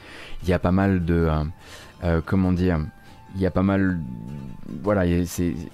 [0.46, 1.14] y a pas mal de...
[1.14, 1.44] Euh,
[2.04, 2.78] euh, comment dire
[3.34, 3.98] il y a pas mal.
[4.82, 5.02] Voilà,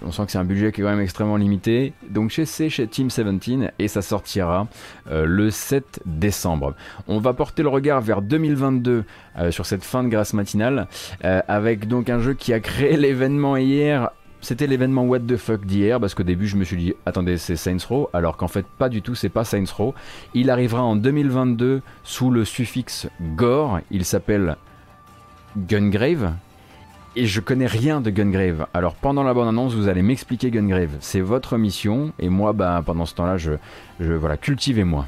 [0.02, 1.92] on sent que c'est un budget qui est quand même extrêmement limité.
[2.08, 4.68] Donc c'est chez Team 17 et ça sortira
[5.10, 6.74] euh, le 7 décembre.
[7.08, 9.04] On va porter le regard vers 2022
[9.38, 10.88] euh, sur cette fin de grâce matinale
[11.24, 14.10] euh, avec donc un jeu qui a créé l'événement hier
[14.42, 17.54] c'était l'événement What the fuck d'hier parce qu'au début je me suis dit attendez c'est
[17.54, 19.94] Saints Row alors qu'en fait pas du tout c'est pas Saints Row.
[20.34, 23.78] Il arrivera en 2022 sous le suffixe gore.
[23.92, 24.56] Il s'appelle
[25.56, 26.32] Gungrave
[27.16, 28.66] et je connais rien de Gungrave.
[28.74, 30.96] Alors pendant la bonne annonce, vous allez m'expliquer Gungrave.
[31.00, 33.52] C'est votre mission et moi, bah, pendant ce temps-là, je,
[34.00, 35.06] je voilà, cultivez-moi.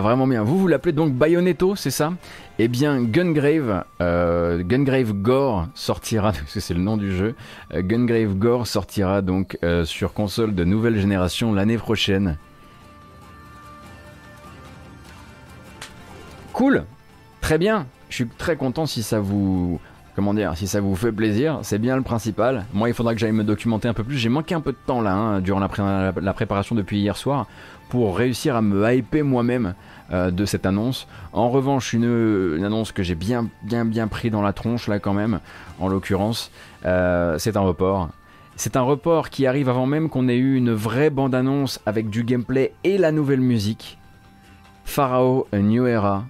[0.00, 0.42] Vraiment bien.
[0.42, 2.12] Vous, vous l'appelez donc Bayonetto, c'est ça?
[2.58, 7.34] Eh bien, Gungrave, euh, Gungrave Gore sortira, parce que c'est le nom du jeu,
[7.74, 12.38] euh, Gungrave Gore sortira donc euh, sur console de nouvelle génération l'année prochaine.
[16.52, 16.84] Cool
[17.42, 19.78] Très bien Je suis très content si ça vous
[20.16, 22.64] comment dire, si ça vous fait plaisir, c'est bien le principal.
[22.72, 24.16] Moi, il faudra que j'aille me documenter un peu plus.
[24.16, 27.46] J'ai manqué un peu de temps là, hein, durant la, préparation depuis hier soir,
[27.90, 29.74] pour réussir à me hyper moi-même
[30.10, 31.06] euh, de cette annonce.
[31.34, 35.12] En revanche, une, annonce que j'ai bien, bien, bien pris dans la tronche là quand
[35.12, 35.38] même,
[35.78, 36.50] en l'occurrence,
[36.86, 38.08] euh, c'est un report.
[38.56, 42.24] C'est un report qui arrive avant même qu'on ait eu une vraie bande-annonce avec du
[42.24, 43.98] gameplay et la nouvelle musique.
[44.86, 46.24] Pharaoh A New Era,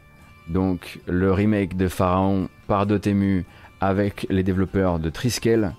[0.49, 3.45] donc le remake de Pharaon par Dotemu
[3.81, 5.73] avec les développeurs de Triskel,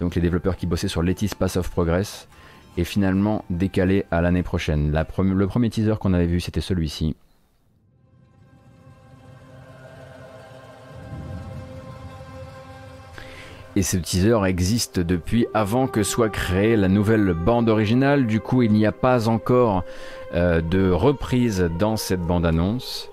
[0.00, 2.28] donc les développeurs qui bossaient sur Letis Pass of Progress,
[2.76, 4.92] et finalement décalé à l'année prochaine.
[4.92, 7.16] le premier teaser qu'on avait vu, c'était celui-ci.
[13.76, 18.62] Et ce teaser existe depuis avant que soit créée la nouvelle bande originale, du coup
[18.62, 19.82] il n'y a pas encore
[20.34, 23.10] euh, de reprise dans cette bande-annonce.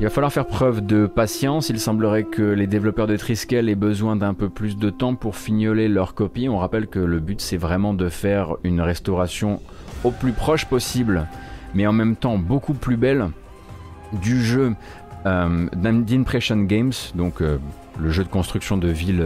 [0.00, 1.68] Il va falloir faire preuve de patience.
[1.68, 5.36] Il semblerait que les développeurs de Triskel aient besoin d'un peu plus de temps pour
[5.36, 6.48] fignoler leur copie.
[6.48, 9.60] On rappelle que le but c'est vraiment de faire une restauration
[10.02, 11.28] au plus proche possible,
[11.74, 13.28] mais en même temps beaucoup plus belle
[14.22, 14.74] du jeu
[15.26, 19.22] d'Impression Games, donc le jeu de construction de villes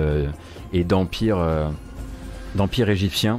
[0.72, 1.70] et d'empire
[2.56, 3.38] d'empire égyptien.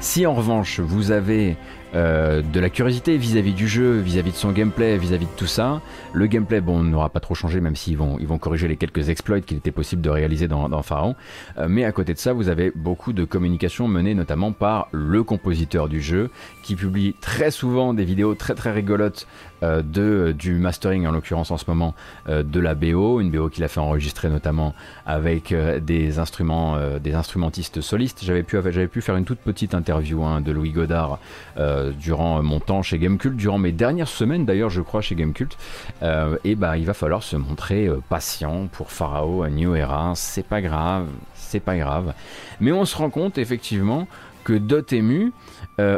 [0.00, 1.56] Si en revanche vous avez
[1.94, 5.80] euh, de la curiosité vis-à-vis du jeu, vis-à-vis de son gameplay, vis-à-vis de tout ça.
[6.12, 9.08] Le gameplay, bon, n'aura pas trop changé, même s'ils vont, ils vont corriger les quelques
[9.08, 11.16] exploits qu'il était possible de réaliser dans, dans Pharaon.
[11.58, 15.22] Euh, mais à côté de ça, vous avez beaucoup de communication menée notamment par le
[15.22, 16.30] compositeur du jeu,
[16.62, 19.26] qui publie très souvent des vidéos très très rigolotes
[19.62, 21.94] euh, de, du mastering, en l'occurrence en ce moment,
[22.28, 24.74] de la BO, une BO qu'il a fait enregistrer notamment
[25.06, 28.20] avec des instruments, des instrumentistes solistes.
[28.22, 31.18] J'avais pu, j'avais pu faire une toute petite interview hein, de Louis Godard
[31.56, 35.56] euh, durant mon temps chez Gamecult, durant mes dernières semaines d'ailleurs, je crois, chez Gamecult.
[36.02, 40.12] Euh, et bah, il va falloir se montrer euh, patient pour Pharaoh à New Era.
[40.14, 42.14] C'est pas grave, c'est pas grave.
[42.60, 44.06] Mais on se rend compte effectivement
[44.44, 45.32] que Dotemu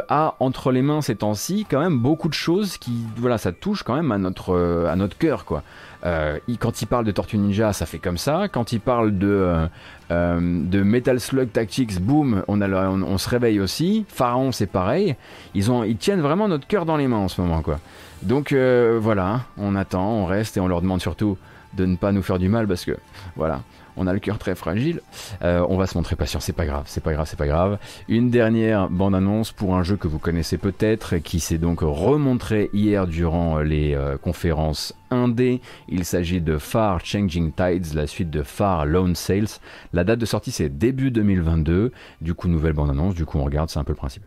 [0.09, 3.83] a entre les mains ces temps-ci quand même beaucoup de choses qui, voilà, ça touche
[3.83, 5.63] quand même à notre, à notre cœur, quoi.
[6.05, 8.47] Euh, quand il parle de Tortue Ninja, ça fait comme ça.
[8.51, 9.65] Quand il parle de, euh,
[10.11, 14.05] euh, de Metal Slug Tactics, a, on, se réveille aussi.
[14.09, 15.15] Pharaon, c'est pareil.
[15.53, 17.79] Ils, ont, ils tiennent vraiment notre cœur dans les mains en ce moment, quoi.
[18.21, 21.37] Donc voilà, on attend, on reste et on leur demande surtout
[21.73, 22.95] de ne pas nous faire du mal parce que
[23.35, 23.59] voilà,
[23.97, 25.01] on a le cœur très fragile.
[25.41, 27.77] Euh, on va se montrer patient, c'est pas grave, c'est pas grave, c'est pas grave.
[28.07, 33.07] Une dernière bande-annonce pour un jeu que vous connaissez peut-être, qui s'est donc remontré hier
[33.07, 35.61] durant les euh, conférences 1D.
[35.87, 39.59] Il s'agit de Far Changing Tides, la suite de Far Lone Sales.
[39.93, 41.91] La date de sortie c'est début 2022.
[42.21, 44.23] Du coup, nouvelle bande-annonce, du coup on regarde, c'est un peu le principe.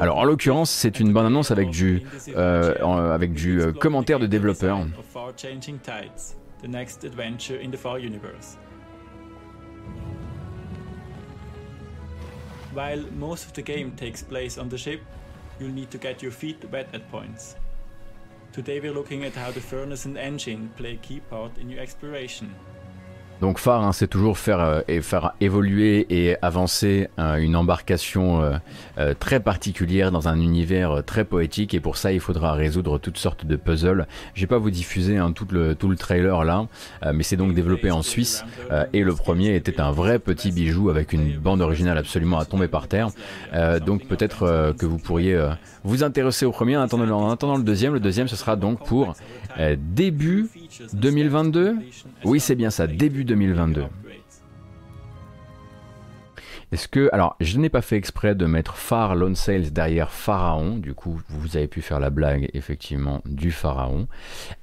[0.00, 2.02] Alors en l'occurrence, c'est une bande-annonce avec du,
[2.36, 4.80] euh, avec du commentaire de développeur.
[6.60, 8.56] The next adventure in the Far universe.
[12.72, 15.00] While most of the game takes place on the ship,
[15.58, 17.56] you'll need to get your feet wet at points.
[18.52, 21.80] Today we're looking at how the furnace and engine play a key part in your
[21.80, 22.54] exploration.
[23.40, 28.42] Donc phare, hein, c'est toujours faire, euh, et faire évoluer et avancer euh, une embarcation
[28.98, 33.16] euh, très particulière dans un univers très poétique et pour ça il faudra résoudre toutes
[33.16, 34.06] sortes de puzzles.
[34.34, 36.66] Je vais pas vous diffuser hein, tout, le, tout le trailer là,
[37.12, 38.44] mais c'est donc développé en Suisse
[38.92, 42.68] et le premier était un vrai petit bijou avec une bande originale absolument à tomber
[42.68, 43.08] par terre.
[43.84, 45.38] donc peut-être que vous pourriez
[45.84, 47.94] vous intéresser au premier en attendant, en attendant le deuxième.
[47.94, 49.14] Le deuxième ce sera donc pour
[49.76, 50.48] début
[50.92, 51.76] 2022.
[52.24, 53.84] Oui c'est bien ça, début 2022.
[56.72, 57.10] Est-ce que.
[57.12, 60.76] Alors, je n'ai pas fait exprès de mettre Phare Lone Sales derrière Pharaon.
[60.76, 64.06] Du coup, vous avez pu faire la blague, effectivement, du Pharaon.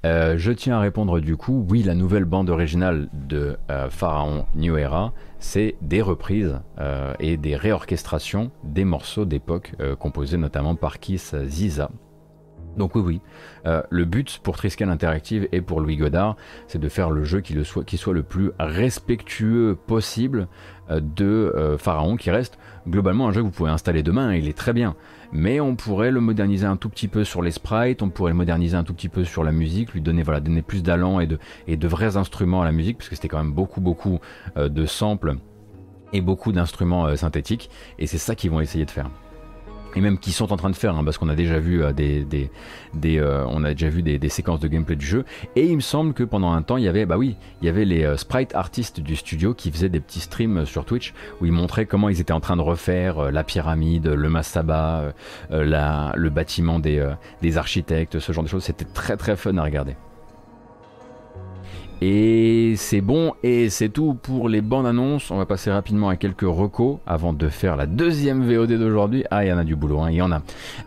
[0.05, 4.45] Euh, je tiens à répondre, du coup, oui, la nouvelle bande originale de euh, Pharaon
[4.55, 10.99] New Era, c'est des reprises euh, et des réorchestrations des morceaux d'époque composés notamment par
[10.99, 11.89] Kiss Ziza,
[12.77, 13.21] donc oui, oui.
[13.65, 16.37] Euh, le but pour Triskel Interactive et pour Louis Godard,
[16.67, 20.47] c'est de faire le jeu qui, soit, le plus respectueux possible
[20.89, 24.47] euh, de euh, Pharaon, qui reste globalement un jeu que vous pouvez installer demain, il
[24.47, 24.95] est très bien.
[25.33, 28.37] Mais on pourrait le moderniser un tout petit peu sur les sprites, on pourrait le
[28.37, 30.23] moderniser un tout petit peu sur la musique, lui donner,
[30.61, 31.37] plus d'allant et de,
[31.67, 34.19] et de vrais instruments à la musique, parce que c'était quand même beaucoup, beaucoup
[34.55, 35.35] de samples
[36.13, 39.09] et beaucoup d'instruments synthétiques, et c'est ça qu'ils vont essayer de faire
[39.97, 41.91] et même qui sont en train de faire, hein, parce qu'on a déjà vu euh,
[41.91, 42.27] des,
[43.05, 45.25] euh, on a déjà vu des, séquences de gameplay du jeu.
[45.55, 47.69] Et il me semble que pendant un temps, il y avait, bah oui, il y
[47.69, 51.45] avait les euh, sprite artistes du studio qui faisaient des petits streams sur Twitch où
[51.47, 55.13] ils montraient comment ils étaient en train de refaire la pyramide, le mastaba,
[55.49, 58.63] la, le bâtiment des architectes, ce genre de choses.
[58.63, 59.95] C'était très très fun à regarder.
[62.01, 65.31] Et c'est bon et c'est tout pour les bandes annonces.
[65.31, 69.23] On va passer rapidement à quelques recos avant de faire la deuxième VOD d'aujourd'hui.
[69.31, 70.41] Ah, il y en a du boulot, hein, il y en a.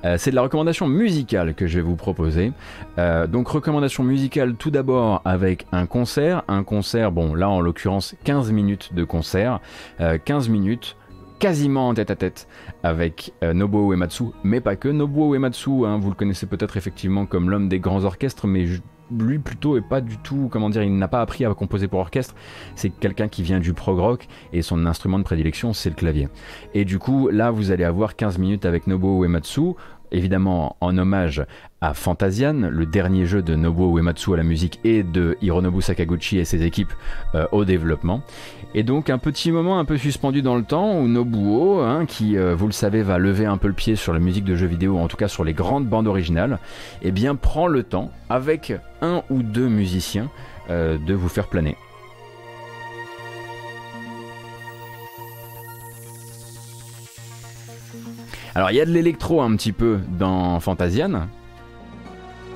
[0.05, 2.53] Euh, c'est de la recommandation musicale que je vais vous proposer.
[2.99, 6.45] Euh, donc recommandation musicale tout d'abord avec un concert.
[6.47, 9.59] Un concert, bon là en l'occurrence 15 minutes de concert.
[9.99, 10.97] 15 euh, minutes
[11.41, 12.47] quasiment en tête à tête
[12.85, 14.89] avec Nobuo Uematsu, mais pas que.
[14.89, 18.67] Nobuo Uematsu, hein, vous le connaissez peut-être effectivement comme l'homme des grands orchestres, mais
[19.19, 22.01] lui plutôt est pas du tout, comment dire, il n'a pas appris à composer pour
[22.01, 22.35] orchestre.
[22.75, 26.29] C'est quelqu'un qui vient du prog rock et son instrument de prédilection c'est le clavier.
[26.75, 29.75] Et du coup là vous allez avoir 15 minutes avec Nobuo Uematsu
[30.13, 31.45] évidemment en hommage
[31.81, 36.39] à Fantasian, le dernier jeu de Nobuo Uematsu à la musique et de Hironobu Sakaguchi
[36.39, 36.93] et ses équipes
[37.35, 38.23] euh, au développement.
[38.73, 42.37] Et donc un petit moment un peu suspendu dans le temps où Nobuo, hein, qui
[42.37, 44.69] euh, vous le savez va lever un peu le pied sur la musique de jeux
[44.69, 46.61] vidéo, en tout cas sur les grandes bandes originales,
[47.03, 48.73] eh bien prend le temps avec
[49.03, 50.31] un ou deux musiciens
[50.71, 51.77] euh, de vous faire planer.
[58.55, 61.27] Alors il y a de l'électro un petit peu dans Fantasian,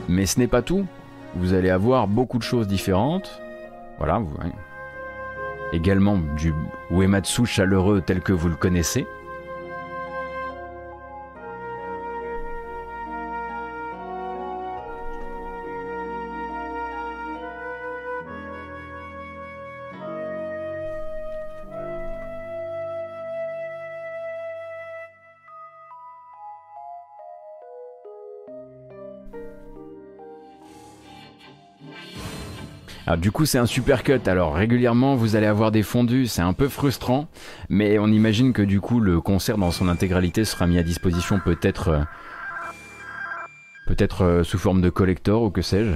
[0.09, 0.86] mais ce n'est pas tout.
[1.35, 3.41] Vous allez avoir beaucoup de choses différentes.
[3.99, 4.31] Voilà, vous.
[5.73, 6.53] Également du
[6.91, 9.07] Uematsu chaleureux tel que vous le connaissez.
[33.07, 34.21] Alors, du coup, c'est un super cut.
[34.27, 36.27] Alors, régulièrement, vous allez avoir des fondus.
[36.27, 37.29] C'est un peu frustrant.
[37.69, 41.39] Mais on imagine que du coup, le concert dans son intégralité sera mis à disposition
[41.45, 41.89] peut-être.
[41.89, 42.01] Euh,
[43.87, 45.93] peut-être euh, sous forme de collector ou que sais-je.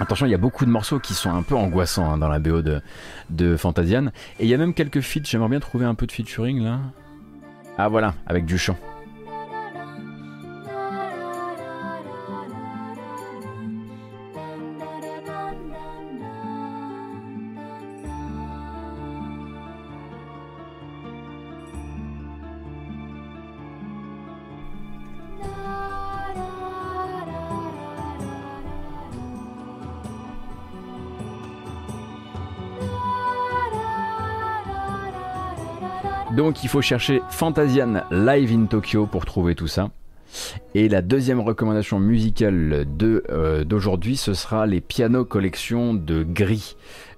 [0.00, 2.38] Attention, il y a beaucoup de morceaux qui sont un peu angoissants hein, dans la
[2.38, 2.80] BO de,
[3.30, 4.06] de Fantasian.
[4.38, 5.24] Et il y a même quelques feats.
[5.24, 6.80] J'aimerais bien trouver un peu de featuring là.
[7.78, 8.76] Ah voilà, avec du chant.
[36.46, 39.90] Donc il faut chercher Fantasian Live in Tokyo pour trouver tout ça.
[40.76, 46.76] Et la deuxième recommandation musicale euh, d'aujourd'hui, ce sera les pianos collection de Gris.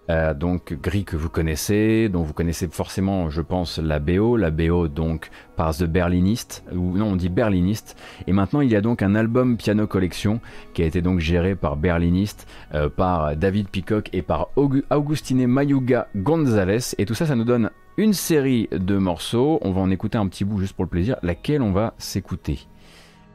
[0.08, 4.50] Euh, donc Gris que vous connaissez, dont vous connaissez forcément, je pense, la BO, la
[4.50, 9.02] BO donc par The Berlinist, non on dit Berlinist, et maintenant il y a donc
[9.02, 10.40] un album piano collection
[10.72, 16.08] qui a été donc géré par Berlinist, euh, par David Peacock et par Augustine Mayuga
[16.16, 17.68] Gonzalez, et tout ça ça nous donne
[17.98, 19.58] une série de morceaux.
[19.60, 21.16] On va en écouter un petit bout juste pour le plaisir.
[21.22, 22.60] Laquelle on va s'écouter?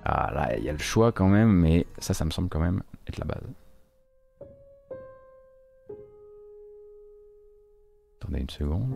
[0.05, 2.61] Ah là, il y a le choix quand même, mais ça, ça me semble quand
[2.61, 3.43] même être la base.
[8.19, 8.95] Attendez une seconde.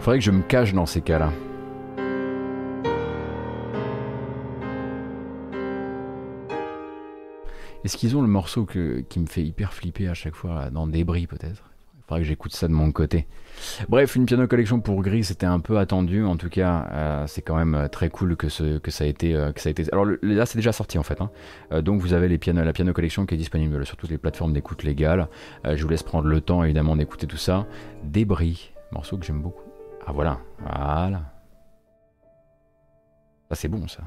[0.00, 1.30] Faudrait que je me cache dans ces cas-là.
[7.84, 11.26] Est-ce qu'ils ont le morceau qui me fait hyper flipper à chaque fois dans Débris
[11.26, 11.64] peut-être?
[12.08, 13.26] Faudrait que j'écoute ça de mon côté.
[13.90, 16.24] Bref, une piano collection pour Gris, c'était un peu attendu.
[16.24, 19.36] En tout cas, euh, c'est quand même euh, très cool euh, que ça a été.
[19.92, 21.20] Alors là, c'est déjà sorti en fait.
[21.20, 21.30] Hein.
[21.82, 25.28] donc vous avez la piano collection qui est disponible sur toutes les plateformes d'écoute légales.
[25.64, 27.66] je vous laisse prendre le temps évidemment d'écouter tout ça.
[28.02, 29.69] Débris, morceau que j'aime beaucoup.
[30.10, 31.22] Ah voilà, voilà.
[33.48, 34.02] Ça c'est bon ça.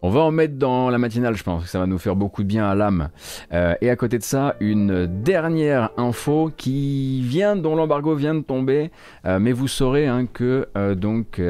[0.00, 2.44] On va en mettre dans la matinale, je pense que ça va nous faire beaucoup
[2.44, 3.10] de bien à l'âme.
[3.52, 8.42] Euh, et à côté de ça, une dernière info qui vient, dont l'embargo vient de
[8.42, 8.92] tomber,
[9.24, 11.42] euh, mais vous saurez hein, que euh, donc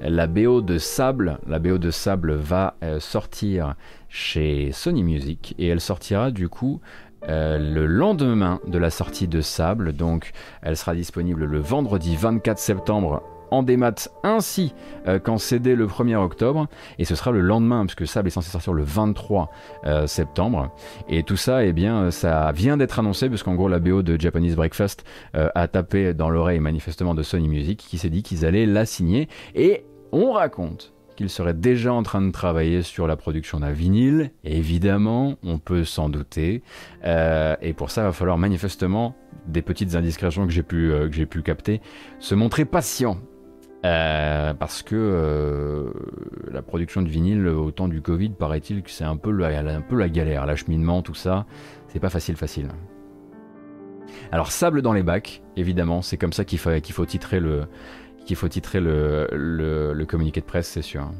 [0.00, 3.74] la BO de Sable, la BO de Sable va sortir
[4.08, 6.80] chez Sony Music et elle sortira du coup
[7.28, 9.92] euh, le lendemain de la sortie de Sable.
[9.92, 10.32] Donc,
[10.62, 14.74] elle sera disponible le vendredi 24 septembre en démat ainsi
[15.06, 16.68] euh, qu'en CD le 1er octobre
[16.98, 19.50] et ce sera le lendemain puisque Sable est censé sortir le 23
[19.84, 20.74] euh, septembre
[21.10, 24.56] et tout ça eh bien ça vient d'être annoncé puisqu'en gros la BO de Japanese
[24.56, 25.04] Breakfast
[25.34, 29.28] a tapé dans l'oreille manifestement de Sony Music qui s'est dit qu'ils allaient la signer
[29.54, 34.30] et on raconte qu'il serait déjà en train de travailler sur la production d'un vinyle.
[34.44, 36.62] Évidemment, on peut s'en douter.
[37.04, 39.14] Euh, et pour ça, il va falloir manifestement,
[39.46, 41.80] des petites indiscrétions que j'ai pu, euh, pu capter,
[42.18, 43.18] se montrer patient.
[43.84, 45.92] Euh, parce que
[46.48, 49.80] la production de vinyle au temps du Covid, paraît-il que c'est un, peu la, un
[49.80, 51.46] peu la galère, l'acheminement, tout ça,
[51.88, 52.68] c'est pas facile facile.
[54.30, 57.64] Alors sable dans les bacs, évidemment, c'est comme ça qu'il faut, qu'il faut titrer le,
[58.24, 61.10] qu'il faut titrer le, le, communiqué de presse, c'est sûr.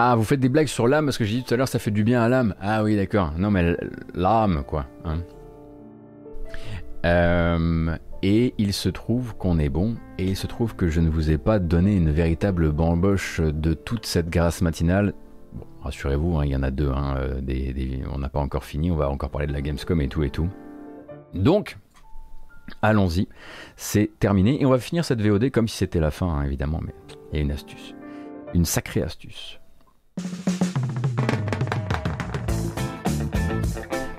[0.00, 1.80] Ah, vous faites des blagues sur l'âme parce que j'ai dit tout à l'heure ça
[1.80, 2.54] fait du bien à l'âme.
[2.60, 3.32] Ah oui, d'accord.
[3.36, 3.76] Non, mais
[4.14, 4.86] l'âme, quoi.
[5.04, 5.18] Hein.
[7.04, 11.08] Euh, Et il se trouve qu'on est bon, et il se trouve que je ne
[11.08, 15.14] vous ai pas donné une véritable bamboche de toute cette grâce matinale.
[15.82, 17.40] Rassurez-vous, hein, il y en a deux, hein, euh,
[18.12, 20.30] on n'a pas encore fini, on va encore parler de la Gamescom et tout et
[20.30, 20.48] tout.
[21.32, 21.78] Donc,
[22.82, 23.28] allons-y,
[23.76, 26.80] c'est terminé, et on va finir cette VOD comme si c'était la fin, hein, évidemment,
[26.84, 26.94] mais
[27.32, 27.94] il y a une astuce,
[28.52, 29.60] une sacrée astuce.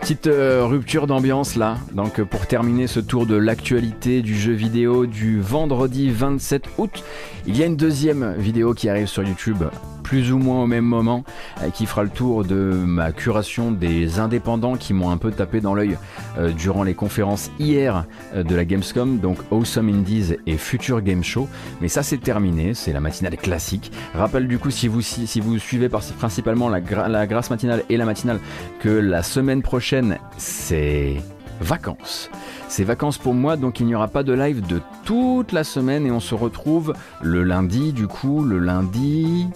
[0.09, 4.53] Petite euh, rupture d'ambiance là, donc euh, pour terminer ce tour de l'actualité du jeu
[4.53, 7.03] vidéo du vendredi 27 août,
[7.45, 9.63] il y a une deuxième vidéo qui arrive sur YouTube
[10.09, 11.23] plus ou moins au même moment,
[11.61, 15.61] euh, qui fera le tour de ma curation des indépendants qui m'ont un peu tapé
[15.61, 15.99] dans l'œil
[16.39, 21.23] euh, durant les conférences hier euh, de la Gamescom, donc Awesome Indies et Future Game
[21.23, 21.47] Show.
[21.79, 23.91] Mais ça c'est terminé, c'est la matinale classique.
[24.15, 28.05] Rappel du coup si vous, si, vous suivez principalement la, la grâce matinale et la
[28.05, 28.39] matinale
[28.79, 31.17] que la semaine prochaine c'est
[31.61, 32.31] vacances.
[32.67, 36.07] C'est vacances pour moi, donc il n'y aura pas de live de toute la semaine
[36.07, 39.47] et on se retrouve le lundi, du coup, le lundi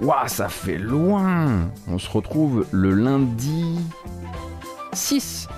[0.00, 1.68] Waouh, ça fait loin.
[1.88, 3.78] On se retrouve le lundi
[4.92, 5.48] 6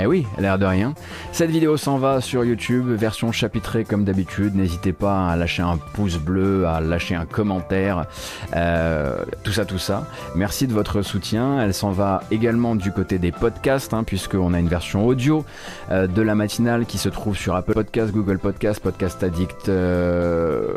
[0.00, 0.94] eh oui, l'air de rien.
[1.32, 4.54] Cette vidéo s'en va sur YouTube, version chapitrée comme d'habitude.
[4.54, 8.06] N'hésitez pas à lâcher un pouce bleu, à lâcher un commentaire,
[8.54, 10.06] euh, tout ça, tout ça.
[10.36, 11.60] Merci de votre soutien.
[11.60, 15.44] Elle s'en va également du côté des podcasts, hein, puisqu'on a une version audio
[15.90, 20.74] euh, de la matinale qui se trouve sur Apple Podcast, Google Podcast, Podcast Addict, euh,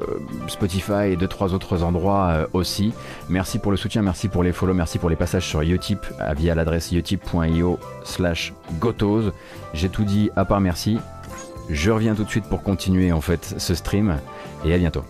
[0.47, 2.91] Spotify et deux trois autres endroits aussi.
[3.29, 5.99] Merci pour le soutien, merci pour les follow, merci pour les passages sur Utip
[6.35, 7.79] via l'adresse utip.io
[8.79, 9.31] goto
[9.73, 10.99] j'ai tout dit à part merci.
[11.69, 14.17] Je reviens tout de suite pour continuer en fait ce stream
[14.65, 15.03] et à bientôt.